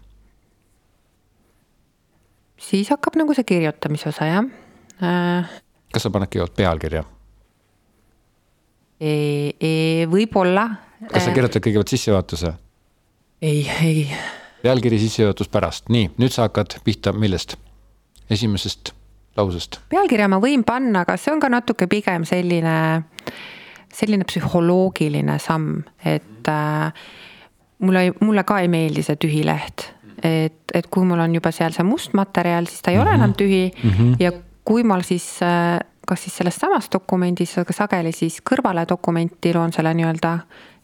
Siis 2.58 2.90
hakkab 2.94 3.18
nagu 3.20 3.36
see 3.38 3.48
kirjutamise 3.48 4.10
osa, 4.10 4.28
jah 4.30 4.44
äh,. 5.02 5.56
kas 5.94 6.08
sa 6.08 6.12
paned 6.14 6.32
kõigepealt 6.32 6.58
pealkirja 6.58 7.04
e? 9.00 9.14
E, 9.62 9.72
võib-olla. 10.10 10.68
kas 11.06 11.28
sa 11.28 11.32
äh. 11.32 11.38
kirjutad 11.38 11.64
kõigepealt 11.64 11.94
sissejuhatuse? 11.94 12.54
ei, 13.42 13.64
ei. 13.82 14.08
pealkiri, 14.64 15.00
sissejuhatus 15.06 15.52
pärast, 15.54 15.92
nii, 15.94 16.12
nüüd 16.18 16.34
sa 16.34 16.48
hakkad 16.48 16.80
pihta, 16.86 17.14
millest? 17.14 17.58
esimesest 18.30 18.94
lausest? 19.38 19.82
pealkirja 19.94 20.30
ma 20.32 20.42
võin 20.44 20.66
panna, 20.68 21.06
aga 21.06 21.18
see 21.22 21.34
on 21.36 21.44
ka 21.44 21.52
natuke 21.54 21.90
pigem 21.92 22.26
selline, 22.28 22.78
selline 23.94 24.26
psühholoogiline 24.28 25.38
samm, 25.42 25.84
et 26.02 26.50
äh, 26.52 27.06
mulle, 27.86 28.10
mulle 28.24 28.44
ka 28.48 28.64
ei 28.64 28.72
meeldi 28.72 29.06
see 29.06 29.20
tühi 29.22 29.46
leht 29.46 29.92
et, 30.24 30.72
et 30.74 30.88
kui 30.88 31.06
mul 31.06 31.20
on 31.20 31.36
juba 31.36 31.52
seal 31.52 31.72
see 31.72 31.84
must 31.84 32.14
materjal, 32.14 32.66
siis 32.66 32.82
ta 32.82 32.92
ei 32.92 32.98
mm 32.98 33.04
-hmm. 33.04 33.08
ole 33.08 33.16
enam 33.16 33.34
tühi 33.34 33.72
mm 33.84 33.90
-hmm. 33.90 34.16
ja 34.20 34.32
kui 34.64 34.84
ma 34.84 35.02
siis 35.02 35.40
äh, 35.42 35.80
kas 36.08 36.24
siis 36.24 36.38
selles 36.38 36.56
samas 36.56 36.88
dokumendis, 36.94 37.58
aga 37.58 37.74
sageli 37.74 38.12
siis 38.12 38.40
kõrvale 38.50 38.86
dokumenti 38.90 39.54
loon 39.54 39.74
selle 39.76 39.94
nii-öelda 39.94 40.38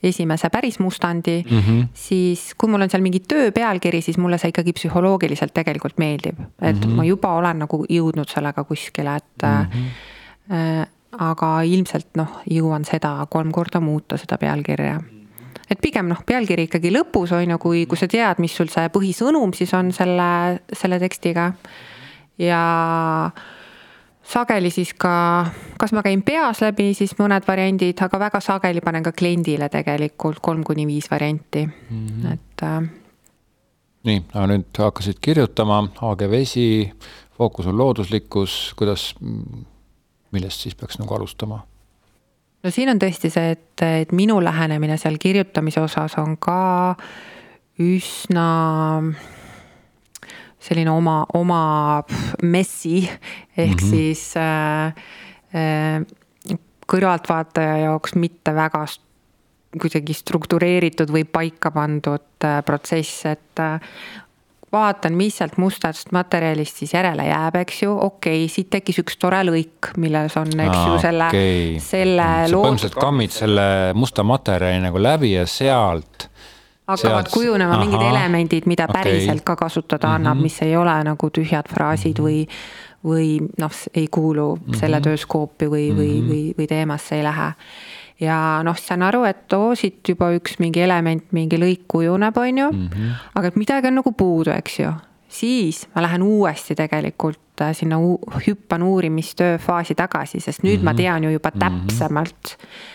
esimese 0.03 0.49
päris 0.51 0.79
mustandi 0.84 1.38
mm, 1.43 1.59
-hmm. 1.59 1.86
siis 1.93 2.53
kui 2.57 2.69
mul 2.69 2.81
on 2.81 2.89
seal 2.91 3.03
mingi 3.05 3.19
töö 3.19 3.51
pealkiri, 3.51 4.01
siis 4.01 4.17
mulle 4.17 4.38
see 4.38 4.51
ikkagi 4.51 4.73
psühholoogiliselt 4.73 5.53
tegelikult 5.53 5.97
meeldib. 5.97 6.39
et 6.61 6.75
mm 6.75 6.81
-hmm. 6.81 6.95
ma 6.95 7.03
juba 7.03 7.36
olen 7.36 7.59
nagu 7.59 7.86
jõudnud 7.89 8.29
sellega 8.29 8.63
kuskile, 8.63 9.15
et 9.15 9.43
mm. 9.43 9.65
-hmm. 9.65 10.53
äh, 10.53 10.88
aga 11.19 11.61
ilmselt 11.61 12.07
noh, 12.15 12.41
jõuan 12.49 12.86
seda 12.86 13.27
kolm 13.29 13.51
korda 13.51 13.79
muuta, 13.79 14.17
seda 14.17 14.38
pealkirja 14.38 14.99
et 15.74 15.82
pigem 15.82 16.07
noh, 16.11 16.21
pealkiri 16.26 16.67
ikkagi 16.67 16.91
lõpus 16.93 17.34
on 17.36 17.55
ju, 17.55 17.57
kui, 17.61 17.84
kui 17.89 17.99
sa 17.99 18.07
tead, 18.11 18.39
mis 18.43 18.53
sul 18.55 18.69
see 18.71 18.91
põhisõnum 18.93 19.53
siis 19.57 19.74
on 19.78 19.91
selle, 19.95 20.30
selle 20.78 20.99
tekstiga. 21.01 21.51
ja 22.41 22.61
sageli 24.24 24.71
siis 24.74 24.93
ka, 24.97 25.13
kas 25.80 25.93
ma 25.93 26.03
käin 26.05 26.24
peas 26.26 26.63
läbi 26.63 26.91
siis 26.97 27.15
mõned 27.19 27.45
variandid, 27.47 27.99
aga 28.05 28.19
väga 28.28 28.41
sageli 28.43 28.82
panen 28.82 29.03
ka 29.05 29.11
kliendile 29.15 29.69
tegelikult 29.69 30.39
kolm 30.41 30.63
kuni 30.63 30.88
viis 30.88 31.09
varianti 31.11 31.65
mm, 31.65 32.07
-hmm. 32.07 32.34
et 32.34 32.63
äh.... 32.63 32.80
nii, 34.03 34.24
aga 34.34 34.47
nüüd 34.53 34.82
hakkasid 34.86 35.19
kirjutama, 35.21 35.84
haage 35.99 36.30
vesi, 36.30 36.91
fookus 37.38 37.67
on 37.67 37.78
looduslikkus, 37.78 38.74
kuidas, 38.80 39.13
millest 40.32 40.65
siis 40.65 40.76
peaks 40.76 40.99
nagu 40.99 41.15
alustama? 41.15 41.63
No 42.64 42.72
siin 42.72 42.91
on 42.93 42.99
tõesti 43.01 43.32
see, 43.34 43.53
et, 43.57 43.86
et 43.86 44.11
minu 44.16 44.39
lähenemine 44.43 44.97
seal 45.01 45.20
kirjutamise 45.22 45.84
osas 45.84 46.18
on 46.22 46.38
ka 46.41 46.95
üsna 47.84 48.47
selline 50.64 50.91
oma, 50.93 51.24
oma 51.36 51.64
messi 52.43 53.03
ehk 53.03 53.82
mm 53.82 53.88
-hmm. 53.88 53.89
siis 53.89 54.38
äh, 54.38 54.93
äh, 55.55 56.57
kõrvaltvaataja 56.88 57.78
jaoks 57.88 58.16
mitte 58.16 58.55
väga 58.55 58.86
kuidagi 59.82 60.14
struktureeritud 60.14 61.09
või 61.09 61.26
paika 61.26 61.72
pandud 61.72 62.45
äh, 62.45 62.61
protsess, 62.66 63.26
et 63.26 63.59
äh, 63.59 63.80
vaatan, 64.74 65.13
mis 65.17 65.38
sealt 65.38 65.57
mustast 65.61 66.11
materjalist 66.15 66.82
siis 66.82 66.93
järele 66.95 67.28
jääb, 67.28 67.55
eks 67.61 67.84
ju, 67.84 67.93
okei 67.93 68.43
okay,, 68.43 68.51
siit 68.51 68.69
tekkis 68.74 68.99
üks 69.03 69.17
tore 69.21 69.43
lõik, 69.47 69.93
milles 70.01 70.38
on, 70.39 70.51
eks 70.65 70.78
ju, 70.78 70.99
selle 71.03 71.30
okay., 71.30 71.80
selle. 71.84 72.28
põhimõtteliselt 72.51 72.99
kammid 72.99 73.36
selle 73.36 73.65
musta 73.97 74.26
materjali 74.28 74.82
nagu 74.84 75.01
läbi 75.01 75.36
ja 75.36 75.47
sealt 75.49 76.30
hakkavad 76.88 77.28
sealt... 77.28 77.34
kujunema 77.34 77.78
Aha. 77.78 77.86
mingid 77.86 78.01
elemendid, 78.09 78.67
mida 78.69 78.88
okay. 78.89 79.01
päriselt 79.01 79.43
ka 79.45 79.55
kasutada 79.55 80.07
mm 80.07 80.11
-hmm. 80.11 80.15
annab, 80.15 80.41
mis 80.41 80.61
ei 80.61 80.76
ole 80.78 80.95
nagu 81.03 81.30
tühjad 81.30 81.69
fraasid 81.69 82.19
mm 82.19 82.26
-hmm. 82.26 82.47
või, 83.03 83.09
või 83.13 83.47
noh, 83.57 83.71
ei 83.95 84.07
kuulu 84.07 84.55
mm 84.55 84.61
-hmm. 84.61 84.80
selle 84.80 85.01
töö 85.01 85.17
skoopi 85.17 85.65
või 85.65 85.91
mm, 85.91 85.97
-hmm. 85.97 85.99
või, 85.99 86.30
või, 86.30 86.55
või 86.57 86.67
teemasse 86.67 87.15
ei 87.15 87.24
lähe 87.24 87.53
ja 88.20 88.38
noh, 88.64 88.78
saan 88.78 89.03
aru, 89.03 89.24
et 89.30 89.53
oo, 89.53 89.74
siit 89.76 90.09
juba 90.09 90.32
üks 90.36 90.59
mingi 90.59 90.84
element, 90.86 91.26
mingi 91.36 91.59
lõik 91.59 91.86
kujuneb, 91.88 92.38
on 92.38 92.57
ju 92.57 92.70
mm. 92.72 92.88
-hmm. 92.88 93.11
aga 93.36 93.47
et 93.47 93.55
midagi 93.55 93.88
on 93.88 93.95
nagu 94.01 94.11
puudu, 94.11 94.51
eks 94.51 94.80
ju. 94.80 94.93
siis 95.28 95.88
ma 95.95 96.01
lähen 96.01 96.22
uuesti 96.22 96.76
tegelikult 96.76 97.61
äh, 97.61 97.76
sinna, 97.76 97.97
hüppan 98.47 98.84
uurimistöö 98.84 99.57
faasi 99.57 99.95
tagasi, 99.95 100.39
sest 100.39 100.64
nüüd 100.64 100.78
mm 100.78 100.82
-hmm. 100.82 100.86
ma 100.86 100.91
mhm. 100.91 100.97
tean 100.97 101.24
ju 101.24 101.30
juba 101.30 101.49
mhm. 101.49 101.59
täpsemalt 101.59 102.57
mm. 102.57 102.66
-hmm 102.66 102.91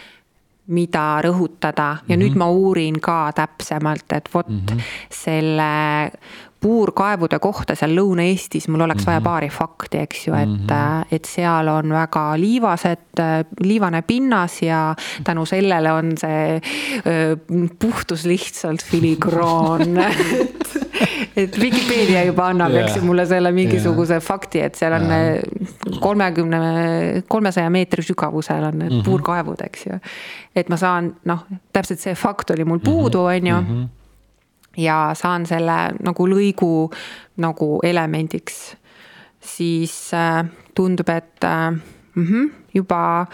mida 0.69 1.21
rõhutada 1.25 1.83
ja 1.83 1.97
mm 1.97 2.09
-hmm. 2.09 2.19
nüüd 2.23 2.35
ma 2.37 2.51
uurin 2.51 3.01
ka 3.01 3.33
täpsemalt, 3.33 4.13
et 4.13 4.29
vot 4.35 4.49
mm 4.49 4.61
-hmm. 4.67 4.81
selle 5.11 6.11
puurkaevude 6.61 7.39
kohta 7.39 7.75
seal 7.79 7.95
Lõuna-Eestis 7.95 8.67
mul 8.69 8.81
oleks 8.81 9.01
mm 9.01 9.03
-hmm. 9.03 9.07
vaja 9.07 9.21
mhm. 9.21 9.25
paari 9.25 9.49
fakti, 9.49 9.99
eks 9.99 10.27
ju, 10.27 10.35
et 10.35 10.49
mm, 10.49 10.67
-hmm. 10.67 11.07
et 11.13 11.25
seal 11.25 11.69
on 11.69 11.93
väga 11.93 12.41
liivased, 12.41 13.23
liivane 13.61 14.03
pinnas 14.03 14.63
ja 14.63 14.95
tänu 15.25 15.47
sellele 15.47 15.93
on 15.93 16.13
see 16.17 16.61
puhtus 17.79 18.25
lihtsalt 18.25 18.85
filigraan 18.85 19.99
et, 19.99 20.79
et 21.37 21.61
Vikipeedia 21.61 22.25
juba 22.25 22.49
annab 22.49 22.73
yeah., 22.73 22.85
eks 22.85 22.97
ju, 22.97 23.03
mulle 23.03 23.27
selle 23.27 23.53
mingisuguse 23.53 24.15
yeah. 24.15 24.23
fakti, 24.23 24.61
et 24.61 24.75
seal 24.75 24.93
on 24.93 25.07
kolmekümne, 26.01 26.59
kolmesaja 27.29 27.71
meetri 27.71 28.03
sügavusel 28.03 28.65
on 28.65 28.79
need 28.79 28.93
mm 28.93 28.99
-hmm. 28.99 29.05
puurkaevud, 29.05 29.61
eks 29.65 29.87
ju. 29.87 29.99
et 30.57 30.69
ma 30.69 30.77
saan, 30.77 31.15
noh, 31.25 31.47
täpselt 31.73 32.01
see 32.01 32.15
fakt 32.15 32.51
oli 32.51 32.65
mul 32.65 32.79
puudu, 32.79 33.19
mhm. 33.19 33.37
on 33.37 33.47
ju 33.47 33.55
-hmm 33.55 33.98
ja 34.79 35.11
saan 35.19 35.47
selle 35.47 35.77
nagu 36.05 36.27
lõigu 36.31 36.89
nagu 37.43 37.69
elemendiks, 37.87 38.77
siis 39.41 39.95
äh, 40.15 40.45
tundub, 40.75 41.09
et 41.09 41.45
mm 42.15 42.25
-hmm, 42.25 42.51
juba 42.75 43.27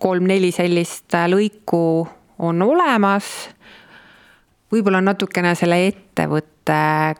kolm-neli 0.00 0.50
sellist 0.52 1.14
äh, 1.14 1.28
lõiku 1.30 2.08
on 2.38 2.62
olemas. 2.62 3.50
võib-olla 4.72 4.98
on 4.98 5.04
natukene 5.04 5.54
selle 5.54 5.86
ettevõtte 5.86 7.14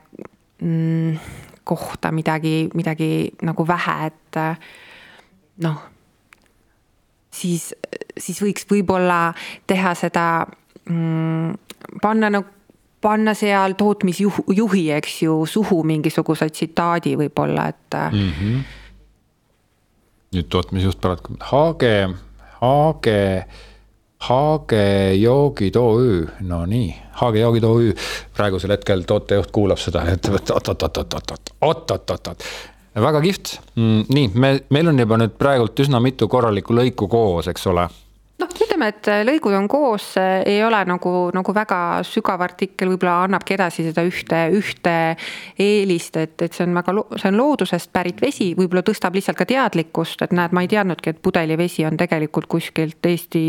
mm, 0.61 1.19
kohta 1.65 2.13
midagi, 2.13 2.69
midagi 2.75 3.31
nagu 3.43 3.67
vähe, 3.67 4.07
et 4.07 4.39
noh, 5.63 5.79
siis, 7.31 7.75
siis 8.19 8.43
võiks 8.43 8.67
võib-olla 8.71 9.35
teha 9.67 9.95
seda 9.95 10.47
mm,, 10.91 11.55
panna 12.03 12.31
nagu 12.31 12.54
panna 13.05 13.35
seal 13.37 13.77
tootmisjuhi, 13.79 14.85
eks 14.97 15.23
ju, 15.27 15.35
suhu 15.47 15.83
mingisuguse 15.85 16.49
tsitaadi 16.51 17.17
võib-olla, 17.21 17.69
et 17.69 17.95
mm. 18.01 18.33
-hmm. 18.39 18.57
nüüd 20.37 20.49
tootmisjuht 20.49 21.01
paraku, 21.01 21.33
Haage, 21.51 22.09
Haage, 22.61 23.45
Haage 24.29 25.15
joogid 25.21 25.77
OÜ, 25.77 26.27
no 26.49 26.67
nii, 26.67 26.95
Haage 27.21 27.39
joogid 27.45 27.65
OÜ. 27.65 27.93
praegusel 28.37 28.71
hetkel 28.71 29.03
tootejuht 29.07 29.51
kuulab 29.51 29.79
seda, 29.79 30.03
et 30.13 30.29
oot-oot-oot-oot-oot-oot-oot-oot 30.29 32.43
väga 32.95 33.21
kihvt, 33.21 33.61
mm, 33.77 34.05
nii, 34.09 34.31
me, 34.35 34.61
meil 34.71 34.89
on 34.89 34.99
juba 34.99 35.19
nüüd 35.19 35.31
praegult 35.39 35.81
üsna 35.81 36.01
mitu 36.01 36.29
korralikku 36.31 36.75
lõiku 36.75 37.09
koos, 37.11 37.49
eks 37.53 37.67
ole 37.67 37.89
et 38.89 39.09
äh, 39.11 39.23
lõigud 39.27 39.55
on 39.57 39.67
koos, 39.71 40.13
äh, 40.21 40.43
ei 40.49 40.63
ole 40.65 40.81
nagu, 40.89 41.13
nagu 41.35 41.55
väga 41.57 41.79
sügav 42.07 42.43
artikkel, 42.45 42.93
võib-olla 42.93 43.25
annabki 43.27 43.57
edasi 43.57 43.87
seda 43.89 44.05
ühte, 44.07 44.41
ühte 44.55 44.95
eelist, 45.61 46.19
et, 46.21 46.37
et 46.47 46.57
see 46.57 46.67
on 46.67 46.75
väga, 46.79 46.97
see 47.17 47.31
on 47.33 47.39
loodusest 47.41 47.93
pärit 47.95 48.23
vesi, 48.23 48.53
võib-olla 48.59 48.85
tõstab 48.87 49.17
lihtsalt 49.19 49.41
ka 49.41 49.49
teadlikkust, 49.51 50.25
et 50.27 50.35
näed, 50.37 50.57
ma 50.57 50.65
ei 50.65 50.71
teadnudki, 50.73 51.15
et 51.15 51.23
pudelivesi 51.25 51.87
on 51.89 51.99
tegelikult 52.01 52.49
kuskilt 52.51 53.05
Eesti 53.05 53.45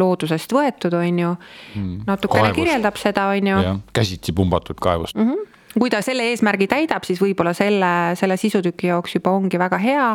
loodusest 0.00 0.52
võetud, 0.52 0.94
on 0.98 1.24
ju 1.24 1.32
hmm.. 1.38 2.04
natukene 2.08 2.52
kirjeldab 2.56 3.00
seda, 3.00 3.30
on 3.32 3.52
ju. 3.52 3.64
käsitsi 3.92 4.34
pumbatud 4.36 4.80
kaevust 4.82 5.16
mm. 5.16 5.30
-hmm 5.30 5.51
kui 5.72 5.90
ta 5.92 6.02
selle 6.04 6.26
eesmärgi 6.32 6.68
täidab, 6.70 7.06
siis 7.06 7.20
võib-olla 7.22 7.54
selle, 7.56 7.90
selle 8.18 8.36
sisutüki 8.40 8.90
jaoks 8.90 9.16
juba 9.16 9.32
ongi 9.36 9.60
väga 9.60 9.78
hea. 9.80 10.10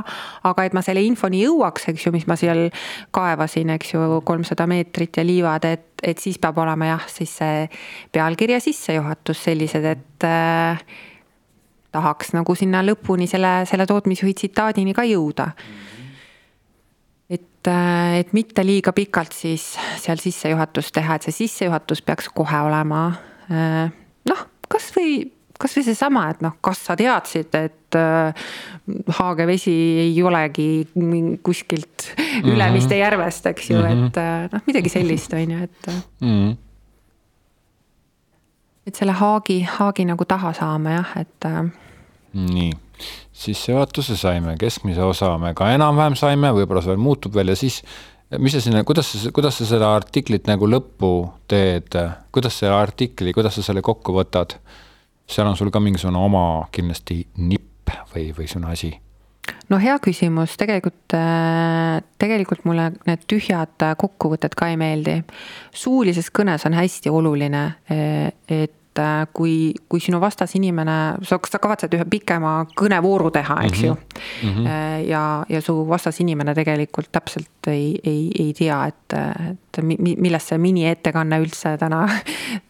aga 0.47 0.65
et 0.67 0.77
ma 0.77 0.83
selle 0.85 1.01
infoni 1.05 1.43
jõuaks, 1.43 1.89
eks 1.91 2.07
ju, 2.07 2.13
mis 2.13 2.27
ma 2.29 2.37
seal 2.39 2.67
kaevasin, 3.15 3.73
eks 3.77 3.93
ju, 3.95 4.21
kolmsada 4.27 4.67
meetrit 4.69 5.17
ja 5.17 5.25
liivad, 5.25 5.65
et, 5.65 5.89
et 6.03 6.21
siis 6.21 6.37
peab 6.41 6.57
olema 6.61 6.91
jah, 6.93 7.05
siis 7.11 7.37
see 7.41 7.67
pealkiri 8.13 8.57
ja 8.57 8.63
sissejuhatus 8.63 9.43
sellised, 9.49 9.85
et 9.85 10.27
äh, 10.27 10.81
tahaks 11.95 12.33
nagu 12.37 12.55
sinna 12.55 12.83
lõpuni 12.85 13.29
selle, 13.29 13.61
selle 13.69 13.87
tootmisjuhi 13.89 14.35
tsitaadini 14.37 14.93
ka 14.93 15.07
jõuda 15.07 15.51
et, 17.29 17.67
äh, 17.67 18.19
et 18.19 18.33
mitte 18.33 18.65
liiga 18.65 18.93
pikalt 18.93 19.33
siis 19.33 19.73
seal 20.01 20.21
sissejuhatust 20.21 20.93
teha, 20.95 21.17
et 21.17 21.27
see 21.27 21.43
sissejuhatus 21.43 22.03
peaks 22.05 22.29
kohe 22.35 22.61
olema 22.67 23.07
äh, 23.49 23.89
noh, 24.29 24.45
kasvõi 24.69 25.36
kasvõi 25.61 25.83
seesama, 25.87 26.27
et 26.33 26.43
noh, 26.45 26.55
kas 26.61 26.83
sa 26.87 26.95
teadsid, 26.99 27.55
et 27.57 27.97
äh, 27.97 28.47
Haage 29.17 29.47
vesi 29.49 29.73
ei 30.03 30.23
olegi 30.23 30.87
kuskilt 31.43 32.07
mm 32.13 32.23
-hmm. 32.23 32.53
Ülemiste 32.53 32.97
järvest, 32.97 33.45
eks 33.45 33.69
ju 33.69 33.77
mm, 33.77 33.83
-hmm. 33.83 34.07
et 34.07 34.17
äh, 34.17 34.49
noh, 34.53 34.61
midagi 34.67 34.89
sellist 34.89 35.33
on 35.33 35.51
ju, 35.51 35.63
et 35.63 35.87
mm. 36.21 36.27
-hmm. 36.27 36.55
et 38.87 38.95
selle 38.95 39.11
Haagi, 39.11 39.61
Haagi 39.61 40.05
nagu 40.05 40.25
taha 40.25 40.53
saama 40.53 40.91
jah, 40.91 41.17
et 41.17 41.45
nii, 42.33 42.71
sissejuhatuse 43.33 44.17
saime, 44.17 44.55
keskmise 44.59 45.01
osa 45.01 45.37
me 45.37 45.53
ka 45.53 45.71
enam-vähem 45.71 46.15
saime, 46.15 46.51
võib-olla 46.51 46.81
see 46.81 46.89
veel 46.89 47.01
muutub 47.01 47.35
veel 47.35 47.47
ja 47.47 47.55
siis 47.55 47.83
mis 48.39 48.51
sa 48.51 48.61
sinna, 48.61 48.83
kuidas 48.83 49.11
sa, 49.11 49.31
kuidas 49.31 49.57
sa 49.57 49.65
seda 49.65 49.93
artiklit 49.95 50.49
nagu 50.49 50.67
lõppu 50.67 51.11
teed, 51.47 51.95
kuidas 52.35 52.59
selle 52.59 52.75
artikli, 52.75 53.33
kuidas 53.33 53.55
sa 53.55 53.63
selle 53.63 53.83
kokku 53.85 54.15
võtad? 54.17 54.57
Seal 55.27 55.47
on 55.47 55.57
sul 55.59 55.71
ka 55.73 55.79
mingisugune 55.83 56.19
oma 56.19 56.45
kindlasti 56.71 57.21
nipp 57.37 57.91
või, 58.13 58.31
või 58.31 58.47
niisugune 58.47 58.71
asi? 58.71 58.93
no 59.71 59.79
hea 59.81 59.97
küsimus, 60.03 60.55
tegelikult, 60.59 61.15
äh, 61.15 61.99
tegelikult 62.19 62.65
mulle 62.67 62.91
need 63.07 63.27
tühjad 63.29 63.87
kokkuvõtted 63.99 64.55
ka 64.57 64.71
ei 64.71 64.79
meeldi. 64.79 65.21
suulises 65.71 66.31
kõnes 66.31 66.65
on 66.67 66.75
hästi 66.77 67.11
oluline, 67.13 67.63
äh, 67.91 68.31
et 68.47 68.99
äh, 68.99 69.27
kui, 69.33 69.73
kui 69.89 70.03
sinu 70.03 70.19
vastas 70.23 70.55
inimene, 70.55 70.97
sa, 71.23 71.39
sa 71.39 71.59
kavatsed 71.63 71.95
ühe 71.95 72.05
pikema 72.09 72.59
kõnevooru 72.77 73.31
teha, 73.31 73.61
eks 73.67 73.83
ju 73.83 73.93
mm. 73.93 74.53
-hmm. 74.53 75.07
ja, 75.07 75.45
ja 75.49 75.61
su 75.61 75.87
vastas 75.87 76.19
inimene 76.19 76.55
tegelikult 76.55 77.11
täpselt 77.11 77.67
ei, 77.67 77.99
ei, 78.03 78.31
ei 78.39 78.53
tea, 78.53 78.85
et, 78.87 79.13
et 79.51 79.83
millest 79.83 80.47
see 80.53 80.57
miniettekanne 80.57 81.39
üldse 81.43 81.77
täna 81.77 82.07
Äh, 82.07 82.63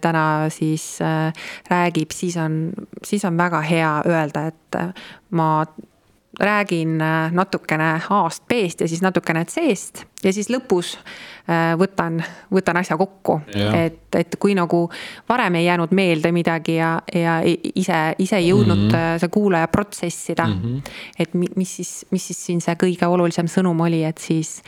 täna 0.00 0.50
siis 0.50 0.98
äh, 1.02 1.32
räägib, 1.70 2.10
siis 2.14 2.36
on, 2.36 2.72
siis 3.04 3.24
on 3.24 3.38
väga 3.38 3.60
hea 3.60 3.92
öelda, 4.06 4.46
et 4.46 4.80
äh, 4.80 5.10
ma 5.30 5.66
räägin 6.40 6.98
natukene 7.32 8.00
A-st 8.10 8.42
B-st 8.48 8.80
ja 8.80 8.88
siis 8.88 9.00
natukene 9.00 9.44
C-st 9.48 10.02
ja 10.24 10.32
siis 10.36 10.50
lõpus 10.52 10.90
võtan, 11.80 12.18
võtan 12.52 12.76
asja 12.76 12.98
kokku. 13.00 13.38
et, 13.56 14.14
et 14.14 14.36
kui 14.38 14.52
nagu 14.54 14.82
varem 15.28 15.54
ei 15.56 15.64
jäänud 15.64 15.94
meelde 15.96 16.32
midagi 16.36 16.76
ja, 16.76 16.98
ja 17.14 17.38
ise, 17.46 18.00
ise 18.18 18.36
ei 18.36 18.50
jõudnud 18.50 18.84
mm 18.84 18.90
-hmm. 18.90 19.18
see 19.24 19.28
kuulaja 19.32 19.68
protsessida 19.68 20.46
mm. 20.46 20.60
-hmm. 20.62 20.82
et 21.18 21.34
mis 21.34 21.76
siis, 21.76 22.06
mis 22.10 22.26
siis 22.26 22.46
siin 22.46 22.60
see 22.60 22.74
kõige 22.74 23.06
olulisem 23.06 23.46
sõnum 23.46 23.80
oli, 23.80 24.04
et 24.04 24.18
siis, 24.18 24.62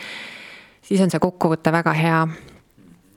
siis 0.82 1.00
on 1.00 1.10
see 1.10 1.20
kokkuvõte 1.20 1.72
väga 1.72 1.92
hea 1.92 2.26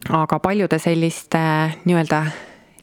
aga 0.10 0.40
paljude 0.40 0.80
selliste 0.80 1.42
nii-öelda 1.86 2.24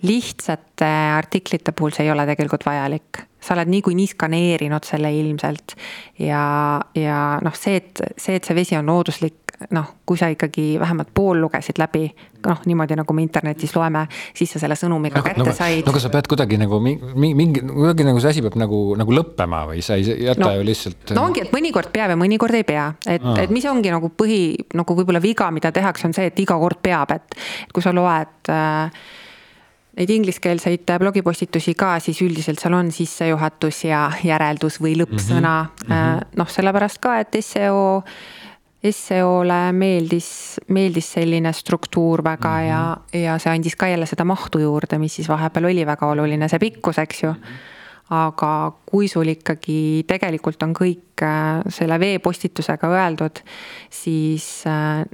lihtsate 0.03 0.89
artiklite 1.17 1.73
puhul 1.73 1.91
see 1.95 2.07
ei 2.07 2.13
ole 2.13 2.27
tegelikult 2.27 2.67
vajalik. 2.67 3.25
sa 3.41 3.55
oled 3.55 3.71
niikuinii 3.71 4.07
skaneerinud 4.11 4.87
selle 4.87 5.13
ilmselt 5.15 5.75
ja, 6.19 6.81
ja 6.95 7.19
noh, 7.43 7.55
see, 7.55 7.77
et 7.79 8.03
see, 8.19 8.35
et 8.39 8.45
see 8.45 8.55
vesi 8.55 8.77
on 8.77 8.87
looduslik, 8.91 9.48
noh, 9.75 9.87
kui 10.07 10.19
sa 10.19 10.29
ikkagi 10.31 10.77
vähemalt 10.81 11.11
pool 11.15 11.41
lugesid 11.43 11.81
läbi, 11.81 12.05
noh, 12.47 12.61
niimoodi 12.69 12.97
nagu 12.99 13.15
me 13.17 13.25
internetis 13.25 13.75
loeme, 13.75 14.05
siis 14.37 14.53
sa 14.55 14.63
selle 14.63 14.77
sõnumi 14.79 15.11
ka 15.11 15.23
kätte 15.27 15.43
no, 15.43 15.55
said. 15.55 15.83
no 15.87 15.95
aga 15.95 16.03
sa 16.05 16.13
pead 16.15 16.31
kuidagi 16.31 16.61
nagu 16.61 16.79
mingi, 16.83 17.35
mingi, 17.35 17.65
kuidagi 17.67 18.07
nagu 18.07 18.23
see 18.23 18.33
asi 18.37 18.45
peab 18.45 18.59
nagu, 18.61 18.81
nagu 19.01 19.17
lõppema 19.19 19.65
või 19.73 19.83
sa 19.85 19.99
ei 19.99 20.07
jäta 20.29 20.47
no, 20.47 20.53
ju 20.55 20.67
lihtsalt. 20.69 21.15
no 21.19 21.27
ongi, 21.29 21.47
et 21.47 21.55
mõnikord 21.55 21.91
peab 21.95 22.15
ja 22.15 22.19
mõnikord 22.21 22.59
ei 22.59 22.67
pea, 22.69 22.91
et, 23.07 23.25
et 23.43 23.55
mis 23.55 23.67
ongi 23.71 23.91
nagu 23.95 24.13
põhi, 24.15 24.43
nagu 24.79 24.99
võib-olla 25.01 25.23
viga, 25.25 25.51
mida 25.55 25.75
tehakse, 25.75 26.07
on 26.07 26.15
see, 26.17 26.31
et 26.31 26.45
iga 26.45 26.59
kord 26.61 26.79
peab, 26.85 27.17
et 27.19 27.41
kui 27.75 27.83
sa 27.83 27.95
loed 27.97 28.53
äh, 28.55 29.03
neid 29.99 30.11
ingliskeelseid 30.15 30.87
blogipostitusi 31.03 31.75
ka, 31.79 31.97
siis 32.03 32.21
üldiselt 32.23 32.63
seal 32.63 32.77
on 32.79 32.93
sissejuhatus 32.95 33.83
ja 33.89 34.05
järeldus 34.23 34.79
või 34.83 34.95
lõppsõna 35.01 35.55
mm 35.67 35.91
-hmm.. 35.91 36.37
noh, 36.39 36.51
sellepärast 36.55 37.03
ka, 37.03 37.19
et 37.25 37.41
seo, 37.43 38.05
seole 39.09 39.73
meeldis, 39.73 40.61
meeldis 40.69 41.13
selline 41.17 41.53
struktuur 41.53 42.23
väga 42.25 42.49
mm 42.49 42.69
-hmm. 42.69 42.69
ja, 43.19 43.21
ja 43.21 43.39
see 43.39 43.53
andis 43.53 43.77
ka 43.77 43.89
jälle 43.89 44.07
seda 44.07 44.25
mahtu 44.25 44.59
juurde, 44.59 44.99
mis 44.99 45.17
siis 45.17 45.29
vahepeal 45.29 45.65
oli 45.65 45.87
väga 45.87 46.07
oluline, 46.07 46.49
see 46.49 46.59
pikkus, 46.59 46.99
eks 46.99 47.23
ju 47.23 47.33
mm. 47.33 47.43
-hmm 47.43 47.77
aga 48.11 48.73
kui 48.87 49.09
sul 49.09 49.29
ikkagi 49.29 50.05
tegelikult 50.09 50.63
on 50.63 50.73
kõik 50.73 51.21
äh, 51.23 51.61
selle 51.69 52.01
veepostitusega 52.01 52.89
öeldud, 52.89 53.41
siis 53.91 54.65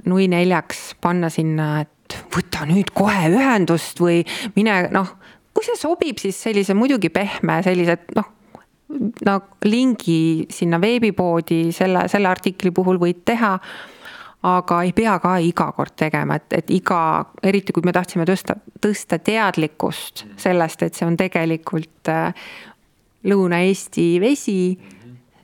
nui 0.05 0.27
neljaks 0.27 0.95
panna 1.01 1.29
sinna, 1.29 1.81
et 1.81 1.89
et 2.05 2.15
võta 2.33 2.65
nüüd 2.69 2.91
kohe 2.95 3.29
ühendust 3.33 3.99
või 4.01 4.21
mine 4.55 4.85
noh, 4.93 5.15
kui 5.55 5.65
see 5.65 5.77
sobib, 5.79 6.19
siis 6.21 6.37
sellise 6.47 6.75
muidugi 6.77 7.09
pehme, 7.13 7.59
sellised 7.65 8.11
noh, 8.17 8.29
no 9.25 9.35
lingi 9.65 10.45
sinna 10.53 10.79
veebipoodi 10.81 11.71
selle, 11.73 12.05
selle 12.11 12.29
artikli 12.29 12.71
puhul 12.71 12.99
võid 13.01 13.23
teha 13.25 13.55
aga 14.45 14.81
ei 14.85 14.93
pea 14.93 15.17
ka 15.21 15.35
iga 15.41 15.71
kord 15.73 15.95
tegema, 15.97 16.37
et, 16.37 16.53
et 16.53 16.71
iga, 16.75 16.99
eriti 17.43 17.73
kui 17.73 17.85
me 17.85 17.93
tahtsime 17.95 18.27
tõsta, 18.29 18.57
tõsta 18.81 19.17
teadlikkust 19.23 20.25
sellest, 20.41 20.85
et 20.85 20.97
see 20.97 21.07
on 21.07 21.17
tegelikult 21.19 22.11
äh, 22.13 22.47
Lõuna-Eesti 23.25 24.05
vesi, 24.21 24.75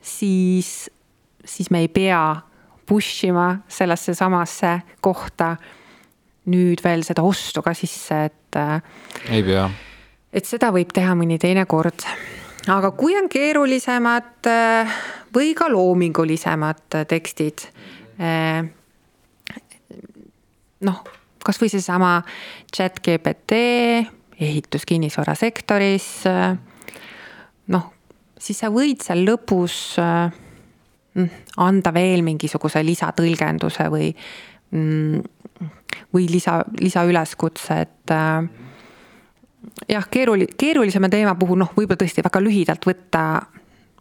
siis, 0.06 0.68
siis 1.46 1.72
me 1.74 1.82
ei 1.82 1.90
pea 1.90 2.22
push 2.86 3.26
ima 3.26 3.56
sellesse 3.72 4.14
samasse 4.18 4.76
kohta 5.02 5.56
nüüd 6.52 6.84
veel 6.84 7.02
seda 7.06 7.24
ostu 7.26 7.64
ka 7.66 7.74
sisse, 7.78 8.26
et. 8.30 8.60
Äh, 8.60 8.84
ei 9.34 9.42
pea. 9.46 9.66
et 10.34 10.46
seda 10.46 10.70
võib 10.76 10.94
teha 10.94 11.18
mõni 11.18 11.40
teine 11.42 11.66
kord. 11.66 12.06
Aga 12.70 12.92
kui 12.98 13.16
on 13.18 13.30
keerulisemad 13.32 14.50
äh, 14.50 15.00
või 15.34 15.56
ka 15.58 15.70
loomingulisemad 15.72 17.00
tekstid. 17.10 17.66
Äh, 18.22 18.62
noh, 20.86 21.02
kasvõi 21.46 21.72
seesama 21.74 22.20
chat 22.74 23.02
GPT, 23.02 23.58
ehitus-kinnisvarasektoris. 24.42 26.08
noh, 27.72 27.92
siis 28.38 28.62
sa 28.62 28.72
võid 28.74 29.04
seal 29.06 29.22
lõpus 29.26 29.98
mm, 30.02 31.30
anda 31.62 31.94
veel 31.94 32.26
mingisuguse 32.26 32.82
lisatõlgenduse 32.86 33.86
või, 33.94 34.10
mm, 34.74 35.70
või 36.14 36.26
lisa, 36.30 36.62
lisaüleskutse, 36.82 37.80
et 37.86 38.16
jah, 39.90 40.08
keeruli-, 40.12 40.50
keerulisema 40.58 41.10
teema 41.10 41.36
puhul 41.36 41.60
noh, 41.62 41.72
võib-olla 41.78 42.02
tõesti 42.04 42.24
väga 42.26 42.42
lühidalt 42.44 42.86
võtta, 42.88 43.24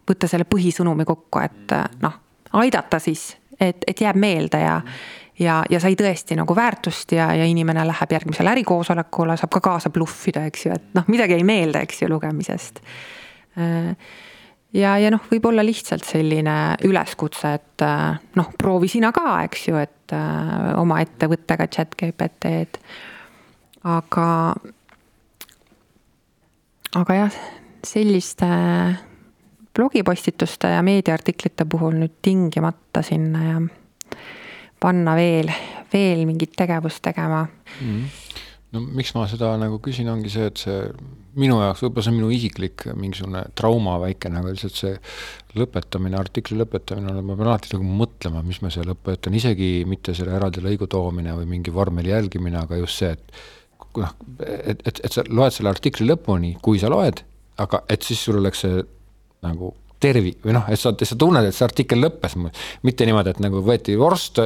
võtta 0.09 0.29
selle 0.31 0.49
põhisõnumi 0.49 1.07
kokku, 1.09 1.43
et 1.45 1.75
noh, 2.03 2.21
aidata 2.61 2.99
siis, 3.03 3.31
et, 3.61 3.85
et 3.87 4.01
jääb 4.01 4.19
meelde 4.21 4.63
ja 4.63 4.81
ja, 5.41 5.61
ja 5.71 5.81
sai 5.81 5.97
tõesti 5.97 6.37
nagu 6.39 6.55
väärtust 6.57 7.15
ja, 7.17 7.31
ja 7.37 7.47
inimene 7.49 7.85
läheb 7.89 8.13
järgmisele 8.13 8.53
ärikoosolekule, 8.55 9.37
saab 9.41 9.53
ka 9.55 9.63
kaasa 9.65 9.93
bluffida, 9.93 10.45
eks 10.51 10.67
ju, 10.67 10.75
et 10.77 10.91
noh, 10.97 11.07
midagi 11.13 11.39
jäi 11.39 11.47
meelde, 11.49 11.85
eks 11.87 12.03
ju, 12.03 12.09
lugemisest. 12.13 12.83
ja, 14.77 14.97
ja 15.01 15.13
noh, 15.13 15.23
võib-olla 15.31 15.65
lihtsalt 15.67 16.05
selline 16.05 16.57
üleskutse, 16.89 17.55
et 17.57 17.87
noh, 18.37 18.51
proovi 18.59 18.91
sina 18.93 19.13
ka, 19.17 19.39
eks 19.47 19.69
ju, 19.71 19.81
et 19.81 20.17
oma 20.77 21.01
ettevõttega 21.05 21.71
chat 21.73 21.97
GPT-d. 21.97 22.85
aga 23.89 24.27
aga 26.99 27.15
jah, 27.15 27.39
selliste 27.87 28.49
blogipostituste 29.77 30.73
ja 30.75 30.83
meediaartiklite 30.83 31.67
puhul 31.71 32.01
nüüd 32.01 32.19
tingimata 32.23 33.03
sinna 33.07 33.45
ja 33.45 33.61
panna 34.81 35.15
veel, 35.19 35.53
veel 35.93 36.25
mingit 36.29 36.57
tegevust 36.57 37.03
tegema 37.05 37.45
mm. 37.45 37.87
-hmm. 37.87 38.05
no 38.73 38.81
miks 38.81 39.15
ma 39.15 39.27
seda 39.31 39.55
nagu 39.61 39.79
küsin, 39.79 40.09
ongi 40.09 40.33
see, 40.33 40.47
et 40.51 40.57
see 40.57 40.79
minu 41.39 41.61
jaoks, 41.63 41.85
võib-olla 41.85 42.05
see 42.05 42.13
on 42.13 42.19
minu 42.19 42.31
isiklik 42.35 42.87
mingisugune 42.99 43.45
trauma 43.55 43.99
väike 44.03 44.33
nagu 44.33 44.51
lihtsalt 44.51 44.75
see 44.75 44.97
lõpetamine, 45.55 46.19
artikli 46.19 46.59
lõpetamine, 46.59 47.23
ma 47.23 47.37
pean 47.37 47.53
alati 47.53 47.75
nagu 47.77 47.87
mõtlema, 48.03 48.43
mis 48.47 48.61
ma 48.63 48.71
seal 48.71 48.89
lõpetan, 48.91 49.35
isegi 49.39 49.85
mitte 49.87 50.15
selle 50.15 50.35
eraldi 50.35 50.63
lõigu 50.65 50.91
toomine 50.91 51.37
või 51.39 51.47
mingi 51.55 51.75
vormeli 51.75 52.11
jälgimine, 52.11 52.59
aga 52.59 52.83
just 52.83 52.99
see, 52.99 53.15
et 53.15 53.43
noh, 53.99 54.15
et, 54.47 54.87
et, 54.87 55.03
et 55.05 55.13
sa 55.13 55.25
loed 55.29 55.55
selle 55.55 55.73
artikli 55.73 56.07
lõpuni, 56.09 56.57
kui 56.63 56.79
sa 56.79 56.91
loed, 56.93 57.23
aga 57.61 57.85
et 57.91 58.07
siis 58.07 58.23
sul 58.23 58.41
oleks 58.41 58.65
see 58.67 58.83
nagu 59.45 59.75
tervi- 60.01 60.37
või 60.45 60.55
noh, 60.57 60.65
et 60.73 60.81
sa, 60.81 60.93
sa 60.97 61.17
tunned, 61.19 61.45
et 61.45 61.55
see 61.55 61.65
artikkel 61.67 62.01
lõppes, 62.01 62.37
mitte 62.87 63.07
niimoodi, 63.07 63.35
et 63.35 63.41
nagu 63.45 63.61
võeti 63.65 63.97
vorst 64.01 64.41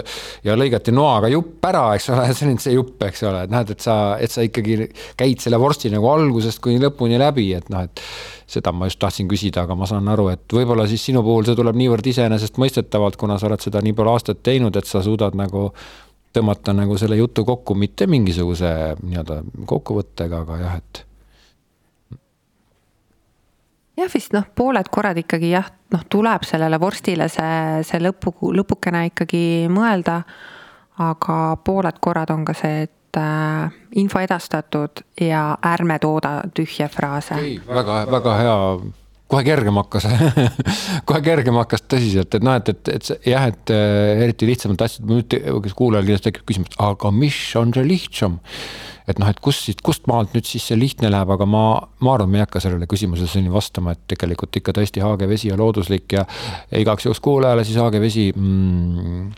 ja 0.44 0.56
lõigati 0.58 0.92
noaga 0.94 1.30
jupp 1.30 1.64
ära, 1.68 1.84
eks 1.94 2.10
ole, 2.10 2.26
see 2.34 2.46
on 2.46 2.54
nüüd 2.54 2.64
see 2.64 2.74
jupp, 2.74 3.02
eks 3.06 3.24
ole, 3.28 3.44
et 3.46 3.54
näed, 3.54 3.74
et 3.76 3.84
sa, 3.84 3.96
et 4.20 4.34
sa 4.34 4.44
ikkagi 4.46 4.88
käid 5.20 5.44
selle 5.44 5.60
vorsti 5.62 5.92
nagu 5.94 6.10
algusest 6.10 6.62
kuni 6.64 6.82
lõpuni 6.82 7.20
läbi, 7.22 7.52
et 7.58 7.70
noh, 7.72 7.86
et 7.86 8.02
seda 8.50 8.74
ma 8.74 8.90
just 8.90 9.00
tahtsin 9.02 9.30
küsida, 9.30 9.64
aga 9.64 9.76
ma 9.78 9.86
saan 9.88 10.10
aru, 10.10 10.28
et 10.34 10.58
võib-olla 10.58 10.88
siis 10.90 11.06
sinu 11.06 11.22
puhul 11.24 11.46
see 11.46 11.58
tuleb 11.58 11.78
niivõrd 11.78 12.10
iseenesestmõistetavalt, 12.10 13.16
kuna 13.20 13.38
sa 13.38 13.48
oled 13.48 13.62
seda 13.62 13.82
nii 13.84 13.94
palju 13.96 14.16
aastaid 14.16 14.42
teinud, 14.44 14.76
et 14.76 14.90
sa 14.90 15.04
suudad 15.06 15.38
nagu 15.38 15.70
tõmmata 16.34 16.74
nagu 16.76 16.96
selle 16.98 17.18
jutu 17.18 17.44
kokku, 17.46 17.76
mitte 17.78 18.08
mingisuguse 18.10 18.70
nii-öelda 19.02 19.40
kokkuvõttega, 19.70 20.42
aga 20.44 20.58
jah, 20.62 20.80
et. 20.80 21.04
jah, 24.00 24.10
vist 24.14 24.34
noh, 24.34 24.48
pooled 24.56 24.90
korrad 24.92 25.20
ikkagi 25.22 25.52
jah, 25.54 25.70
noh, 25.94 26.02
tuleb 26.10 26.46
sellele 26.48 26.80
vorstile 26.82 27.28
see, 27.32 27.84
see 27.86 28.02
lõpu, 28.02 28.34
lõpukene 28.54 29.06
ikkagi 29.12 29.44
mõelda. 29.72 30.22
aga 30.98 31.38
pooled 31.64 31.96
korrad 32.00 32.30
on 32.30 32.44
ka 32.46 32.54
see, 32.54 32.84
et 32.86 33.18
äh, 33.18 33.70
info 33.98 34.20
edastatud 34.22 35.02
ja 35.20 35.56
ärme 35.62 35.98
tooda 35.98 36.40
tühje 36.54 36.88
fraase. 36.88 37.38
väga, 37.66 38.04
väga 38.10 38.36
hea 38.42 38.58
kohe 39.34 39.44
kergem 39.46 39.82
hakkas 39.82 40.08
kohe 41.08 41.20
kergem 41.26 41.58
hakkas 41.58 41.84
tõsiselt, 41.90 42.38
et 42.38 42.46
noh, 42.46 42.56
et, 42.60 42.70
et, 42.70 42.94
et 42.94 43.30
jah, 43.34 43.50
et 43.50 43.74
äh, 43.74 44.24
eriti 44.24 44.48
lihtsamad 44.48 44.86
asjad, 44.86 45.06
nüüd 45.10 45.38
kuulajal 45.74 46.06
kindlasti 46.06 46.30
tekib 46.30 46.48
küsimus, 46.50 46.74
aga 46.82 47.14
mis 47.14 47.38
on 47.60 47.74
see 47.74 47.88
lihtsam? 47.88 48.40
et 49.04 49.18
noh, 49.20 49.28
et 49.28 49.40
kust 49.44 49.66
siit, 49.66 49.82
kust 49.84 50.06
maalt 50.08 50.32
nüüd 50.32 50.46
siis 50.48 50.64
see 50.70 50.78
lihtne 50.80 51.10
läheb, 51.12 51.28
aga 51.34 51.44
ma, 51.48 51.64
ma 52.04 52.14
arvan, 52.16 52.30
me 52.32 52.40
ei 52.40 52.46
hakka 52.46 52.62
sellele 52.64 52.88
küsimusele 52.88 53.52
vastama, 53.52 53.92
et 53.92 54.00
tegelikult 54.14 54.56
ikka 54.60 54.72
tõesti 54.78 55.02
haage 55.04 55.28
vesi 55.28 55.52
on 55.52 55.60
looduslik 55.60 56.16
ja 56.16 56.24
igaks 56.80 57.04
juhuks 57.04 57.20
kuulajale 57.24 57.66
siis 57.68 57.76
haage 57.82 58.00
vesi 58.00 58.30
mm, 58.32 59.28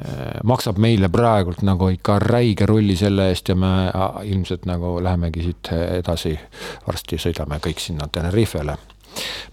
äh, 0.00 0.40
maksab 0.48 0.80
meile 0.80 1.12
praegult 1.12 1.60
nagu 1.66 1.90
ikka 1.92 2.18
räige 2.24 2.68
rulli 2.72 2.96
selle 2.96 3.28
eest 3.34 3.52
ja 3.52 3.58
me 3.58 3.74
ilmselt 4.24 4.64
nagu 4.70 4.96
lähemegi 5.04 5.50
siit 5.50 5.72
edasi. 6.00 6.38
varsti 6.86 7.20
sõidame 7.20 7.60
kõik 7.60 7.82
sinna 7.82 8.08
Tenerifele 8.08 8.78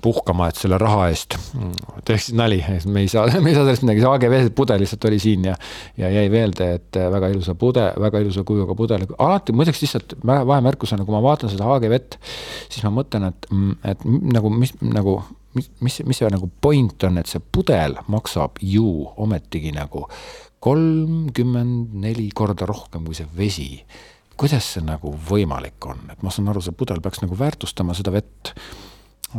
puhkama, 0.04 0.50
et 0.52 0.60
selle 0.60 0.78
raha 0.82 1.10
eest. 1.12 1.38
teeksid 2.06 2.38
nali, 2.40 2.62
me 2.86 3.06
ei 3.06 3.12
saa, 3.12 3.28
me 3.44 3.52
ei 3.52 3.58
saa 3.58 3.68
sellest 3.68 3.86
midagi, 3.88 4.04
see 4.04 4.14
AGV 4.14 4.50
pudel 4.56 4.84
lihtsalt 4.84 5.10
oli 5.12 5.20
siin 5.24 5.50
ja, 5.52 5.56
ja 6.00 6.10
jäi 6.14 6.26
meelde, 6.34 6.72
et 6.80 7.02
väga 7.18 7.32
ilusa 7.34 7.56
pude, 7.60 7.86
väga 8.00 8.24
ilusa 8.24 8.46
kujuga 8.48 8.76
pudel, 8.78 9.06
alati 9.18 9.56
muideks 9.56 9.84
lihtsalt 9.86 10.18
vahemärkusena, 10.26 11.06
kui 11.06 11.16
ma 11.16 11.24
vaatan 11.26 11.52
seda 11.54 11.70
AGV-t, 11.78 12.20
siis 12.68 12.84
ma 12.88 12.94
mõtlen, 13.02 13.30
et, 13.32 13.50
et 13.94 14.06
nagu 14.08 14.52
mis 14.54 14.76
nagu 14.84 15.22
mis, 15.58 15.70
mis, 15.82 16.00
mis 16.08 16.20
see 16.20 16.32
nagu 16.34 16.50
point 16.62 17.06
on, 17.08 17.20
et 17.22 17.30
see 17.30 17.42
pudel 17.54 17.98
maksab 18.12 18.62
ju 18.64 18.88
ometigi 19.22 19.74
nagu 19.76 20.06
kolmkümmend 20.64 21.94
neli 22.06 22.30
korda 22.36 22.68
rohkem 22.70 23.06
kui 23.06 23.18
see 23.18 23.28
vesi. 23.38 23.70
kuidas 24.40 24.66
see 24.76 24.82
nagu 24.86 25.12
võimalik 25.30 25.86
on, 25.86 26.08
et 26.10 26.24
ma 26.26 26.32
saan 26.34 26.50
aru, 26.50 26.64
see 26.64 26.74
pudel 26.78 27.04
peaks 27.04 27.22
nagu 27.22 27.38
väärtustama 27.38 27.94
seda 27.94 28.14
vett 28.16 28.54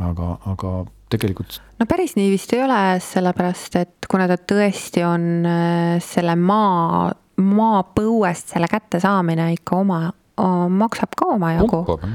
aga, 0.01 0.31
aga 0.53 0.73
tegelikult. 1.13 1.61
no 1.79 1.87
päris 1.91 2.17
nii 2.19 2.31
vist 2.33 2.53
ei 2.57 2.63
ole, 2.65 2.81
sellepärast 3.05 3.79
et 3.81 4.09
kuna 4.11 4.29
ta 4.31 4.39
tõesti 4.39 5.05
on 5.07 5.27
äh, 5.49 5.97
selle 6.05 6.37
maa, 6.41 7.09
maapõuest 7.41 8.55
selle 8.55 8.71
kättesaamine 8.71 9.53
ikka 9.57 9.81
oma, 9.83 10.01
maksab 10.71 11.15
ka 11.19 11.35
omajagu. 11.35 11.85
pumpab, 11.87 12.09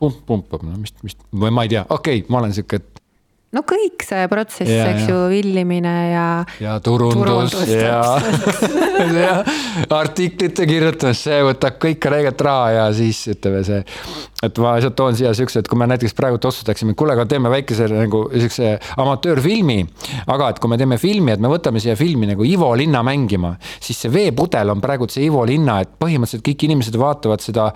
pump, 0.00 0.20
pumpab, 0.26 0.66
no 0.68 0.76
mis, 0.80 0.94
mis, 1.06 1.16
või 1.32 1.54
ma 1.54 1.64
ei 1.64 1.72
tea, 1.76 1.86
okei 1.88 2.22
okay,, 2.22 2.30
ma 2.32 2.42
olen 2.42 2.54
sihuke, 2.56 2.80
et 2.82 3.03
no 3.54 3.62
kõik 3.66 4.02
see 4.04 4.26
protsess, 4.30 4.70
eks 4.70 5.08
ju, 5.08 5.18
villimine 5.30 5.94
ja. 6.10 6.26
ja 6.62 6.76
turundus, 6.84 7.54
turundus 7.54 7.70
ja, 7.70 8.02
ja 9.24 9.34
artiklite 9.94 10.66
kirjutamine, 10.68 11.16
see 11.18 11.40
võtab 11.46 11.78
kõik 11.82 12.08
räiget 12.10 12.44
raha 12.44 12.70
ja 12.74 12.86
siis 12.96 13.20
ütleme 13.30 13.62
see. 13.66 13.82
et 14.44 14.58
ma 14.60 14.74
lihtsalt 14.76 14.96
toon 14.98 15.18
siia 15.18 15.32
siukse, 15.36 15.62
et 15.62 15.70
kui 15.70 15.78
me 15.80 15.88
näiteks 15.90 16.16
praegu 16.18 16.40
otsustaksime, 16.40 16.96
kuule, 16.98 17.14
aga 17.14 17.26
teeme 17.30 17.52
väikese 17.52 17.86
nagu 17.92 18.24
siukse 18.32 18.74
amatöörfilmi. 19.04 19.78
aga 20.34 20.50
et 20.50 20.60
kui 20.62 20.72
me 20.72 20.80
teeme 20.80 20.98
filmi, 21.00 21.34
et 21.36 21.42
me 21.42 21.52
võtame 21.52 21.82
siia 21.82 21.96
filmi 21.98 22.28
nagu 22.30 22.46
Ivo 22.48 22.72
Linna 22.78 23.04
mängima, 23.06 23.54
siis 23.78 24.02
see 24.04 24.12
veepudel 24.12 24.74
on 24.74 24.82
praegu 24.82 25.08
see 25.10 25.28
Ivo 25.28 25.44
Linna, 25.46 25.78
et 25.84 25.94
põhimõtteliselt 26.00 26.44
kõik 26.46 26.66
inimesed 26.68 26.98
vaatavad 26.98 27.44
seda 27.44 27.70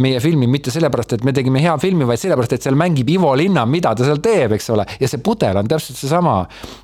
meie 0.00 0.20
filmi 0.24 0.48
mitte 0.50 0.72
sellepärast, 0.72 1.18
et 1.18 1.28
me 1.28 1.34
tegime 1.36 1.60
hea 1.62 1.76
filmi, 1.82 2.08
vaid 2.08 2.22
sellepärast, 2.22 2.56
et 2.56 2.64
seal 2.64 2.78
mängib 2.78 3.10
Ivo 3.12 3.34
Linna, 3.36 3.66
mida 3.68 3.92
ta 3.94 4.06
seal 4.06 4.22
teeb, 4.24 4.56
eks 4.56 4.70
ole. 4.72 4.86
ja 5.00 5.09
see 5.10 5.22
pudel 5.24 5.60
on 5.60 5.68
täpselt 5.70 5.98
seesama. 5.98 6.36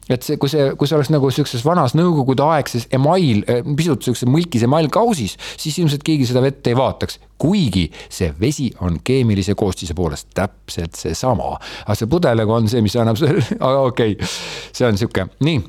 et 0.09 0.23
see, 0.27 0.39
kui 0.41 0.51
see, 0.53 0.73
kui 0.79 0.89
see 0.89 0.99
oleks 0.99 1.13
nagu 1.15 1.31
sihukeses 1.31 1.65
vanas 1.67 1.97
nõukogudeaegses 1.99 2.89
email, 2.97 3.45
eh, 3.47 3.63
pisut 3.79 4.05
sihukese 4.05 4.29
mõlkis 4.31 4.67
emailkausis, 4.67 5.37
siis 5.57 5.79
ilmselt 5.83 6.05
keegi 6.07 6.29
seda 6.29 6.45
vett 6.45 6.67
ei 6.67 6.77
vaataks 6.79 7.21
kuigi 7.39 7.87
see 8.09 8.33
vesi 8.41 8.71
on 8.85 8.99
keemilise 9.05 9.55
koostise 9.55 9.95
poolest 9.95 10.31
täpselt 10.35 10.97
seesama. 10.97 11.57
aga 11.85 11.97
see 11.99 12.11
pudel 12.11 12.41
nagu 12.41 12.55
on 12.57 12.69
see, 12.69 12.83
mis 12.85 12.97
annab 12.97 13.19
selle, 13.21 13.43
okei 13.89 14.17
okay., 14.17 14.31
see 14.73 14.87
on 14.89 14.99
sihuke, 15.01 15.29
nii. 15.45 15.61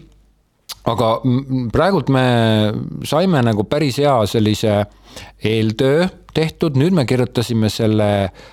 aga 0.87 1.09
praegult 1.73 2.11
me 2.13 2.27
saime 3.07 3.43
nagu 3.43 3.67
päris 3.67 3.99
hea 4.03 4.15
sellise 4.31 4.79
eeltöö 5.43 6.07
tehtud, 6.37 6.77
nüüd 6.77 6.93
me 6.93 7.05
kirjutasime 7.09 7.69
selle 7.73 8.07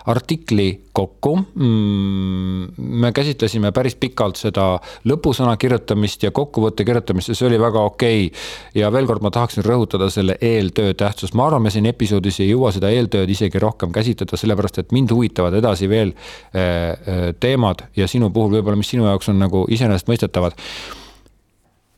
artikli 0.08 0.68
kokku. 0.96 1.34
Mm, 1.36 2.70
me 2.78 3.10
käsitlesime 3.12 3.72
päris 3.76 3.96
pikalt 4.00 4.40
seda 4.40 4.78
lõpusõna 5.08 5.56
kirjutamist 5.60 6.24
ja 6.24 6.32
kokkuvõtte 6.34 6.86
kirjutamist 6.86 7.32
ja 7.32 7.36
see 7.36 7.48
oli 7.50 7.60
väga 7.60 7.84
okei 7.84 8.26
okay.. 8.30 8.80
ja 8.80 8.88
veel 8.94 9.08
kord 9.10 9.24
ma 9.24 9.32
tahaksin 9.34 9.66
rõhutada 9.66 10.08
selle 10.12 10.38
eeltöö 10.40 10.94
tähtsust, 10.96 11.36
ma 11.36 11.48
arvan, 11.48 11.66
me 11.66 11.74
siin 11.74 11.88
episoodis 11.90 12.40
ei 12.40 12.50
jõua 12.54 12.72
seda 12.74 12.92
eeltööd 12.94 13.30
isegi 13.36 13.60
rohkem 13.60 13.92
käsitleda, 13.92 14.40
sellepärast 14.40 14.80
et 14.80 14.94
mind 14.96 15.12
huvitavad 15.12 15.56
edasi 15.60 15.90
veel 15.90 16.14
äh, 16.16 16.64
äh, 16.64 17.24
teemad 17.40 17.88
ja 17.98 18.08
sinu 18.08 18.32
puhul 18.32 18.56
võib-olla, 18.56 18.80
mis 18.80 18.94
sinu 18.94 19.10
jaoks 19.10 19.28
on 19.32 19.42
nagu 19.44 19.66
iseenesestmõistetavad. 19.68 20.56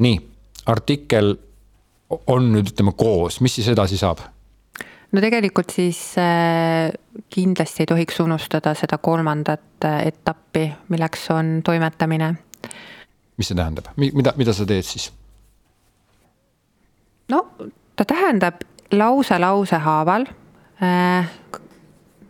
nii, 0.02 0.16
artikkel 0.66 1.36
on 2.26 2.50
nüüd 2.54 2.72
ütleme 2.74 2.94
koos, 2.98 3.38
mis 3.40 3.54
siis 3.54 3.70
edasi 3.70 3.98
saab? 4.00 4.32
No 5.12 5.22
tegelikult 5.22 5.70
siis 5.74 6.00
äh, 6.18 6.92
kindlasti 7.30 7.84
ei 7.84 7.90
tohiks 7.92 8.20
unustada 8.20 8.74
seda 8.74 8.98
kolmandat 8.98 9.84
äh, 9.84 10.06
etappi, 10.10 10.66
milleks 10.88 11.30
on 11.30 11.60
toimetamine. 11.64 12.34
mis 13.36 13.48
see 13.48 13.56
tähendab, 13.56 13.92
mida, 13.96 14.32
mida 14.36 14.52
sa 14.56 14.66
teed 14.66 14.86
siis? 14.86 15.10
no 17.28 17.44
ta 17.96 18.04
tähendab 18.04 18.64
lause 18.92 19.38
lause 19.38 19.78
haaval 19.82 20.26
äh, 20.82 21.30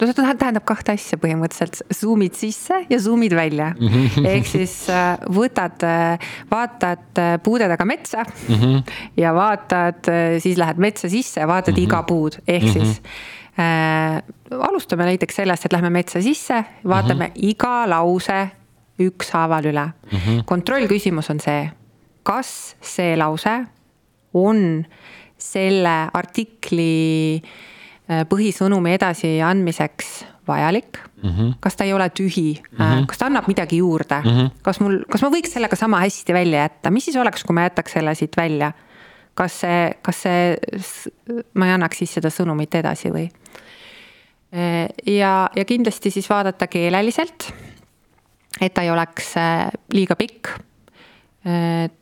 no 0.01 0.09
see 0.09 0.35
tähendab 0.41 0.65
kahte 0.69 0.95
asja 0.97 1.19
põhimõtteliselt, 1.21 1.81
zoom'id 1.97 2.37
sisse 2.37 2.83
ja 2.91 2.99
zoom'id 3.03 3.35
välja. 3.37 3.71
-hmm. 3.79 4.27
ehk 4.29 4.49
siis 4.49 4.75
äh, 4.93 5.17
võtad, 5.33 5.83
äh, 5.87 6.29
vaatad 6.51 7.21
äh, 7.23 7.37
puude 7.43 7.69
taga 7.69 7.85
metsa 7.85 8.25
mm 8.25 8.55
-hmm. 8.55 8.83
ja 9.17 9.35
vaatad, 9.35 10.11
siis 10.41 10.59
lähed 10.59 10.79
metsa 10.79 11.09
sisse 11.09 11.41
ja 11.41 11.49
vaatad 11.49 11.75
mm 11.75 11.81
-hmm. 11.81 11.89
iga 11.89 12.03
puud, 12.03 12.39
ehk 12.49 12.63
mm 12.63 12.69
-hmm. 12.69 12.73
siis 12.73 13.03
äh, 13.59 14.23
alustame 14.61 15.05
näiteks 15.05 15.37
sellest, 15.37 15.65
et 15.65 15.73
lähme 15.73 15.91
metsa 15.91 16.23
sisse, 16.23 16.65
vaatame 16.85 17.27
mm 17.27 17.33
-hmm. 17.33 17.49
iga 17.51 17.89
lause 17.89 18.49
ükshaaval 18.99 19.65
üle 19.65 19.87
mm. 19.87 20.19
-hmm. 20.19 20.45
kontrollküsimus 20.45 21.31
on 21.31 21.41
see, 21.41 21.71
kas 22.23 22.77
see 22.81 23.17
lause 23.17 23.67
on 24.35 24.87
selle 25.39 26.09
artikli 26.13 27.43
Äh, 27.43 27.76
põhisõnumi 28.07 28.93
edasiandmiseks 28.95 30.25
vajalik 30.47 30.99
mm. 31.23 31.31
-hmm. 31.31 31.55
kas 31.61 31.77
ta 31.77 31.85
ei 31.85 31.93
ole 31.93 32.11
tühi 32.11 32.63
mm, 32.71 32.79
-hmm. 32.79 33.07
kas 33.07 33.19
ta 33.19 33.27
annab 33.27 33.49
midagi 33.49 33.77
juurde 33.77 34.21
mm, 34.25 34.31
-hmm. 34.31 34.51
kas 34.63 34.81
mul, 34.81 34.99
kas 35.11 35.23
ma 35.23 35.31
võiks 35.31 35.53
sellega 35.53 35.77
sama 35.77 36.01
hästi 36.01 36.33
välja 36.33 36.63
jätta, 36.63 36.91
mis 36.91 37.05
siis 37.05 37.17
oleks, 37.17 37.45
kui 37.45 37.55
ma 37.55 37.63
jätaks 37.63 37.93
selle 37.93 38.15
siit 38.15 38.37
välja? 38.37 38.73
kas 39.35 39.61
see, 39.61 39.91
kas 40.03 40.23
see, 40.23 40.57
ma 41.55 41.67
ei 41.67 41.73
annaks 41.73 41.99
siis 41.99 42.15
seda 42.15 42.31
sõnumit 42.33 42.75
edasi 42.75 43.11
või? 43.13 43.29
Äh, 44.55 44.89
ja, 45.07 45.51
ja 45.57 45.65
kindlasti 45.65 46.11
siis 46.11 46.31
vaadata 46.31 46.67
keeleliselt, 46.67 47.53
et 48.61 48.75
ta 48.75 48.83
ei 48.83 48.91
oleks 48.91 49.35
liiga 49.93 50.17
pikk. 50.17 50.49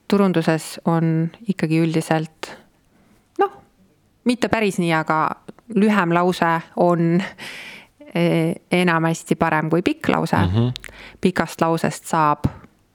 turunduses 0.08 0.80
on 0.84 1.30
ikkagi 1.48 1.78
üldiselt 1.78 2.46
noh, 3.38 3.50
mitte 4.24 4.48
päris 4.48 4.78
nii, 4.78 4.92
aga 4.92 5.36
lühem 5.74 6.14
lause 6.14 6.60
on 6.76 7.22
eh, 8.14 8.54
enamasti 8.70 9.34
parem 9.34 9.70
kui 9.70 9.82
pikk 9.82 10.08
lause 10.08 10.36
mm. 10.36 10.50
-hmm. 10.54 10.92
pikast 11.20 11.60
lausest 11.60 12.06
saab 12.06 12.46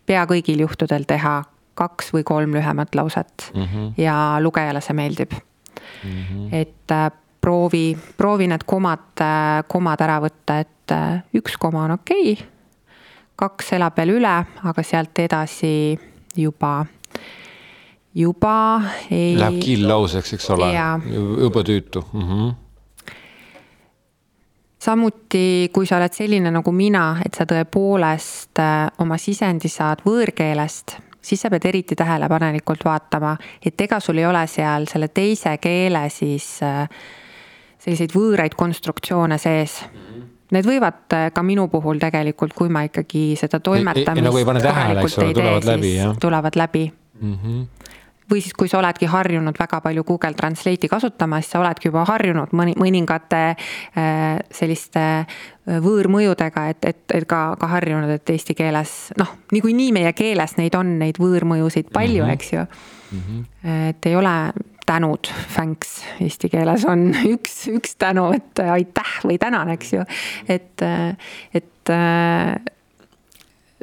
pea 0.06 0.26
kõigil 0.26 0.60
juhtudel 0.66 1.04
teha 1.08 1.44
kaks 1.80 2.14
või 2.14 2.24
kolm 2.24 2.54
lühemat 2.54 2.96
lauset 2.96 3.52
mm 3.56 3.64
-hmm. 3.64 3.92
ja 3.98 4.38
lugejale 4.40 4.82
see 4.82 4.94
meeldib 4.94 5.32
mm. 5.32 6.10
-hmm. 6.12 6.48
et 6.52 6.92
äh, 6.92 7.12
proovi, 7.42 7.98
proovi 8.18 8.48
need 8.48 8.64
komad, 8.66 9.22
äh, 9.22 9.64
komad 9.68 10.02
ära 10.02 10.20
võtta, 10.22 10.60
et 10.60 10.92
äh, 10.92 11.22
üks 11.34 11.58
koma 11.60 11.84
on 11.84 11.92
okei 11.92 12.32
okay,, 12.34 12.48
kaks 13.36 13.74
elab 13.74 13.98
veel 13.98 14.18
üle, 14.20 14.36
aga 14.64 14.84
sealt 14.84 15.20
edasi 15.20 16.00
juba 16.36 16.86
juba 18.16 18.82
ei. 19.12 19.38
Läheb 19.38 19.62
kiillauseks, 19.64 20.34
eks 20.34 20.50
ole, 20.50 20.72
jube 21.44 21.64
tüütu 21.64 22.04
mm. 22.14 22.22
-hmm. 22.22 22.54
Samuti, 24.80 25.70
kui 25.74 25.88
sa 25.88 25.98
oled 26.00 26.16
selline 26.16 26.52
nagu 26.54 26.72
mina, 26.72 27.20
et 27.26 27.36
sa 27.36 27.46
tõepoolest 27.50 28.62
äh, 28.64 28.88
oma 29.04 29.18
sisendi 29.20 29.72
saad 29.72 30.04
võõrkeelest, 30.06 30.98
siis 31.22 31.42
sa 31.44 31.52
pead 31.52 31.68
eriti 31.68 31.98
tähelepanelikult 32.00 32.86
vaatama, 32.88 33.36
et 33.66 33.82
ega 33.82 34.00
sul 34.00 34.22
ei 34.22 34.28
ole 34.30 34.46
seal 34.48 34.88
selle 34.92 35.12
teise 35.12 35.58
keele 35.62 36.06
siis 36.14 36.60
äh, 36.64 36.86
selliseid 37.80 38.16
võõraid 38.16 38.56
konstruktsioone 38.60 39.38
sees 39.40 39.82
Need 40.50 40.66
võivad 40.66 41.14
äh, 41.14 41.28
ka 41.30 41.44
minu 41.46 41.68
puhul 41.70 42.00
tegelikult, 42.02 42.56
kui 42.58 42.72
ma 42.74 42.82
ikkagi 42.88 43.36
seda 43.38 43.60
toimetamist. 43.62 44.26
nagu 44.26 44.40
ei 44.40 44.48
pane 44.48 44.64
tähele, 44.64 45.04
eks 45.04 45.18
ole, 45.20 45.34
tulevad 45.38 45.68
läbi, 45.70 45.92
jah. 45.94 46.16
tulevad 46.18 46.58
läbi 46.58 46.88
mm. 47.22 47.36
-hmm 47.36 47.79
või 48.32 48.42
siis, 48.44 48.54
kui 48.58 48.70
sa 48.70 48.80
oledki 48.80 49.10
harjunud 49.10 49.58
väga 49.60 49.82
palju 49.82 50.04
Google 50.08 50.34
Translate'i 50.38 50.90
kasutama, 50.92 51.42
siis 51.42 51.54
sa 51.56 51.62
oledki 51.64 51.90
juba 51.90 52.06
harjunud 52.10 52.54
mõni, 52.56 52.76
mõningate 52.80 53.44
äh, 53.50 54.40
selliste 54.54 55.06
äh, 55.20 55.80
võõrmõjudega, 55.84 56.66
et, 56.74 56.90
et, 56.94 57.04
et 57.14 57.28
ka, 57.30 57.42
ka 57.60 57.72
harjunud, 57.76 58.12
et 58.16 58.34
eesti 58.34 58.56
keeles 58.58 58.96
noh, 59.20 59.36
niikuinii 59.54 59.92
meie 59.96 60.14
keeles 60.18 60.58
neid 60.60 60.78
on, 60.80 60.98
neid 61.02 61.22
võõrmõjusid 61.22 61.94
palju 61.94 62.24
mm, 62.24 62.30
-hmm. 62.30 62.34
eks 62.34 62.54
ju 62.54 62.66
mm. 62.66 63.22
-hmm. 63.22 63.90
et 63.90 64.10
ei 64.10 64.16
ole 64.16 64.36
tänud, 64.90 65.30
thanks 65.54 66.00
eesti 66.22 66.50
keeles 66.50 66.86
on 66.90 67.12
üks, 67.36 67.68
üks 67.70 67.96
tänu, 68.02 68.32
et 68.34 68.60
aitäh 68.66 69.14
või 69.24 69.38
tänan, 69.38 69.70
eks 69.76 69.94
ju. 69.94 70.06
et, 70.48 70.86
et 71.54 71.94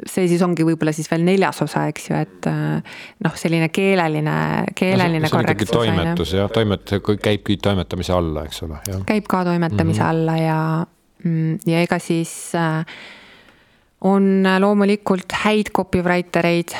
see 0.05 0.27
siis 0.29 0.41
ongi 0.45 0.65
võib-olla 0.67 0.93
siis 0.93 1.09
veel 1.09 1.23
neljas 1.25 1.61
osa, 1.65 1.87
eks 1.91 2.09
ju, 2.09 2.17
et 2.19 2.49
äh, 2.49 2.97
noh, 3.25 3.37
selline 3.39 3.69
keeleline, 3.73 4.37
keeleline 4.77 5.23
no, 5.25 5.31
korrektsus. 5.33 5.73
toimetus 5.73 6.33
jah, 6.37 6.51
toimet-, 6.53 6.97
käibki 7.23 7.57
toimetamise 7.61 8.13
alla, 8.13 8.45
eks 8.47 8.63
ole. 8.67 8.81
käib 9.09 9.29
ka 9.29 9.43
toimetamise 9.47 10.01
mm 10.01 10.05
-hmm. 10.05 10.09
alla 10.09 10.37
ja, 10.37 10.59
mm, 11.23 11.59
ja 11.65 11.81
ega 11.81 11.99
siis 11.99 12.33
äh, 12.55 12.85
on 14.01 14.43
loomulikult 14.59 15.33
häid 15.43 15.73
copywriter 15.73 16.45
eid, 16.45 16.75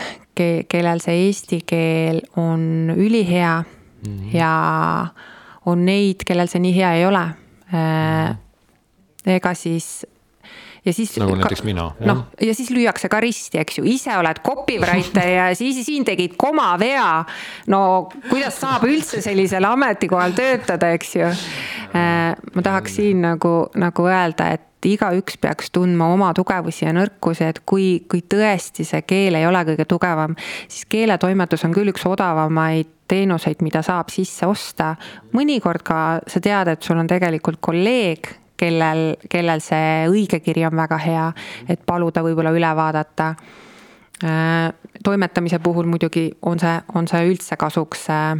kellel 0.69 1.01
see 1.01 1.25
eesti 1.25 1.63
keel 1.65 2.21
on 2.37 2.93
ülihea 2.95 3.63
mm 3.63 4.13
-hmm. 4.13 4.35
ja 4.37 5.07
on 5.65 5.85
neid, 5.85 6.21
kellel 6.25 6.47
see 6.47 6.61
nii 6.61 6.75
hea 6.75 6.93
ei 6.93 7.05
ole. 7.05 7.23
Äh, 7.73 8.35
ega 9.25 9.53
siis 9.53 10.05
ja 10.87 10.93
siis. 10.93 11.15
nagu 11.19 11.35
näiteks 11.35 11.63
mina. 11.67 11.89
noh, 12.07 12.23
ja 12.41 12.53
siis 12.55 12.71
lüüakse 12.73 13.09
ka 13.11 13.19
risti, 13.23 13.59
eks 13.61 13.79
ju, 13.79 13.85
ise 13.87 14.15
oled 14.17 14.41
copywriter 14.45 15.27
ja 15.29 15.49
siis 15.59 15.83
siin 15.85 16.05
tegid 16.07 16.37
komavea. 16.39 17.09
no 17.73 17.81
kuidas 18.29 18.61
saab 18.63 18.87
üldse 18.87 19.21
sellisel 19.25 19.67
ametikohal 19.67 20.35
töötada, 20.37 20.93
eks 20.95 21.15
ju. 21.19 21.27
Äh, 21.97 22.33
ma 22.55 22.63
tahaks 22.63 22.97
siin 22.99 23.21
nagu, 23.23 23.53
nagu 23.79 24.07
öelda, 24.07 24.51
et 24.57 24.65
igaüks 24.87 25.39
peaks 25.41 25.71
tundma 25.73 26.07
oma 26.13 26.29
tugevusi 26.37 26.85
ja 26.85 26.93
nõrkusi, 26.95 27.47
et 27.47 27.61
kui, 27.67 28.05
kui 28.09 28.21
tõesti 28.29 28.85
see 28.87 29.01
keel 29.07 29.35
ei 29.39 29.47
ole 29.47 29.63
kõige 29.71 29.87
tugevam, 29.89 30.35
siis 30.67 30.85
keeletoimetus 30.89 31.65
on 31.67 31.73
küll 31.75 31.91
üks 31.91 32.05
odavamaid 32.07 32.93
teenuseid, 33.07 33.63
mida 33.63 33.81
saab 33.83 34.11
sisse 34.13 34.47
osta. 34.47 34.95
mõnikord 35.33 35.83
ka 35.83 36.01
sa 36.27 36.43
tead, 36.43 36.67
et 36.71 36.83
sul 36.83 36.99
on 36.99 37.07
tegelikult 37.07 37.59
kolleeg, 37.63 38.29
kellel, 38.57 39.15
kellel 39.29 39.61
see 39.63 40.07
õigekiri 40.09 40.65
on 40.67 40.75
väga 40.77 40.99
hea, 41.01 41.29
et 41.69 41.85
paluda 41.85 42.23
võib-olla 42.25 42.53
üle 42.55 42.73
vaadata. 42.75 43.31
Äh, 44.23 44.73
toimetamise 45.03 45.59
puhul 45.59 45.85
muidugi 45.85 46.31
on 46.41 46.59
see, 46.59 46.77
on 46.97 47.09
see 47.09 47.25
üldse 47.29 47.57
kasuks, 47.59 48.07
äh, 48.09 48.39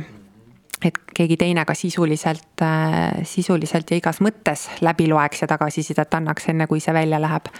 et 0.85 0.97
keegi 1.13 1.37
teine 1.37 1.65
ka 1.65 1.75
sisuliselt, 1.77 2.63
äh, 2.65 3.19
sisuliselt 3.23 3.91
ja 3.91 3.99
igas 4.01 4.21
mõttes 4.25 4.67
läbi 4.81 5.09
loeks 5.11 5.45
ja 5.45 5.49
tagasisidet 5.53 6.17
annaks, 6.17 6.49
enne 6.49 6.67
kui 6.67 6.81
see 6.81 6.95
välja 6.97 7.21
läheb. 7.21 7.51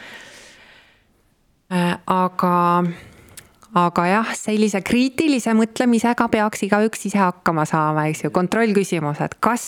aga 2.08 2.56
aga 3.78 4.06
jah, 4.10 4.32
sellise 4.38 4.82
kriitilise 4.86 5.54
mõtlemisega 5.58 6.28
peaks 6.34 6.64
igaüks 6.66 7.06
ise 7.10 7.20
hakkama 7.22 7.66
saama, 7.70 8.08
eks 8.10 8.26
ju, 8.26 8.32
kontrollküsimus, 8.34 9.22
et 9.26 9.38
kas 9.44 9.68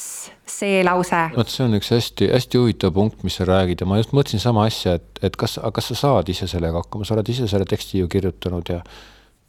see 0.50 0.82
lause. 0.86 1.22
vot 1.36 1.52
see 1.52 1.66
on 1.68 1.78
üks 1.78 1.92
hästi-hästi 1.94 2.62
huvitav 2.62 2.96
punkt, 2.96 3.22
mis 3.28 3.38
sa 3.40 3.48
räägid 3.50 3.84
ja 3.84 3.90
ma 3.90 4.00
just 4.00 4.16
mõtlesin 4.16 4.42
sama 4.42 4.66
asja, 4.70 4.98
et, 5.00 5.24
et 5.30 5.38
kas, 5.40 5.60
kas 5.76 5.92
sa 5.92 6.00
saad 6.04 6.32
ise 6.32 6.50
sellega 6.50 6.82
hakkama, 6.82 7.06
sa 7.06 7.18
oled 7.18 7.30
ise 7.30 7.50
selle 7.52 7.68
teksti 7.70 8.04
ju 8.04 8.10
kirjutanud 8.12 8.74
ja 8.74 8.80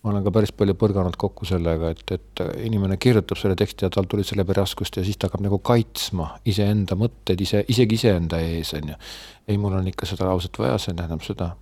ma 0.00 0.12
olen 0.12 0.24
ka 0.24 0.32
päris 0.32 0.52
palju 0.56 0.74
põrganud 0.80 1.16
kokku 1.20 1.48
sellega, 1.48 1.94
et, 1.94 2.04
et 2.16 2.44
inimene 2.64 2.96
kirjutab 3.00 3.40
selle 3.40 3.56
teksti 3.58 3.86
ja 3.86 3.92
tal 3.92 4.08
tuli 4.11 4.24
selle 4.24 4.44
läbi 4.44 4.56
raskust 4.56 4.96
ja 4.96 5.06
siis 5.06 5.20
ta 5.20 5.28
hakkab 5.28 5.44
nagu 5.44 5.61
kaitsma 5.64 6.34
iseenda 6.48 6.96
mõtteid 7.00 7.40
ise, 7.44 7.64
isegi 7.72 8.00
iseenda 8.00 8.40
ees, 8.44 8.74
on 8.76 8.92
ju. 8.92 9.00
ei, 9.48 9.58
mul 9.61 9.80
on 9.80 9.88
ikka 9.92 10.08
seda 10.08 10.28
lauset 10.28 10.56
vaja, 10.61 10.78
see 10.80 10.96
tähendab 10.96 11.24
seda. 11.24 11.52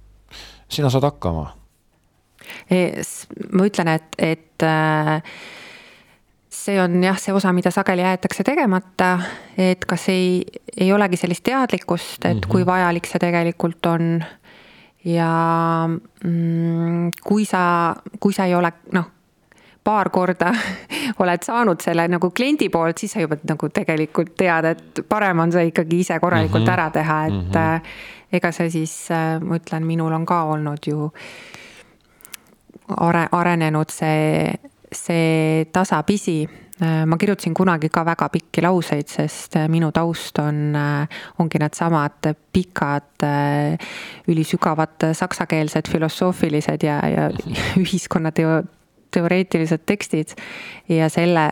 sina 0.69 0.91
saad 0.91 1.07
hakkama 1.09 1.49
ma 3.53 3.67
ütlen, 3.69 3.89
et, 3.89 4.15
et 4.19 4.67
äh, 4.67 5.23
see 6.69 6.81
on 6.83 7.03
jah, 7.03 7.19
see 7.21 7.35
osa, 7.35 7.53
mida 7.57 7.73
sageli 7.75 8.05
jäetakse 8.05 8.45
tegemata, 8.47 9.13
et 9.59 9.85
kas 9.89 10.09
ei, 10.13 10.43
ei 10.77 10.91
olegi 10.93 11.21
sellist 11.21 11.45
teadlikkust, 11.47 12.25
et 12.25 12.35
mm 12.35 12.41
-hmm. 12.41 12.51
kui 12.53 12.67
vajalik 12.67 13.07
see 13.07 13.19
tegelikult 13.19 13.87
on. 13.87 14.25
ja 15.05 15.89
mm, 16.25 17.11
kui 17.25 17.45
sa, 17.45 17.95
kui 18.21 18.33
sa 18.33 18.45
ei 18.45 18.55
ole 18.55 18.73
noh, 18.93 19.05
paar 19.85 20.11
korda 20.11 20.53
oled 21.23 21.43
saanud 21.43 21.81
selle 21.81 22.09
nagu 22.09 22.31
kliendi 22.31 22.69
poolt, 22.69 22.99
siis 22.99 23.13
sa 23.13 23.21
juba 23.21 23.39
nagu 23.49 23.69
tegelikult 23.69 24.35
tead, 24.37 24.65
et 24.65 25.01
parem 25.09 25.39
on 25.39 25.53
see 25.53 25.71
ikkagi 25.71 26.01
ise 26.01 26.19
korralikult 26.21 26.63
mm 26.63 26.69
-hmm. 26.69 26.73
ära 26.73 26.91
teha, 26.91 27.25
et 27.27 27.33
mm 27.33 27.51
-hmm. 27.53 27.81
ega 28.33 28.53
see 28.53 28.71
siis, 28.71 29.11
äh, 29.11 29.41
ma 29.41 29.57
ütlen, 29.57 29.87
minul 29.87 30.13
on 30.13 30.27
ka 30.27 30.43
olnud 30.43 30.87
ju 30.87 31.13
are-, 32.97 33.29
arenenud 33.33 33.93
see, 33.93 34.55
see 34.93 35.69
tasapisi. 35.73 36.41
Ma 36.79 37.17
kirjutasin 37.19 37.57
kunagi 37.59 37.89
ka 37.91 38.05
väga 38.07 38.29
pikki 38.31 38.63
lauseid, 38.63 39.09
sest 39.11 39.57
minu 39.67 39.89
taust 39.91 40.39
on, 40.39 40.77
ongi 41.43 41.59
needsamad 41.59 42.29
pikad, 42.55 43.25
ülisügavad 44.31 45.09
saksakeelsed 45.19 45.91
filosoofilised 45.91 46.87
ja, 46.87 47.01
ja 47.11 47.25
ühiskonnateo-, 47.83 48.61
teoreetilised 49.11 49.83
tekstid. 49.89 50.37
Ja 50.89 51.09
selle 51.13 51.49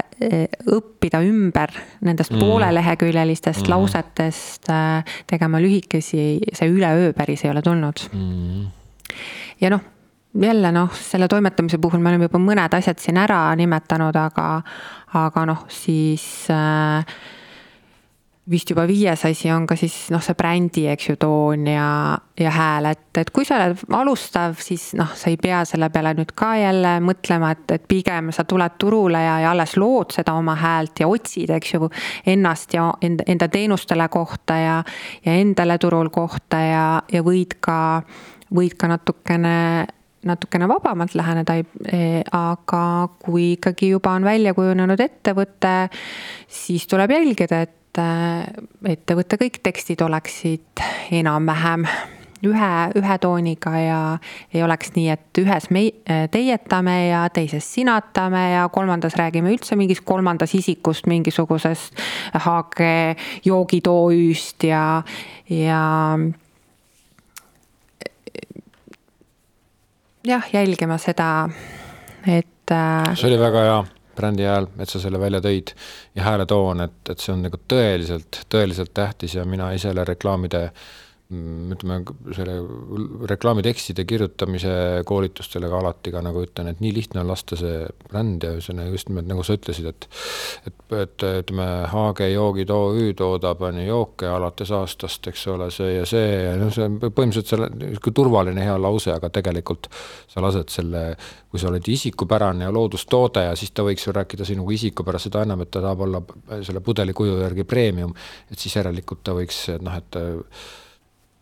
õppida 0.70 1.24
ümber 1.26 1.74
nendest 2.06 2.32
mm. 2.32 2.42
pooleleheküljelistest 2.46 3.64
mm. 3.64 3.72
lausetest 3.74 4.70
tegema 5.26 5.60
lühikesi, 5.62 6.38
see 6.52 6.70
üleöö 6.70 7.12
päris 7.16 7.44
ei 7.44 7.50
ole 7.50 7.66
tulnud. 7.66 8.06
Mm.. 8.14 8.66
ja 9.60 9.74
noh, 9.74 9.84
jälle 10.42 10.72
noh, 10.72 10.92
selle 10.92 11.28
toimetamise 11.28 11.78
puhul 11.78 12.02
me 12.02 12.12
oleme 12.12 12.28
juba 12.28 12.42
mõned 12.42 12.76
asjad 12.78 13.00
siin 13.00 13.18
ära 13.20 13.40
nimetanud, 13.56 14.16
aga, 14.16 14.46
aga 15.16 15.46
noh, 15.48 15.64
siis 15.72 16.26
äh, 16.52 17.16
vist 18.50 18.70
juba 18.70 18.84
viies 18.86 19.24
asi 19.26 19.50
on 19.50 19.64
ka 19.66 19.74
siis 19.78 19.94
noh, 20.14 20.22
see 20.22 20.36
brändi, 20.38 20.84
eks 20.92 21.08
ju, 21.08 21.16
toon 21.18 21.66
ja, 21.66 21.88
ja 22.38 22.52
hääl, 22.54 22.86
et, 22.92 23.08
et 23.18 23.32
kui 23.34 23.46
sa 23.46 23.58
oled 23.58 23.82
alustav, 23.98 24.54
siis 24.62 24.92
noh, 24.98 25.10
sa 25.18 25.32
ei 25.32 25.38
pea 25.40 25.64
selle 25.66 25.88
peale 25.94 26.12
nüüd 26.18 26.30
ka 26.38 26.52
jälle 26.60 26.96
mõtlema, 27.02 27.50
et, 27.56 27.64
et 27.74 27.88
pigem 27.90 28.30
sa 28.34 28.46
tuled 28.46 28.78
turule 28.78 29.22
ja, 29.24 29.40
ja 29.42 29.50
alles 29.50 29.74
lood 29.80 30.14
seda 30.14 30.36
oma 30.38 30.54
häält 30.60 31.02
ja 31.02 31.10
otsid, 31.10 31.50
eks 31.58 31.74
ju, 31.74 31.90
ennast 32.34 32.78
ja 32.78 32.86
enda, 33.02 33.26
enda 33.26 33.50
teenustele 33.50 34.06
kohta 34.14 34.60
ja, 34.62 34.78
ja 35.26 35.36
endale 35.42 35.78
turul 35.82 36.12
kohta 36.14 36.62
ja, 36.62 36.86
ja 37.12 37.26
võid 37.26 37.58
ka, 37.66 37.80
võid 38.54 38.78
ka 38.78 38.94
natukene 38.94 39.56
natukene 40.26 40.68
vabamalt 40.68 41.14
läheneda, 41.18 41.56
aga 42.36 42.84
kui 43.22 43.52
ikkagi 43.54 43.92
juba 43.94 44.16
on 44.18 44.26
välja 44.26 44.54
kujunenud 44.54 45.00
ettevõte, 45.00 45.74
siis 46.48 46.86
tuleb 46.90 47.16
jälgida, 47.16 47.64
et 47.66 47.74
et 47.96 48.92
ettevõtte 48.92 49.38
kõik 49.40 49.60
tekstid 49.64 50.02
oleksid 50.04 50.82
enam-vähem 51.16 51.86
ühe, 52.44 52.72
ühe 52.98 53.18
tooniga 53.22 53.72
ja 53.80 54.00
ei 54.52 54.62
oleks 54.62 54.92
nii, 54.96 55.08
et 55.14 55.40
ühes 55.40 55.70
me 55.72 55.86
teietame 56.32 56.96
ja 57.08 57.24
teises 57.32 57.68
sinatame 57.78 58.42
ja 58.52 58.66
kolmandas 58.72 59.16
räägime 59.18 59.54
üldse 59.54 59.78
mingist 59.78 60.04
kolmandas 60.04 60.54
isikust 60.58 61.08
mingisugusest 61.10 61.96
haage 62.46 63.16
joogitoojust 63.48 64.68
ja, 64.68 65.02
ja 65.48 65.82
jah, 70.26 70.48
jälgima 70.52 70.98
seda, 70.98 71.48
et. 72.26 72.52
see 72.66 73.28
oli 73.28 73.38
väga 73.38 73.64
hea 73.68 73.80
brändi 74.16 74.46
hääl, 74.48 74.66
et 74.80 74.88
sa 74.88 75.00
selle 75.00 75.20
välja 75.20 75.42
tõid 75.44 75.74
ja 76.16 76.24
hääletoon, 76.24 76.80
et, 76.86 77.00
et 77.12 77.20
see 77.20 77.34
on 77.34 77.42
nagu 77.44 77.58
tõeliselt, 77.68 78.40
tõeliselt 78.52 78.94
tähtis 78.96 79.36
ja 79.36 79.44
mina 79.44 79.68
ise 79.76 79.92
reklaamide 79.92 80.62
äh, 80.64 80.86
ütleme, 81.26 82.04
selle 82.36 82.54
reklaamitekstide 83.26 84.04
kirjutamise 84.06 84.74
koolitustele 85.06 85.66
ka 85.66 85.80
alati 85.80 86.12
ka 86.14 86.20
nagu 86.22 86.44
ütlen, 86.46 86.70
et 86.70 86.78
nii 86.84 86.92
lihtne 86.94 87.24
on 87.24 87.32
lasta 87.32 87.58
see 87.58 87.80
bränd 88.06 88.46
ja 88.46 88.52
on 88.54 88.82
just 88.92 89.10
nimelt 89.10 89.26
nagu 89.26 89.42
sa 89.42 89.56
ütlesid, 89.58 89.88
et 89.90 90.06
et, 90.70 90.94
et 90.94 91.24
ütleme, 91.42 91.66
Haage 91.90 92.28
joogid 92.30 92.70
OÜ 92.70 93.08
toodab, 93.18 93.64
on 93.66 93.80
ju, 93.82 93.88
jooke 93.88 94.30
alates 94.30 94.70
aastast, 94.70 95.26
eks 95.26 95.42
ole, 95.50 95.68
see 95.74 95.96
ja 95.96 96.06
see 96.06 96.30
ja 96.44 96.54
noh, 96.60 96.70
see 96.70 96.86
on 96.86 97.00
põhimõtteliselt 97.02 97.50
selle 97.56 97.72
niisugune 97.74 98.18
turvaline 98.22 98.68
hea 98.68 98.78
lause, 98.78 99.10
aga 99.10 99.32
tegelikult 99.34 99.90
sa 100.30 100.46
lased 100.46 100.70
selle, 100.78 101.04
kui 101.50 101.58
sa 101.58 101.72
oled 101.72 101.90
isikupärane 101.90 102.68
ja 102.68 102.72
loodustoode 102.78 103.48
ja 103.48 103.58
siis 103.58 103.74
ta 103.74 103.82
võiks 103.82 104.06
ju 104.06 104.14
rääkida 104.14 104.46
sinuga 104.46 104.78
isikupärast, 104.78 105.26
seda 105.26 105.42
enam, 105.42 105.66
et 105.66 105.74
ta 105.74 105.82
tahab 105.82 106.06
olla 106.06 106.22
selle 106.62 106.86
pudeli 106.86 107.18
kuju 107.18 107.40
järgi 107.42 107.66
premium, 107.66 108.14
et 108.46 108.62
siis 108.62 108.78
järelikult 108.78 109.26
ta 109.26 109.34
võiks 109.34 109.64
noh, 109.82 109.98
et 109.98 110.22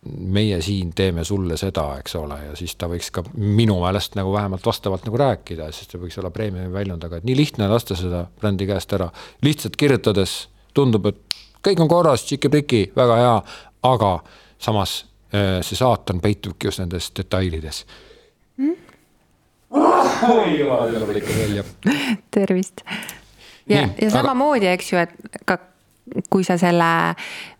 meie 0.05 0.61
siin 0.61 0.91
teeme 0.95 1.23
sulle 1.23 1.57
seda, 1.57 1.87
eks 1.99 2.15
ole, 2.15 2.37
ja 2.49 2.55
siis 2.57 2.75
ta 2.77 2.87
võiks 2.89 3.09
ka 3.13 3.23
minu 3.33 3.79
meelest 3.81 4.15
nagu 4.19 4.33
vähemalt 4.33 4.65
vastavalt 4.65 5.05
nagu 5.07 5.17
rääkida, 5.17 5.71
sest 5.73 5.95
see 5.95 6.01
võiks 6.01 6.17
olla 6.21 6.31
preemiumi 6.33 6.73
väljund, 6.73 7.03
aga 7.07 7.19
et 7.19 7.25
nii 7.27 7.37
lihtne 7.37 7.69
lasta 7.71 7.97
seda 7.97 8.25
brändi 8.41 8.67
käest 8.69 8.93
ära. 8.93 9.09
lihtsalt 9.45 9.75
kirjutades 9.81 10.35
tundub, 10.77 11.09
et 11.09 11.37
kõik 11.65 11.81
on 11.81 11.89
korras, 11.89 12.25
tšiki-priki, 12.27 12.91
väga 12.95 13.19
hea, 13.21 13.35
aga 13.89 14.11
samas 14.61 14.97
äh, 15.33 15.61
see 15.65 15.77
saatan 15.79 16.21
peitubki 16.21 16.69
just 16.69 16.83
nendes 16.83 17.09
detailides 17.17 17.85
mm.. 18.57 18.75
tervist. 22.37 22.85
ja, 23.69 23.87
ja 24.01 24.11
samamoodi, 24.13 24.69
eks 24.69 24.93
ju, 24.93 25.01
et 25.01 25.41
ka 25.45 25.57
kui 26.29 26.45
sa 26.45 26.57
selle 26.61 27.15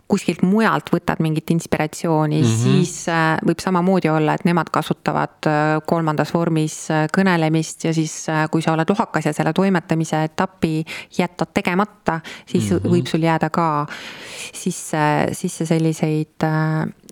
kuskilt 0.08 0.44
mujalt 0.46 0.92
võtad 0.94 1.22
mingit 1.24 1.50
inspiratsiooni 1.56 2.42
mm, 2.42 2.48
-hmm. 2.48 2.64
siis 2.64 3.08
äh, 3.10 3.38
võib 3.46 3.62
samamoodi 3.62 4.10
olla, 4.10 4.36
et 4.36 4.46
nemad 4.46 4.70
kasutavad 4.74 5.50
äh, 5.50 5.64
kolmandas 5.88 6.34
vormis 6.34 6.78
äh, 6.94 7.08
kõnelemist 7.18 7.88
ja 7.88 7.94
siis, 7.94 8.14
kui 8.52 8.62
sa 8.62 8.76
oled 8.76 8.90
lohakas 8.90 9.26
ja 9.26 9.34
selle 9.34 9.54
toimetamise 9.54 10.24
etapi 10.30 10.86
jätad 11.18 11.54
tegemata, 11.54 12.20
siis 12.46 12.70
mm 12.72 12.78
-hmm. 12.78 12.92
võib 12.92 13.10
sul 13.10 13.24
jääda 13.24 13.50
ka 13.50 13.88
sisse, 14.54 15.28
sisse 15.32 15.66
selliseid, 15.66 16.46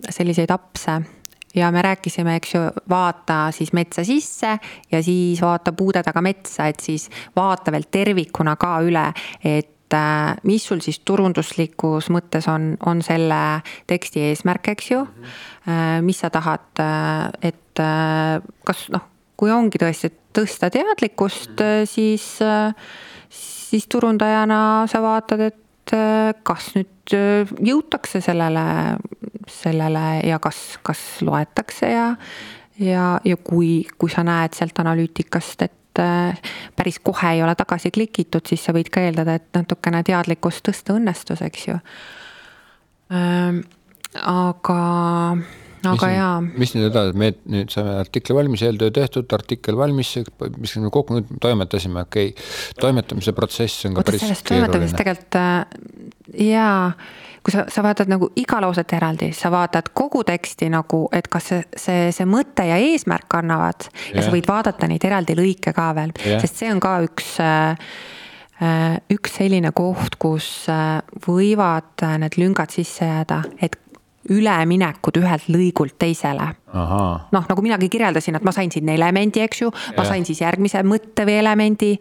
selliseid 0.09 0.51
apse 0.51 1.01
ja 1.55 1.71
me 1.71 1.81
rääkisime, 1.81 2.35
eks 2.35 2.53
ju, 2.53 2.61
vaata 2.89 3.51
siis 3.51 3.73
metsa 3.73 4.03
sisse 4.03 4.59
ja 4.91 5.03
siis 5.03 5.41
vaata 5.41 5.71
puude 5.71 6.03
taga 6.03 6.21
metsa, 6.21 6.67
et 6.67 6.79
siis 6.79 7.09
vaata 7.35 7.71
veel 7.71 7.85
tervikuna 7.91 8.55
ka 8.55 8.79
üle, 8.81 9.13
et 9.43 9.69
et 9.93 9.99
äh, 9.99 10.37
mis 10.43 10.63
sul 10.65 10.81
siis 10.81 10.99
turunduslikus 11.05 12.09
mõttes 12.13 12.47
on, 12.49 12.73
on 12.85 13.01
selle 13.05 13.61
teksti 13.89 14.25
eesmärk, 14.29 14.71
eks 14.73 14.89
ju. 14.91 15.01
Äh, 15.69 15.99
mis 16.05 16.19
sa 16.23 16.31
tahad, 16.33 16.65
äh, 16.81 17.51
et 17.51 17.59
kas 17.73 18.83
noh, 18.93 19.05
kui 19.37 19.49
ongi 19.49 19.79
tõesti 19.81 20.11
tõsta 20.33 20.69
teadlikkust, 20.69 21.61
siis, 21.89 22.25
siis 23.33 23.87
turundajana 23.89 24.59
sa 24.89 25.01
vaatad, 25.01 25.41
et 25.41 25.93
kas 26.45 26.67
nüüd 26.77 27.15
jõutakse 27.65 28.21
sellele, 28.21 28.65
sellele 29.49 30.03
ja 30.29 30.37
kas, 30.41 30.61
kas 30.85 31.01
loetakse 31.25 31.89
ja, 31.89 32.05
ja, 32.77 33.07
ja 33.25 33.39
kui, 33.41 33.87
kui 33.97 34.13
sa 34.13 34.21
näed 34.21 34.53
sealt 34.53 34.85
analüütikast, 34.85 35.65
et 35.65 35.79
et 35.82 35.82
päris 36.75 36.99
kohe 37.03 37.31
ei 37.35 37.43
ole 37.43 37.55
tagasi 37.55 37.91
klikitud, 37.91 38.45
siis 38.49 38.65
sa 38.65 38.73
võid 38.75 38.89
ka 38.93 39.03
eeldada, 39.03 39.35
et 39.39 39.49
natukene 39.53 40.03
teadlikkust 40.03 40.65
tõsta 40.67 40.95
õnnestus, 40.97 41.41
eks 41.45 41.67
ju. 41.67 41.77
Ähm, 43.13 43.63
aga, 44.21 44.79
aga 45.83 46.09
mis, 46.09 46.15
jaa. 46.17 46.37
mis 46.63 46.75
nüüd 46.77 46.87
edasi, 46.89 47.17
me 47.19 47.31
nüüd 47.55 47.73
saime 47.73 47.97
artikli 48.01 48.37
valmis, 48.37 48.63
eeltöö 48.67 48.93
tehtud, 48.95 49.27
artikkel 49.35 49.77
valmis, 49.79 50.15
mis 50.57 50.77
me 50.79 50.93
kokku 50.93 51.19
nüüd 51.19 51.35
toimetasime, 51.43 52.05
okei 52.07 52.31
okay., 52.33 52.47
toimetamise 52.79 53.35
protsess 53.37 53.89
on 53.89 53.97
ka 53.97 54.03
Oota, 54.03 54.13
päris 54.13 54.47
keeruline. 54.47 54.89
tegelikult 54.97 55.39
äh, 55.39 56.47
jaa 56.47 56.93
kui 57.43 57.51
sa, 57.51 57.65
sa 57.71 57.83
vaatad 57.83 58.07
nagu 58.11 58.29
iga 58.39 58.61
lauset 58.63 58.95
eraldi, 58.95 59.31
sa 59.35 59.51
vaatad 59.53 59.91
kogu 59.95 60.23
teksti 60.27 60.69
nagu, 60.71 61.03
et 61.15 61.27
kas 61.31 61.51
see, 61.51 61.61
see, 61.75 62.07
see 62.15 62.27
mõte 62.29 62.65
ja 62.69 62.79
eesmärk 62.79 63.35
annavad 63.39 63.89
yeah. 63.89 64.17
ja 64.17 64.25
sa 64.25 64.33
võid 64.33 64.47
vaadata 64.47 64.87
neid 64.89 65.03
eraldi 65.03 65.35
lõike 65.37 65.75
ka 65.75 65.91
veel 65.97 66.15
sest 66.23 66.63
see 66.63 66.71
on 66.71 66.79
ka 66.83 66.97
üks 67.03 67.35
äh, 67.43 67.91
äh 68.63 68.97
üks 69.11 69.39
selline 69.41 69.73
koht, 69.75 70.15
kus 70.21 70.69
äh, 70.71 71.01
võivad 71.27 72.07
need 72.23 72.39
lüngad 72.39 72.71
sisse 72.71 73.09
jääda, 73.09 73.43
et 73.59 73.75
üleminekud 74.31 75.17
ühelt 75.19 75.49
lõigult 75.51 75.97
teisele. 75.99 76.47
noh, 76.73 77.45
nagu 77.49 77.61
minagi 77.61 77.89
kirjeldasin, 77.91 78.39
et 78.39 78.43
ma 78.43 78.51
sain 78.55 78.71
siin 78.71 78.89
elemendi, 78.89 79.43
eks 79.43 79.61
ju, 79.61 79.69
ma 79.97 80.05
sain 80.07 80.25
siis 80.25 80.41
järgmise 80.41 80.83
mõtte 80.87 81.25
või 81.27 81.37
elemendi. 81.41 81.91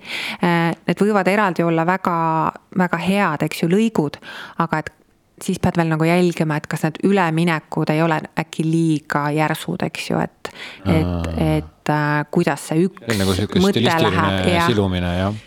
Need 0.43 1.03
võivad 1.03 1.29
eraldi 1.29 1.67
olla 1.67 1.87
väga, 1.87 2.17
väga 2.79 3.01
head, 3.03 3.47
eks 3.49 3.65
ju, 3.65 3.71
lõigud, 3.73 4.19
aga 4.65 4.83
et 4.83 4.93
siis 5.43 5.59
pead 5.59 5.77
veel 5.77 5.91
nagu 5.91 6.07
jälgima, 6.07 6.57
et 6.57 6.67
kas 6.71 6.85
need 6.87 7.01
üleminekud 7.09 7.91
ei 7.91 8.03
ole 8.05 8.21
äkki 8.39 8.65
liiga 8.67 9.27
järsud, 9.35 9.83
eks 9.89 10.11
ju, 10.13 10.21
et, 10.23 10.53
et, 10.87 11.31
et 11.43 11.93
äh, 11.93 12.23
kuidas 12.31 12.69
see 12.71 12.87
üks 12.87 13.19
nagu 13.19 13.35
mõte 13.65 13.83
läheb 13.83 14.51
ja 14.53 14.67
silumine, 14.71 15.15
jah. 15.19 15.41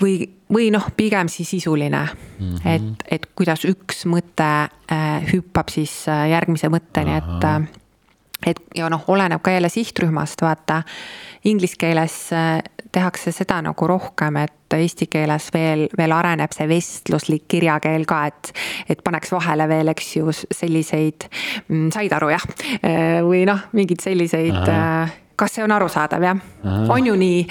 või, 0.00 0.20
või 0.52 0.70
noh, 0.72 0.86
pigem 0.96 1.28
siis 1.28 1.50
sisuline 1.50 2.04
mm, 2.08 2.54
-hmm. 2.54 2.68
et, 2.74 3.04
et 3.10 3.26
kuidas 3.36 3.64
üks 3.68 4.06
mõte 4.06 4.48
äh, 4.92 5.32
hüppab 5.32 5.68
siis 5.72 6.08
äh, 6.08 6.28
järgmise 6.30 6.70
mõtteni, 6.72 7.18
et 7.18 7.44
äh, 7.44 7.68
et 8.46 8.60
ja 8.76 8.88
noh, 8.88 9.04
oleneb 9.10 9.42
ka 9.42 9.50
jälle 9.50 9.68
sihtrühmast, 9.68 10.42
vaata. 10.42 10.82
Inglise 11.44 11.74
keeles 11.78 12.32
äh, 12.32 12.62
tehakse 12.92 13.32
seda 13.32 13.60
nagu 13.62 13.86
rohkem, 13.86 14.36
et 14.36 14.74
eesti 14.78 15.06
keeles 15.10 15.48
veel, 15.54 15.86
veel 15.98 16.12
areneb 16.12 16.52
see 16.54 16.68
vestluslik 16.68 17.48
kirjakeel 17.48 18.06
ka, 18.08 18.24
et. 18.26 18.52
et 18.88 19.02
paneks 19.04 19.32
vahele 19.32 19.68
veel, 19.68 19.88
eks 19.92 20.16
ju, 20.16 20.32
selliseid, 20.32 21.28
mm, 21.68 21.90
said 21.94 22.12
aru 22.12 22.30
jah, 22.32 22.46
äh, 22.80 23.18
või 23.26 23.44
noh, 23.48 23.68
mingeid 23.72 24.02
selliseid, 24.04 24.62
äh, 24.68 25.18
kas 25.36 25.54
see 25.54 25.64
on 25.64 25.74
arusaadav 25.74 26.24
jah, 26.24 26.40
on 26.88 27.06
ju 27.06 27.14
nii. 27.14 27.46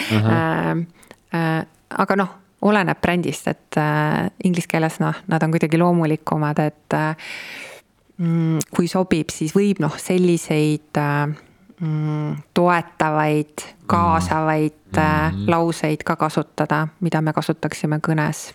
aga 1.98 2.16
noh 2.20 2.47
oleneb 2.62 3.02
brändist, 3.02 3.48
et 3.48 3.78
äh, 3.78 4.30
inglise 4.44 4.68
keeles 4.68 5.00
noh, 5.00 5.16
nad 5.28 5.44
on 5.44 5.52
kuidagi 5.54 5.78
loomulikumad, 5.78 6.60
et 6.60 6.94
äh, 6.94 7.16
Mm, 8.18 8.58
kui 8.74 8.88
sobib, 8.90 9.30
siis 9.30 9.52
võib 9.54 9.78
noh, 9.78 9.94
selliseid 10.02 10.98
äh, 10.98 11.28
mm, 11.78 12.32
toetavaid, 12.58 13.66
kaasavaid 13.86 14.74
mm 14.90 15.04
-hmm. 15.04 15.50
lauseid 15.54 16.04
ka 16.04 16.16
kasutada, 16.16 16.88
mida 17.00 17.22
me 17.22 17.34
kasutaksime 17.34 18.00
kõnes. 18.08 18.54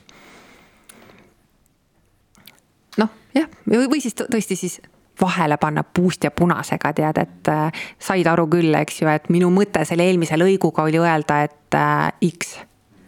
noh, 2.99 3.09
jah, 3.35 3.47
või 3.67 4.01
siis 4.01 4.15
tõesti 4.15 4.57
siis 4.57 4.81
vahele 5.21 5.57
panna 5.57 5.85
puust 5.85 6.25
ja 6.25 6.31
punasega, 6.31 6.93
tead, 6.93 7.19
et 7.19 7.49
äh, 7.49 7.73
said 7.99 8.27
aru 8.27 8.47
küll, 8.47 8.75
eks 8.75 9.03
ju, 9.03 9.09
et 9.09 9.29
minu 9.29 9.51
mõte 9.51 9.85
selle 9.85 10.03
eelmise 10.03 10.35
lõiguga 10.37 10.83
oli 10.83 10.99
öelda, 10.99 11.43
et 11.43 11.75
äh, 11.75 12.13
X 12.39 12.59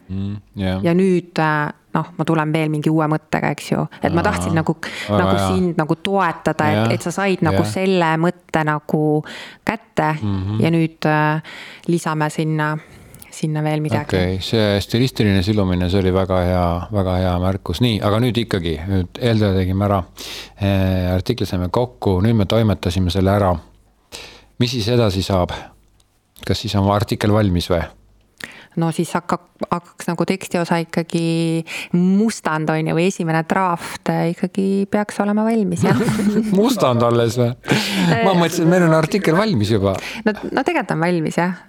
mm,. 0.09 0.37
Yeah. 0.57 0.85
ja 0.85 0.95
nüüd 0.95 1.39
äh, 1.39 1.73
noh, 1.95 2.11
ma 2.19 2.27
tulen 2.27 2.53
veel 2.55 2.73
mingi 2.73 2.91
uue 2.93 3.07
mõttega, 3.11 3.53
eks 3.55 3.71
ju, 3.73 3.85
et 4.03 4.15
ma 4.15 4.25
tahtsin 4.27 4.55
nagu, 4.57 4.75
nagu 5.13 5.37
jah. 5.37 5.47
sind 5.53 5.79
nagu 5.79 5.97
toetada, 6.03 6.71
et, 6.73 6.97
et 6.97 7.07
sa 7.07 7.15
said 7.15 7.45
nagu 7.47 7.63
ja. 7.63 7.71
selle 7.71 8.11
mõtte 8.23 8.65
nagu 8.67 9.05
kätte 9.67 10.11
mm 10.17 10.35
-hmm. 10.35 10.63
ja 10.65 10.75
nüüd 10.75 11.09
äh, 11.11 11.57
lisame 11.87 12.31
sinna, 12.31 12.77
sinna 13.31 13.63
veel 13.63 13.81
midagi. 13.81 14.17
okei 14.17 14.35
okay., 14.35 14.43
see 14.43 14.81
stilistiline 14.81 15.43
silumine, 15.43 15.91
see 15.91 16.01
oli 16.01 16.15
väga 16.15 16.41
hea, 16.41 16.67
väga 16.93 17.17
hea 17.17 17.39
märkus, 17.39 17.81
nii, 17.81 18.01
aga 18.03 18.21
nüüd 18.21 18.43
ikkagi, 18.43 18.81
nüüd 18.89 19.21
eeltöö 19.21 19.55
tegime 19.55 19.85
ära 19.85 20.03
e,. 20.61 20.69
artikli 21.15 21.47
saime 21.47 21.69
kokku, 21.71 22.21
nüüd 22.21 22.35
me 22.35 22.47
toimetasime 22.47 23.11
selle 23.11 23.31
ära. 23.31 23.55
mis 24.59 24.71
siis 24.71 24.89
edasi 24.89 25.23
saab? 25.23 25.51
kas 26.47 26.61
siis 26.61 26.75
on 26.75 26.91
artikkel 26.93 27.33
valmis 27.33 27.71
või? 27.71 27.85
No 28.81 28.91
siis 28.95 29.13
hakkab, 29.17 29.45
hakkaks 29.71 30.09
nagu 30.11 30.27
tekstiosa 30.29 30.81
ikkagi 30.85 31.65
mustand 31.97 32.73
on 32.73 32.91
ju, 32.91 32.97
või 32.97 33.09
esimene 33.11 33.45
draft 33.49 34.11
ikkagi 34.11 34.87
peaks 34.91 35.21
olema 35.25 35.47
valmis, 35.47 35.85
jah 35.87 36.01
mustand 36.59 37.05
alles 37.07 37.39
või? 37.41 37.53
ma 38.25 38.35
mõtlesin, 38.35 38.67
et 38.67 38.75
meil 38.75 38.89
on 38.89 38.99
artikkel 38.99 39.39
valmis 39.39 39.75
juba. 39.77 39.97
no, 40.25 40.35
no 40.51 40.67
tegelikult 40.67 40.97
on 40.97 41.07
valmis 41.07 41.41
jah 41.41 41.63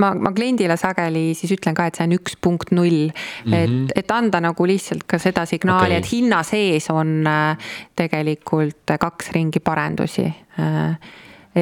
ma, 0.00 0.10
ma 0.14 0.32
kliendile 0.34 0.76
sageli 0.80 1.30
siis 1.38 1.54
ütlen 1.56 1.76
ka, 1.76 1.86
et 1.88 1.98
see 1.98 2.06
on 2.08 2.16
üks 2.16 2.36
punkt 2.42 2.72
null, 2.76 3.10
et, 3.10 3.52
mhm. 3.52 3.90
et 3.96 4.14
anda 4.14 4.40
nagu 4.42 4.68
lihtsalt 4.68 5.06
ka 5.10 5.20
seda 5.22 5.46
signaali 5.48 5.96
okay., 5.96 6.02
et 6.02 6.12
hinna 6.12 6.42
sees 6.46 6.88
on 6.92 7.18
äh, 7.28 7.74
tegelikult 7.98 8.96
kaks 9.00 9.32
ringi 9.36 9.62
parendusi. 9.64 10.26
Äh, 10.60 11.12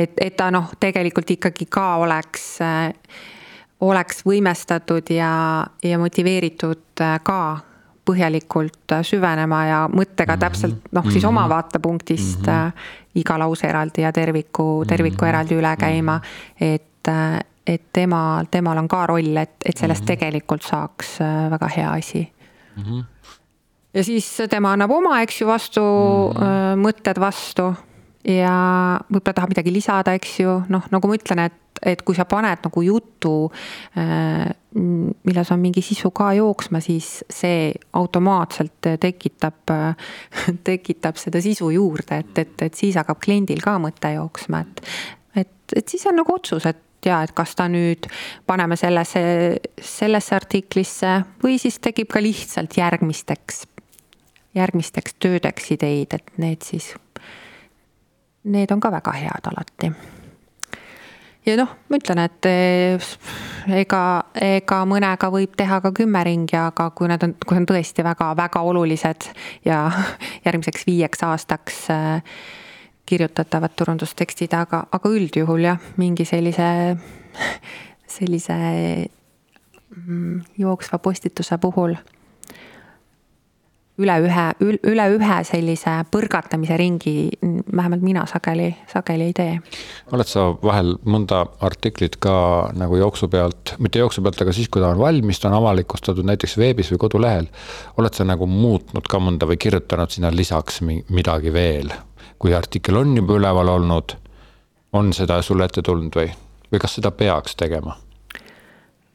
et, 0.03 0.21
et 0.21 0.37
ta 0.37 0.51
noh, 0.55 0.71
tegelikult 0.81 1.31
ikkagi 1.39 1.69
ka 1.73 1.89
oleks 2.05 2.51
äh, 2.65 2.91
oleks 3.81 4.23
võimestatud 4.27 5.11
ja, 5.15 5.33
ja 5.85 5.99
motiveeritud 5.99 7.03
äh, 7.05 7.19
ka 7.23 7.41
põhjalikult 8.09 8.95
äh, 8.97 9.05
süvenema 9.07 9.65
ja 9.69 9.83
mõttega 9.93 10.35
mhm. 10.35 10.43
täpselt 10.43 10.89
noh, 10.97 11.11
siis 11.13 11.25
oma 11.29 11.45
mhm. 11.45 11.53
vaatepunktist 11.55 12.47
mm 12.47 12.53
-hmm. 12.53 12.89
iga 13.23 13.39
lause 13.39 13.69
eraldi 13.69 14.03
ja 14.03 14.13
terviku, 14.13 14.85
terviku 14.87 15.17
mm 15.17 15.27
-hmm. 15.27 15.29
eraldi 15.29 15.55
üle 15.55 15.77
käima. 15.77 16.21
et, 16.61 17.09
et 17.67 17.83
tema, 17.93 18.45
temal 18.51 18.79
on 18.79 18.89
ka 18.89 19.07
roll, 19.07 19.37
et, 19.37 19.57
et 19.65 19.77
sellest 19.77 20.03
mm 20.03 20.05
-hmm. 20.05 20.17
tegelikult 20.17 20.63
saaks 20.63 21.19
väga 21.51 21.69
hea 21.77 21.93
asi 21.93 22.33
mm. 22.77 22.83
-hmm. 22.83 23.05
ja 23.95 24.05
siis 24.05 24.43
tema 24.51 24.73
annab 24.73 24.91
oma, 24.91 25.21
eks 25.23 25.41
ju, 25.41 25.47
vastu 25.47 25.81
mm, 25.81 26.43
-hmm. 26.43 26.87
mõtted 26.87 27.21
vastu 27.21 27.75
ja 28.25 29.01
võib-olla 29.13 29.35
tahab 29.35 29.49
midagi 29.49 29.73
lisada, 29.73 30.13
eks 30.13 30.41
ju, 30.41 30.63
noh, 30.69 30.83
nagu 30.91 31.09
ma 31.09 31.15
ütlen, 31.15 31.39
et 31.39 31.53
et 31.83 32.03
kui 32.03 32.17
sa 32.17 32.27
paned 32.29 32.65
nagu 32.65 32.83
jutu, 32.83 33.35
äh, 33.99 34.49
milles 34.79 35.53
on 35.55 35.61
mingi 35.63 35.83
sisu 35.83 36.11
ka 36.15 36.33
jooksma, 36.37 36.81
siis 36.85 37.23
see 37.31 37.71
automaatselt 37.99 38.91
tekitab, 39.01 39.73
tekitab 40.69 41.21
seda 41.21 41.43
sisu 41.45 41.71
juurde, 41.75 42.23
et, 42.25 42.35
et, 42.45 42.67
et 42.69 42.75
siis 42.75 42.99
hakkab 42.99 43.23
kliendil 43.25 43.63
ka 43.65 43.79
mõte 43.83 44.13
jooksma, 44.17 44.65
et, 44.65 44.85
et, 45.45 45.57
et 45.81 45.89
siis 45.89 46.05
on 46.11 46.21
nagu 46.21 46.35
otsus, 46.35 46.67
et 46.69 46.85
ja 47.07 47.23
et 47.23 47.33
kas 47.37 47.55
ta 47.57 47.69
nüüd 47.71 48.09
paneme 48.47 48.77
sellesse, 48.77 49.23
sellesse 49.79 50.35
artiklisse 50.35 51.13
või 51.43 51.59
siis 51.63 51.79
tekib 51.83 52.11
ka 52.13 52.23
lihtsalt 52.23 52.75
järgmisteks, 52.79 53.63
järgmisteks 54.59 55.19
töödeks 55.23 55.73
ideid, 55.79 56.19
et 56.19 56.39
need 56.43 56.67
siis, 56.67 56.93
need 58.45 58.75
on 58.75 58.83
ka 58.83 58.93
väga 58.99 59.15
head 59.23 59.53
alati 59.53 59.93
ja 61.49 61.57
noh, 61.59 61.71
ma 61.89 61.99
ütlen, 61.99 62.21
et 62.25 62.49
eh, 62.49 63.09
ega, 63.81 64.03
ega 64.45 64.79
mõnega 64.89 65.31
võib 65.33 65.55
teha 65.59 65.81
ka 65.85 65.93
kümme 65.97 66.23
ringi, 66.27 66.57
aga 66.61 66.91
kui 66.97 67.09
need 67.11 67.25
on, 67.25 67.35
kui 67.47 67.59
on 67.59 67.69
tõesti 67.69 68.05
väga-väga 68.07 68.63
olulised 68.69 69.29
ja 69.69 69.87
järgmiseks 70.47 70.87
viieks 70.89 71.25
aastaks 71.27 71.85
eh, 71.95 72.35
kirjutatavad 73.09 73.73
turundustekstid, 73.77 74.53
aga, 74.53 74.85
aga 74.93 75.13
üldjuhul 75.15 75.65
jah, 75.65 75.81
mingi 75.97 76.27
sellise, 76.29 76.69
sellise 78.19 78.59
mm, 79.97 80.41
jooksva 80.61 81.01
postituse 81.01 81.59
puhul 81.63 81.97
üle 83.99 84.15
ühe, 84.23 84.45
üle 84.63 85.07
ühe 85.17 85.39
sellise 85.47 85.95
põrgatamise 86.13 86.77
ringi, 86.79 87.15
vähemalt 87.43 88.05
mina 88.05 88.25
sageli, 88.31 88.71
sageli 88.91 89.29
ei 89.31 89.35
tee. 89.37 89.57
oled 90.15 90.31
sa 90.31 90.47
vahel 90.63 90.95
mõnda 91.05 91.45
artiklit 91.67 92.19
ka 92.23 92.35
nagu 92.79 93.01
jooksu 93.01 93.29
pealt, 93.33 93.75
mitte 93.83 94.03
jooksu 94.03 94.23
pealt, 94.23 94.43
aga 94.43 94.55
siis, 94.55 94.71
kui 94.71 94.83
ta 94.83 94.93
on 94.93 95.03
valmis, 95.03 95.43
ta 95.43 95.51
on 95.51 95.59
avalikustatud 95.59 96.27
näiteks 96.29 96.57
veebis 96.59 96.93
või 96.95 97.03
kodulehel. 97.07 97.51
oled 97.99 98.15
sa 98.15 98.27
nagu 98.29 98.47
muutnud 98.47 99.11
ka 99.11 99.21
mõnda 99.23 99.51
või 99.51 99.59
kirjutanud 99.59 100.15
sinna 100.15 100.33
lisaks 100.35 100.83
midagi 100.83 101.53
veel, 101.53 101.93
kui 102.39 102.55
artikkel 102.55 103.03
on 103.03 103.17
juba 103.17 103.39
üleval 103.41 103.75
olnud, 103.79 104.15
on 104.93 105.13
seda 105.13 105.43
sulle 105.43 105.67
ette 105.67 105.83
tulnud 105.83 106.15
või, 106.15 106.31
või 106.73 106.81
kas 106.81 107.01
seda 107.01 107.11
peaks 107.11 107.59
tegema? 107.59 107.99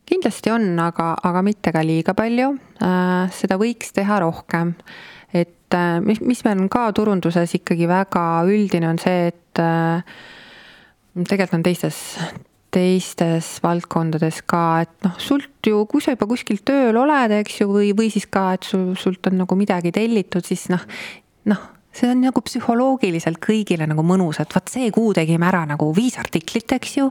Kindlasti 0.09 0.51
on, 0.53 0.67
aga, 0.83 1.13
aga 1.23 1.41
mitte 1.45 1.73
ka 1.75 1.83
liiga 1.85 2.15
palju. 2.17 2.53
Äh, 2.83 3.33
seda 3.35 3.57
võiks 3.61 3.93
teha 3.95 4.21
rohkem. 4.23 4.75
et 5.33 5.73
äh, 5.73 5.99
mis, 6.05 6.21
mis 6.21 6.43
meil 6.45 6.59
on 6.61 6.69
ka 6.69 6.91
turunduses 6.93 7.55
ikkagi 7.57 7.87
väga 7.89 8.43
üldine, 8.45 8.91
on 8.91 8.99
see, 9.01 9.31
et 9.31 9.61
äh, 9.61 10.03
tegelikult 11.15 11.57
on 11.57 11.65
teistes, 11.65 11.99
teistes 12.73 13.55
valdkondades 13.63 14.43
ka, 14.49 14.63
et 14.85 14.93
noh, 15.05 15.17
sult 15.21 15.65
ju, 15.65 15.83
kui 15.89 16.01
sa 16.05 16.13
juba 16.13 16.29
kuskil 16.29 16.61
tööl 16.65 16.97
oled, 17.01 17.33
eks 17.41 17.61
ju, 17.63 17.69
või, 17.71 17.91
või 17.97 18.11
siis 18.13 18.29
ka, 18.29 18.51
et 18.57 18.69
sul, 18.69 18.91
sult 18.99 19.29
on 19.31 19.41
nagu 19.41 19.57
midagi 19.57 19.93
tellitud, 19.95 20.45
siis 20.45 20.67
noh, 20.73 20.85
noh 21.49 21.72
see 21.93 22.09
on 22.09 22.23
nagu 22.25 22.43
psühholoogiliselt 22.45 23.39
kõigile 23.43 23.87
nagu 23.89 24.05
mõnus, 24.05 24.41
et 24.41 24.53
vot 24.55 24.71
see 24.71 24.91
kuu 24.93 25.13
tegime 25.15 25.47
ära 25.49 25.63
nagu 25.69 25.89
viis 25.95 26.17
artiklit, 26.21 26.71
eks 26.77 26.97
ju. 26.97 27.09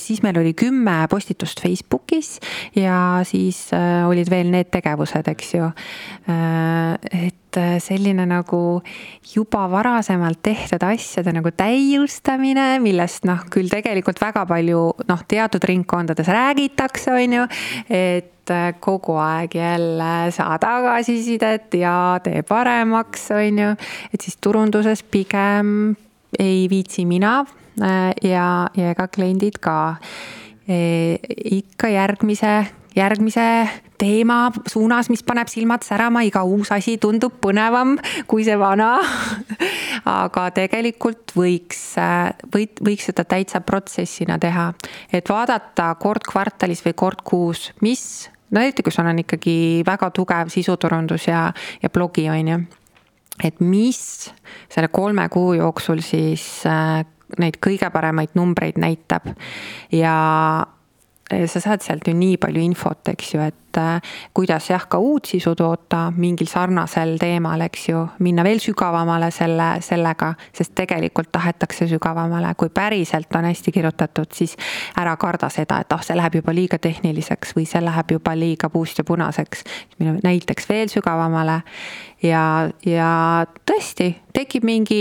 siis 0.00 0.22
meil 0.24 0.38
oli 0.40 0.54
kümme 0.58 0.96
postitust 1.10 1.62
Facebookis 1.64 2.38
ja 2.76 3.22
siis 3.26 3.68
äh, 3.72 4.04
olid 4.08 4.30
veel 4.30 4.50
need 4.52 4.70
tegevused, 4.74 5.28
eks 5.34 5.54
ju. 5.56 5.70
Äh, 6.28 7.30
et 7.54 7.60
äh, 7.60 7.78
selline 7.82 8.26
nagu 8.26 8.82
juba 9.34 9.64
varasemalt 9.70 10.42
tehtud 10.42 10.82
asjade 10.86 11.32
nagu 11.34 11.52
täiustamine, 11.54 12.78
millest 12.82 13.26
noh, 13.28 13.44
küll 13.50 13.70
tegelikult 13.70 14.20
väga 14.22 14.44
palju 14.48 14.84
noh, 15.08 15.24
teatud 15.28 15.64
ringkondades 15.64 16.28
räägitakse, 16.28 17.14
on 17.14 17.40
ju, 17.40 17.48
et 17.88 18.30
et 18.44 18.76
kogu 18.84 19.14
aeg 19.16 19.54
jälle 19.56 20.28
saa 20.36 20.58
tagasisidet 20.60 21.78
ja 21.80 22.20
tee 22.20 22.42
paremaks, 22.44 23.30
on 23.32 23.58
ju. 23.58 23.70
et 24.12 24.20
siis 24.20 24.36
turunduses 24.36 25.00
pigem 25.00 25.94
ei 26.38 26.66
viitsi 26.68 27.06
mina 27.08 27.38
äh, 27.80 28.12
ja, 28.20 28.68
ja 28.76 28.90
ega 28.92 29.08
kliendid 29.08 29.56
ka. 29.64 29.96
E, 30.68 31.16
ikka 31.56 31.88
järgmise, 31.88 32.52
järgmise 32.96 33.46
teema 33.98 34.50
suunas, 34.70 35.08
mis 35.10 35.22
paneb 35.26 35.48
silmad 35.50 35.84
särama, 35.86 36.24
iga 36.26 36.44
uus 36.46 36.72
asi 36.74 36.96
tundub 37.02 37.36
põnevam 37.42 37.96
kui 38.30 38.46
see 38.46 38.58
vana. 38.60 38.96
Aga 40.24 40.48
tegelikult 40.52 41.32
võiks, 41.38 41.80
või 42.52 42.68
võiks 42.84 43.08
seda 43.08 43.24
täitsa 43.28 43.62
protsessina 43.64 44.36
teha, 44.42 44.68
et 45.12 45.30
vaadata 45.30 45.94
kord 46.00 46.26
kvartalis 46.28 46.84
või 46.84 46.96
kord 46.98 47.24
kuus, 47.24 47.70
mis 47.80 48.04
no 48.54 48.60
eriti, 48.60 48.84
kui 48.84 48.92
sul 48.92 49.08
on 49.08 49.22
ikkagi 49.22 49.56
väga 49.86 50.10
tugev 50.14 50.52
sisuturundus 50.52 51.28
ja, 51.30 51.46
ja 51.82 51.90
blogi, 51.90 52.28
on 52.30 52.52
ju. 52.52 52.60
et 53.44 53.60
mis 53.64 54.30
selle 54.68 54.92
kolme 54.92 55.26
kuu 55.32 55.54
jooksul 55.58 56.04
siis 56.04 56.44
äh, 56.68 57.02
neid 57.40 57.58
kõige 57.62 57.88
paremaid 57.90 58.36
numbreid 58.38 58.78
näitab. 58.78 59.32
Ja 59.92 60.14
sa 61.46 61.60
saad 61.60 61.84
sealt 61.84 62.08
ju 62.08 62.14
nii 62.16 62.38
palju 62.42 62.62
infot, 62.62 63.08
eks 63.12 63.34
ju, 63.34 63.40
et 63.44 63.78
äh, 63.80 64.14
kuidas 64.36 64.68
jah, 64.70 64.86
ka 64.90 64.98
uut 65.02 65.28
sisu 65.28 65.54
toota 65.58 66.06
mingil 66.16 66.48
sarnasel 66.50 67.16
teemal, 67.20 67.64
eks 67.66 67.88
ju, 67.88 68.04
minna 68.24 68.44
veel 68.46 68.62
sügavamale 68.62 69.30
selle, 69.34 69.68
sellega, 69.84 70.32
sest 70.54 70.74
tegelikult 70.78 71.32
tahetakse 71.34 71.88
sügavamale, 71.90 72.54
kui 72.60 72.72
päriselt 72.74 73.34
on 73.36 73.48
hästi 73.50 73.74
kirjutatud, 73.74 74.30
siis 74.34 74.56
ära 75.00 75.16
karda 75.20 75.50
seda, 75.52 75.80
et 75.84 75.92
ah, 75.94 76.02
see 76.04 76.16
läheb 76.18 76.40
juba 76.40 76.54
liiga 76.56 76.78
tehniliseks 76.78 77.54
või 77.58 77.66
see 77.68 77.82
läheb 77.84 78.16
juba 78.18 78.36
liiga 78.38 78.70
puust 78.72 78.98
ja 78.98 79.04
punaseks. 79.04 79.64
näiteks 79.98 80.68
veel 80.68 80.88
sügavamale 80.92 81.62
ja, 82.22 82.70
ja 82.86 83.10
tõesti 83.66 84.14
tekib 84.34 84.64
mingi 84.66 85.00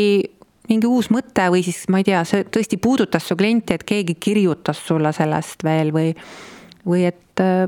mingi 0.70 0.88
uus 0.88 1.09
mõte 1.14 1.47
või 1.51 1.64
siis 1.66 1.84
ma 1.91 2.01
ei 2.01 2.07
tea, 2.07 2.24
see 2.28 2.45
tõesti 2.47 2.80
puudutas 2.82 3.28
su 3.28 3.38
klienti, 3.39 3.76
et 3.76 3.84
keegi 3.88 4.16
kirjutas 4.16 4.80
sulle 4.88 5.11
sellest 5.16 5.64
veel 5.64 5.91
või, 5.95 6.14
või 6.88 7.07
et 7.09 7.43
äh, 7.43 7.68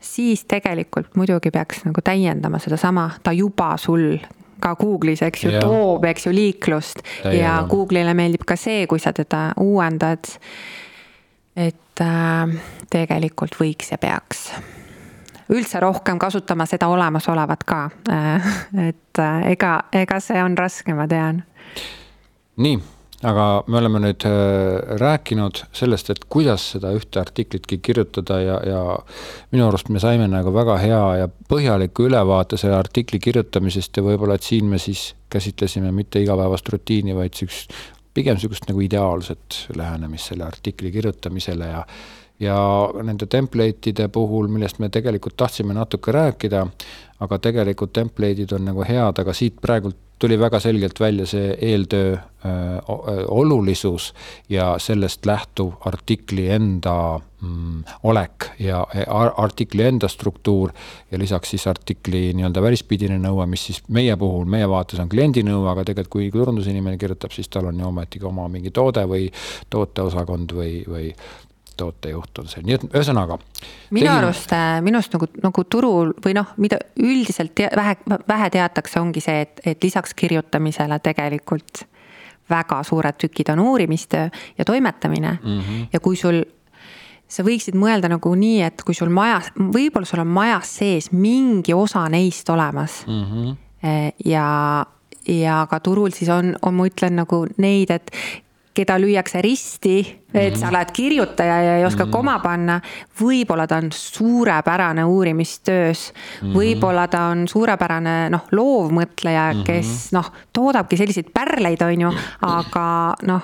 siis 0.00 0.44
tegelikult 0.48 1.14
muidugi 1.16 1.52
peaks 1.54 1.84
nagu 1.86 2.02
täiendama 2.04 2.58
sedasama, 2.62 3.10
ta 3.22 3.34
juba 3.36 3.74
sul 3.80 4.16
ka 4.60 4.72
Google'is, 4.78 5.22
eks 5.22 5.44
ju, 5.44 5.52
toob, 5.60 6.06
eks 6.08 6.26
ju, 6.26 6.32
liiklust 6.34 7.02
Täiendama. 7.04 7.42
ja 7.42 7.58
Google'ile 7.70 8.14
meeldib 8.16 8.46
ka 8.48 8.56
see, 8.56 8.86
kui 8.90 9.02
sa 9.02 9.12
teda 9.12 9.50
uuendad. 9.60 10.32
et 11.56 12.00
äh, 12.00 12.56
tegelikult 12.90 13.60
võiks 13.60 13.92
ja 13.92 13.98
peaks 13.98 14.48
üldse 15.48 15.80
rohkem 15.80 16.18
kasutama 16.18 16.66
seda 16.66 16.88
olemasolevat 16.88 17.64
ka. 17.64 17.90
Et 18.88 19.18
äh, 19.18 19.50
ega, 19.52 19.76
ega 19.92 20.20
see 20.20 20.42
on 20.42 20.58
raske, 20.58 20.94
ma 20.94 21.06
tean. 21.10 21.44
Nii 22.56 22.78
aga 23.24 23.64
me 23.66 23.78
oleme 23.80 24.00
nüüd 24.04 24.26
äh, 24.28 24.98
rääkinud 25.00 25.62
sellest, 25.76 26.10
et 26.12 26.26
kuidas 26.28 26.64
seda 26.74 26.92
ühte 26.96 27.20
artiklitki 27.22 27.78
kirjutada 27.84 28.38
ja, 28.42 28.56
ja 28.66 28.80
minu 29.54 29.68
arust 29.70 29.88
me 29.88 30.02
saime 30.02 30.28
nagu 30.28 30.52
väga 30.54 30.76
hea 30.82 31.02
ja 31.22 31.30
põhjaliku 31.48 32.10
ülevaate 32.10 32.60
selle 32.60 32.76
artikli 32.76 33.20
kirjutamisest 33.22 33.96
ja 33.96 34.04
võib-olla, 34.04 34.36
et 34.36 34.46
siin 34.46 34.68
me 34.68 34.80
siis 34.82 35.14
käsitlesime 35.32 35.92
mitte 35.96 36.20
igapäevast 36.22 36.68
rutiini, 36.72 37.16
vaid 37.16 37.34
siukest, 37.38 37.72
pigem 38.14 38.38
sihukest 38.40 38.68
nagu 38.68 38.84
ideaalset 38.84 39.64
lähenemist 39.76 40.32
selle 40.32 40.46
artikli 40.48 40.92
kirjutamisele 40.92 41.72
ja 41.72 41.82
ja 42.36 42.56
nende 43.00 43.24
template'ide 43.32 44.10
puhul, 44.12 44.50
millest 44.52 44.76
me 44.78 44.90
tegelikult 44.92 45.38
tahtsime 45.40 45.72
natuke 45.72 46.12
rääkida, 46.12 46.66
aga 47.24 47.38
tegelikult 47.40 47.94
template'id 47.96 48.52
on 48.52 48.66
nagu 48.68 48.84
head, 48.84 49.22
aga 49.22 49.32
siit 49.32 49.56
praegult 49.62 49.96
tuli 50.18 50.38
väga 50.40 50.60
selgelt 50.60 51.00
välja 51.00 51.26
see 51.26 51.52
eeltöö 51.60 52.16
olulisus 53.28 54.14
ja 54.48 54.78
sellest 54.78 55.26
lähtuv 55.26 55.72
artikli 55.80 56.48
enda 56.50 57.20
mm, 57.42 57.84
olek 58.02 58.50
ja 58.58 58.86
artikli 59.36 59.82
enda 59.82 60.08
struktuur 60.08 60.70
ja 61.10 61.18
lisaks 61.18 61.50
siis 61.50 61.66
artikli 61.66 62.30
nii-öelda 62.36 62.62
välispidine 62.62 63.18
nõue, 63.18 63.46
mis 63.50 63.66
siis 63.66 63.82
meie 63.88 64.16
puhul, 64.16 64.44
meie 64.44 64.68
vaates 64.68 65.00
on 65.02 65.10
kliendi 65.10 65.42
nõue, 65.46 65.66
aga 65.72 65.84
tegelikult 65.90 66.12
kui 66.12 66.30
turundusinimene 66.30 67.00
kirjutab, 67.00 67.34
siis 67.34 67.48
tal 67.48 67.72
on 67.72 67.80
ju 67.80 67.88
ometigi 67.88 68.28
oma 68.28 68.46
mingi 68.52 68.70
toode 68.70 69.04
või 69.10 69.26
tooteosakond 69.70 70.54
või, 70.56 70.78
või 70.86 71.10
tootejuht 71.76 72.38
on 72.38 72.48
see, 72.50 72.62
nii 72.66 72.76
et 72.78 72.86
ühesõnaga. 72.88 73.38
minu 73.90 74.06
tegin... 74.06 74.14
arust, 74.14 74.52
äh, 74.56 74.78
minu 74.84 75.00
arust 75.00 75.16
nagu, 75.16 75.28
nagu 75.42 75.64
turul 75.64 76.14
või 76.24 76.36
noh, 76.38 76.54
mida 76.62 76.80
üldiselt 76.96 77.54
te, 77.54 77.68
vähe, 77.76 77.96
vähe 78.28 78.50
teatakse, 78.50 79.00
ongi 79.00 79.22
see, 79.24 79.44
et, 79.46 79.60
et 79.66 79.84
lisaks 79.84 80.14
kirjutamisele 80.14 80.98
tegelikult 81.04 81.86
väga 82.50 82.82
suured 82.86 83.18
tükid 83.18 83.50
on 83.52 83.62
uurimistöö 83.64 84.28
ja 84.58 84.64
toimetamine 84.64 85.38
mm. 85.42 85.60
-hmm. 85.60 85.86
ja 85.92 86.00
kui 86.00 86.16
sul, 86.16 86.42
sa 87.28 87.42
võiksid 87.42 87.74
mõelda 87.74 88.08
nagu 88.08 88.34
nii, 88.34 88.60
et 88.62 88.82
kui 88.86 88.94
sul 88.94 89.10
majas, 89.10 89.50
võib-olla 89.58 90.06
sul 90.06 90.22
on 90.22 90.30
majas 90.30 90.76
sees 90.78 91.10
mingi 91.12 91.74
osa 91.74 92.08
neist 92.08 92.50
olemas 92.50 93.04
mm. 93.06 93.24
-hmm. 93.24 93.56
ja 94.24 94.86
ja 95.28 95.66
ka 95.70 95.80
turul 95.80 96.10
siis 96.14 96.30
on, 96.30 96.54
on, 96.62 96.74
ma 96.74 96.86
ütlen 96.86 97.16
nagu 97.18 97.46
neid, 97.58 97.90
et 97.90 98.10
keda 98.76 98.98
lüüakse 99.00 99.40
risti, 99.44 99.96
et 100.34 100.52
mhm. 100.52 100.60
sa 100.60 100.68
oled 100.68 100.92
kirjutaja 100.92 101.56
ja 101.64 101.76
ei 101.80 101.84
oska 101.84 102.04
mm 102.04 102.08
-hmm. 102.08 102.12
koma 102.12 102.38
panna. 102.38 102.80
võib-olla 103.20 103.66
ta 103.66 103.76
on 103.76 103.88
suurepärane 103.92 105.04
uurimistöös 105.04 106.12
mm, 106.12 106.48
-hmm. 106.48 106.54
võib-olla 106.56 107.08
ta 107.08 107.22
on 107.32 107.48
suurepärane 107.48 108.30
noh, 108.30 108.44
loovmõtleja, 108.52 109.64
kes 109.64 109.86
mm 109.86 109.92
-hmm. 109.92 110.12
noh, 110.12 110.32
toodabki 110.52 110.96
selliseid 110.96 111.32
pärleid, 111.34 111.82
on 111.82 112.00
ju, 112.00 112.12
aga 112.42 113.14
noh 113.22 113.42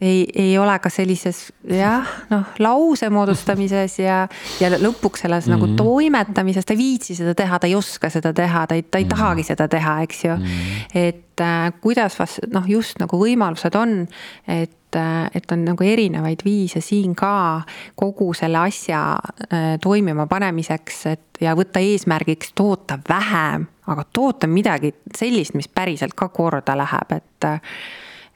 ei, 0.00 0.26
ei 0.34 0.58
ole 0.58 0.76
ka 0.82 0.90
sellises 0.92 1.52
jah, 1.70 2.06
noh, 2.30 2.44
lause 2.62 3.08
moodustamises 3.12 3.98
ja, 4.00 4.22
ja 4.60 4.70
lõpuks 4.76 5.24
selles 5.24 5.46
mm 5.46 5.52
-hmm. 5.52 5.56
nagu 5.56 5.66
mhm. 5.66 5.76
toimetamises, 5.76 6.64
ta 6.64 6.74
ei 6.74 6.78
viitsi 6.78 7.14
seda 7.14 7.34
teha, 7.34 7.58
ta 7.58 7.66
ei 7.66 7.74
oska 7.74 8.10
seda 8.10 8.32
teha, 8.32 8.66
ta 8.66 8.74
ei, 8.74 8.82
ta 8.82 8.98
ei 8.98 9.04
mm 9.04 9.08
-hmm. 9.08 9.16
tahagi 9.16 9.42
seda 9.42 9.68
teha, 9.68 10.00
eks 10.02 10.24
ju 10.24 10.36
mm. 10.36 10.42
-hmm. 10.42 10.90
et 10.94 11.40
äh, 11.40 11.72
kuidas 11.80 12.18
vast 12.18 12.38
noh, 12.52 12.64
just 12.68 12.98
nagu 12.98 13.16
võimalused 13.16 13.76
on, 13.76 14.06
et 14.48 14.96
äh, 14.96 15.30
et 15.34 15.52
on 15.52 15.64
nagu 15.64 15.84
erinevaid 15.84 16.44
viise 16.44 16.80
siin 16.80 17.14
ka 17.14 17.62
kogu 17.94 18.34
selle 18.34 18.58
asja 18.58 19.16
äh, 19.52 19.78
toimima 19.80 20.26
panemiseks, 20.26 21.06
et 21.06 21.20
ja 21.40 21.54
võtta 21.54 21.80
eesmärgiks 21.80 22.52
toota 22.54 22.98
vähem, 23.08 23.66
aga 23.86 24.04
toota 24.12 24.46
midagi 24.46 24.94
sellist, 25.16 25.54
mis 25.54 25.68
päriselt 25.68 26.14
ka 26.14 26.28
korda 26.28 26.76
läheb, 26.76 27.12
et 27.12 27.44
äh, 27.44 27.60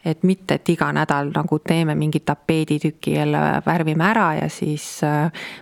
et 0.04 0.22
mitte, 0.22 0.56
et 0.56 0.68
iga 0.72 0.88
nädal 0.96 1.28
nagu 1.34 1.58
teeme 1.58 1.94
mingi 1.94 2.22
tapeeditüki 2.24 3.12
jälle 3.18 3.38
värvime 3.66 4.04
ära 4.04 4.34
ja 4.34 4.48
siis 4.48 5.00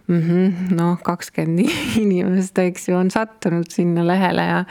mm 0.06 0.20
-hmm, 0.20 0.74
noh, 0.74 0.98
kakskümmend 1.02 1.68
inimest, 2.02 2.58
eks 2.58 2.88
ju, 2.88 2.96
on 2.96 3.10
sattunud 3.10 3.70
sinna 3.70 4.06
lehele 4.06 4.42
ja 4.42 4.64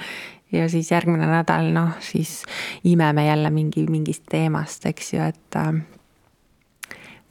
ja 0.52 0.70
siis 0.70 0.92
järgmine 0.92 1.28
nädal 1.28 1.72
noh, 1.74 1.90
siis 2.00 2.44
imeme 2.84 3.28
jälle 3.28 3.50
mingi 3.50 3.86
mingist 3.90 4.24
teemast, 4.30 4.86
eks 4.86 5.14
ju, 5.14 5.22
et 5.22 5.56
äh, 5.56 5.74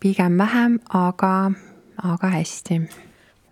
pigem 0.01 0.39
vähem, 0.39 0.81
aga, 0.89 1.51
aga 2.03 2.27
hästi. 2.27 2.81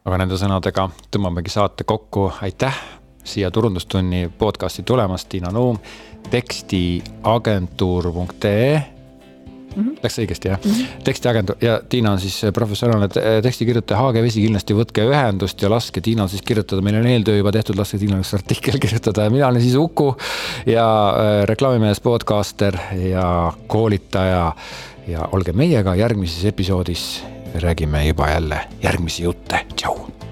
aga 0.04 0.18
nende 0.18 0.36
sõnadega 0.36 0.90
tõmbamegi 1.10 1.50
saate 1.50 1.84
kokku, 1.84 2.32
aitäh 2.42 2.76
siia 3.24 3.50
Turundustunni 3.50 4.28
podcasti 4.38 4.82
tulemast, 4.82 5.28
Tiina 5.28 5.50
Nuum 5.52 5.78
tekstiagentuur.ee 6.30 8.94
Mm 9.74 9.82
-hmm. 9.82 9.98
Läks 10.02 10.18
õigesti 10.18 10.48
jah 10.48 10.58
mm 10.64 10.70
-hmm.? 10.70 10.86
tekstiagentuur 11.04 11.56
ja 11.60 11.80
Tiina 11.88 12.12
on 12.12 12.20
siis 12.20 12.42
professionaalne 12.54 13.08
tekstikirjutaja, 13.42 13.98
Haage 13.98 14.22
Vesi, 14.22 14.40
kindlasti 14.40 14.74
võtke 14.74 15.06
ühendust 15.10 15.62
ja 15.62 15.70
laske 15.70 16.00
Tiinal 16.00 16.28
siis 16.28 16.42
kirjutada, 16.42 16.82
meil 16.82 16.96
on 16.96 17.06
eeltöö 17.06 17.36
juba 17.36 17.52
tehtud, 17.52 17.78
laske 17.78 17.98
Tiinal 17.98 18.20
üks 18.20 18.34
artikkel 18.34 18.78
kirjutada 18.84 19.24
ja 19.24 19.30
mina 19.30 19.48
olen 19.48 19.62
siis 19.62 19.74
Uku 19.74 20.16
ja 20.66 21.10
äh, 21.10 21.44
reklaamimees, 21.44 22.00
podcaster 22.00 22.76
ja 23.10 23.52
koolitaja. 23.66 24.52
ja 25.06 25.28
olge 25.32 25.52
meiega 25.52 25.94
järgmises 25.94 26.44
episoodis, 26.44 27.24
räägime 27.54 28.06
juba 28.06 28.28
jälle 28.28 28.60
järgmisi 28.82 29.22
jutte, 29.22 29.66
tšau. 29.76 30.23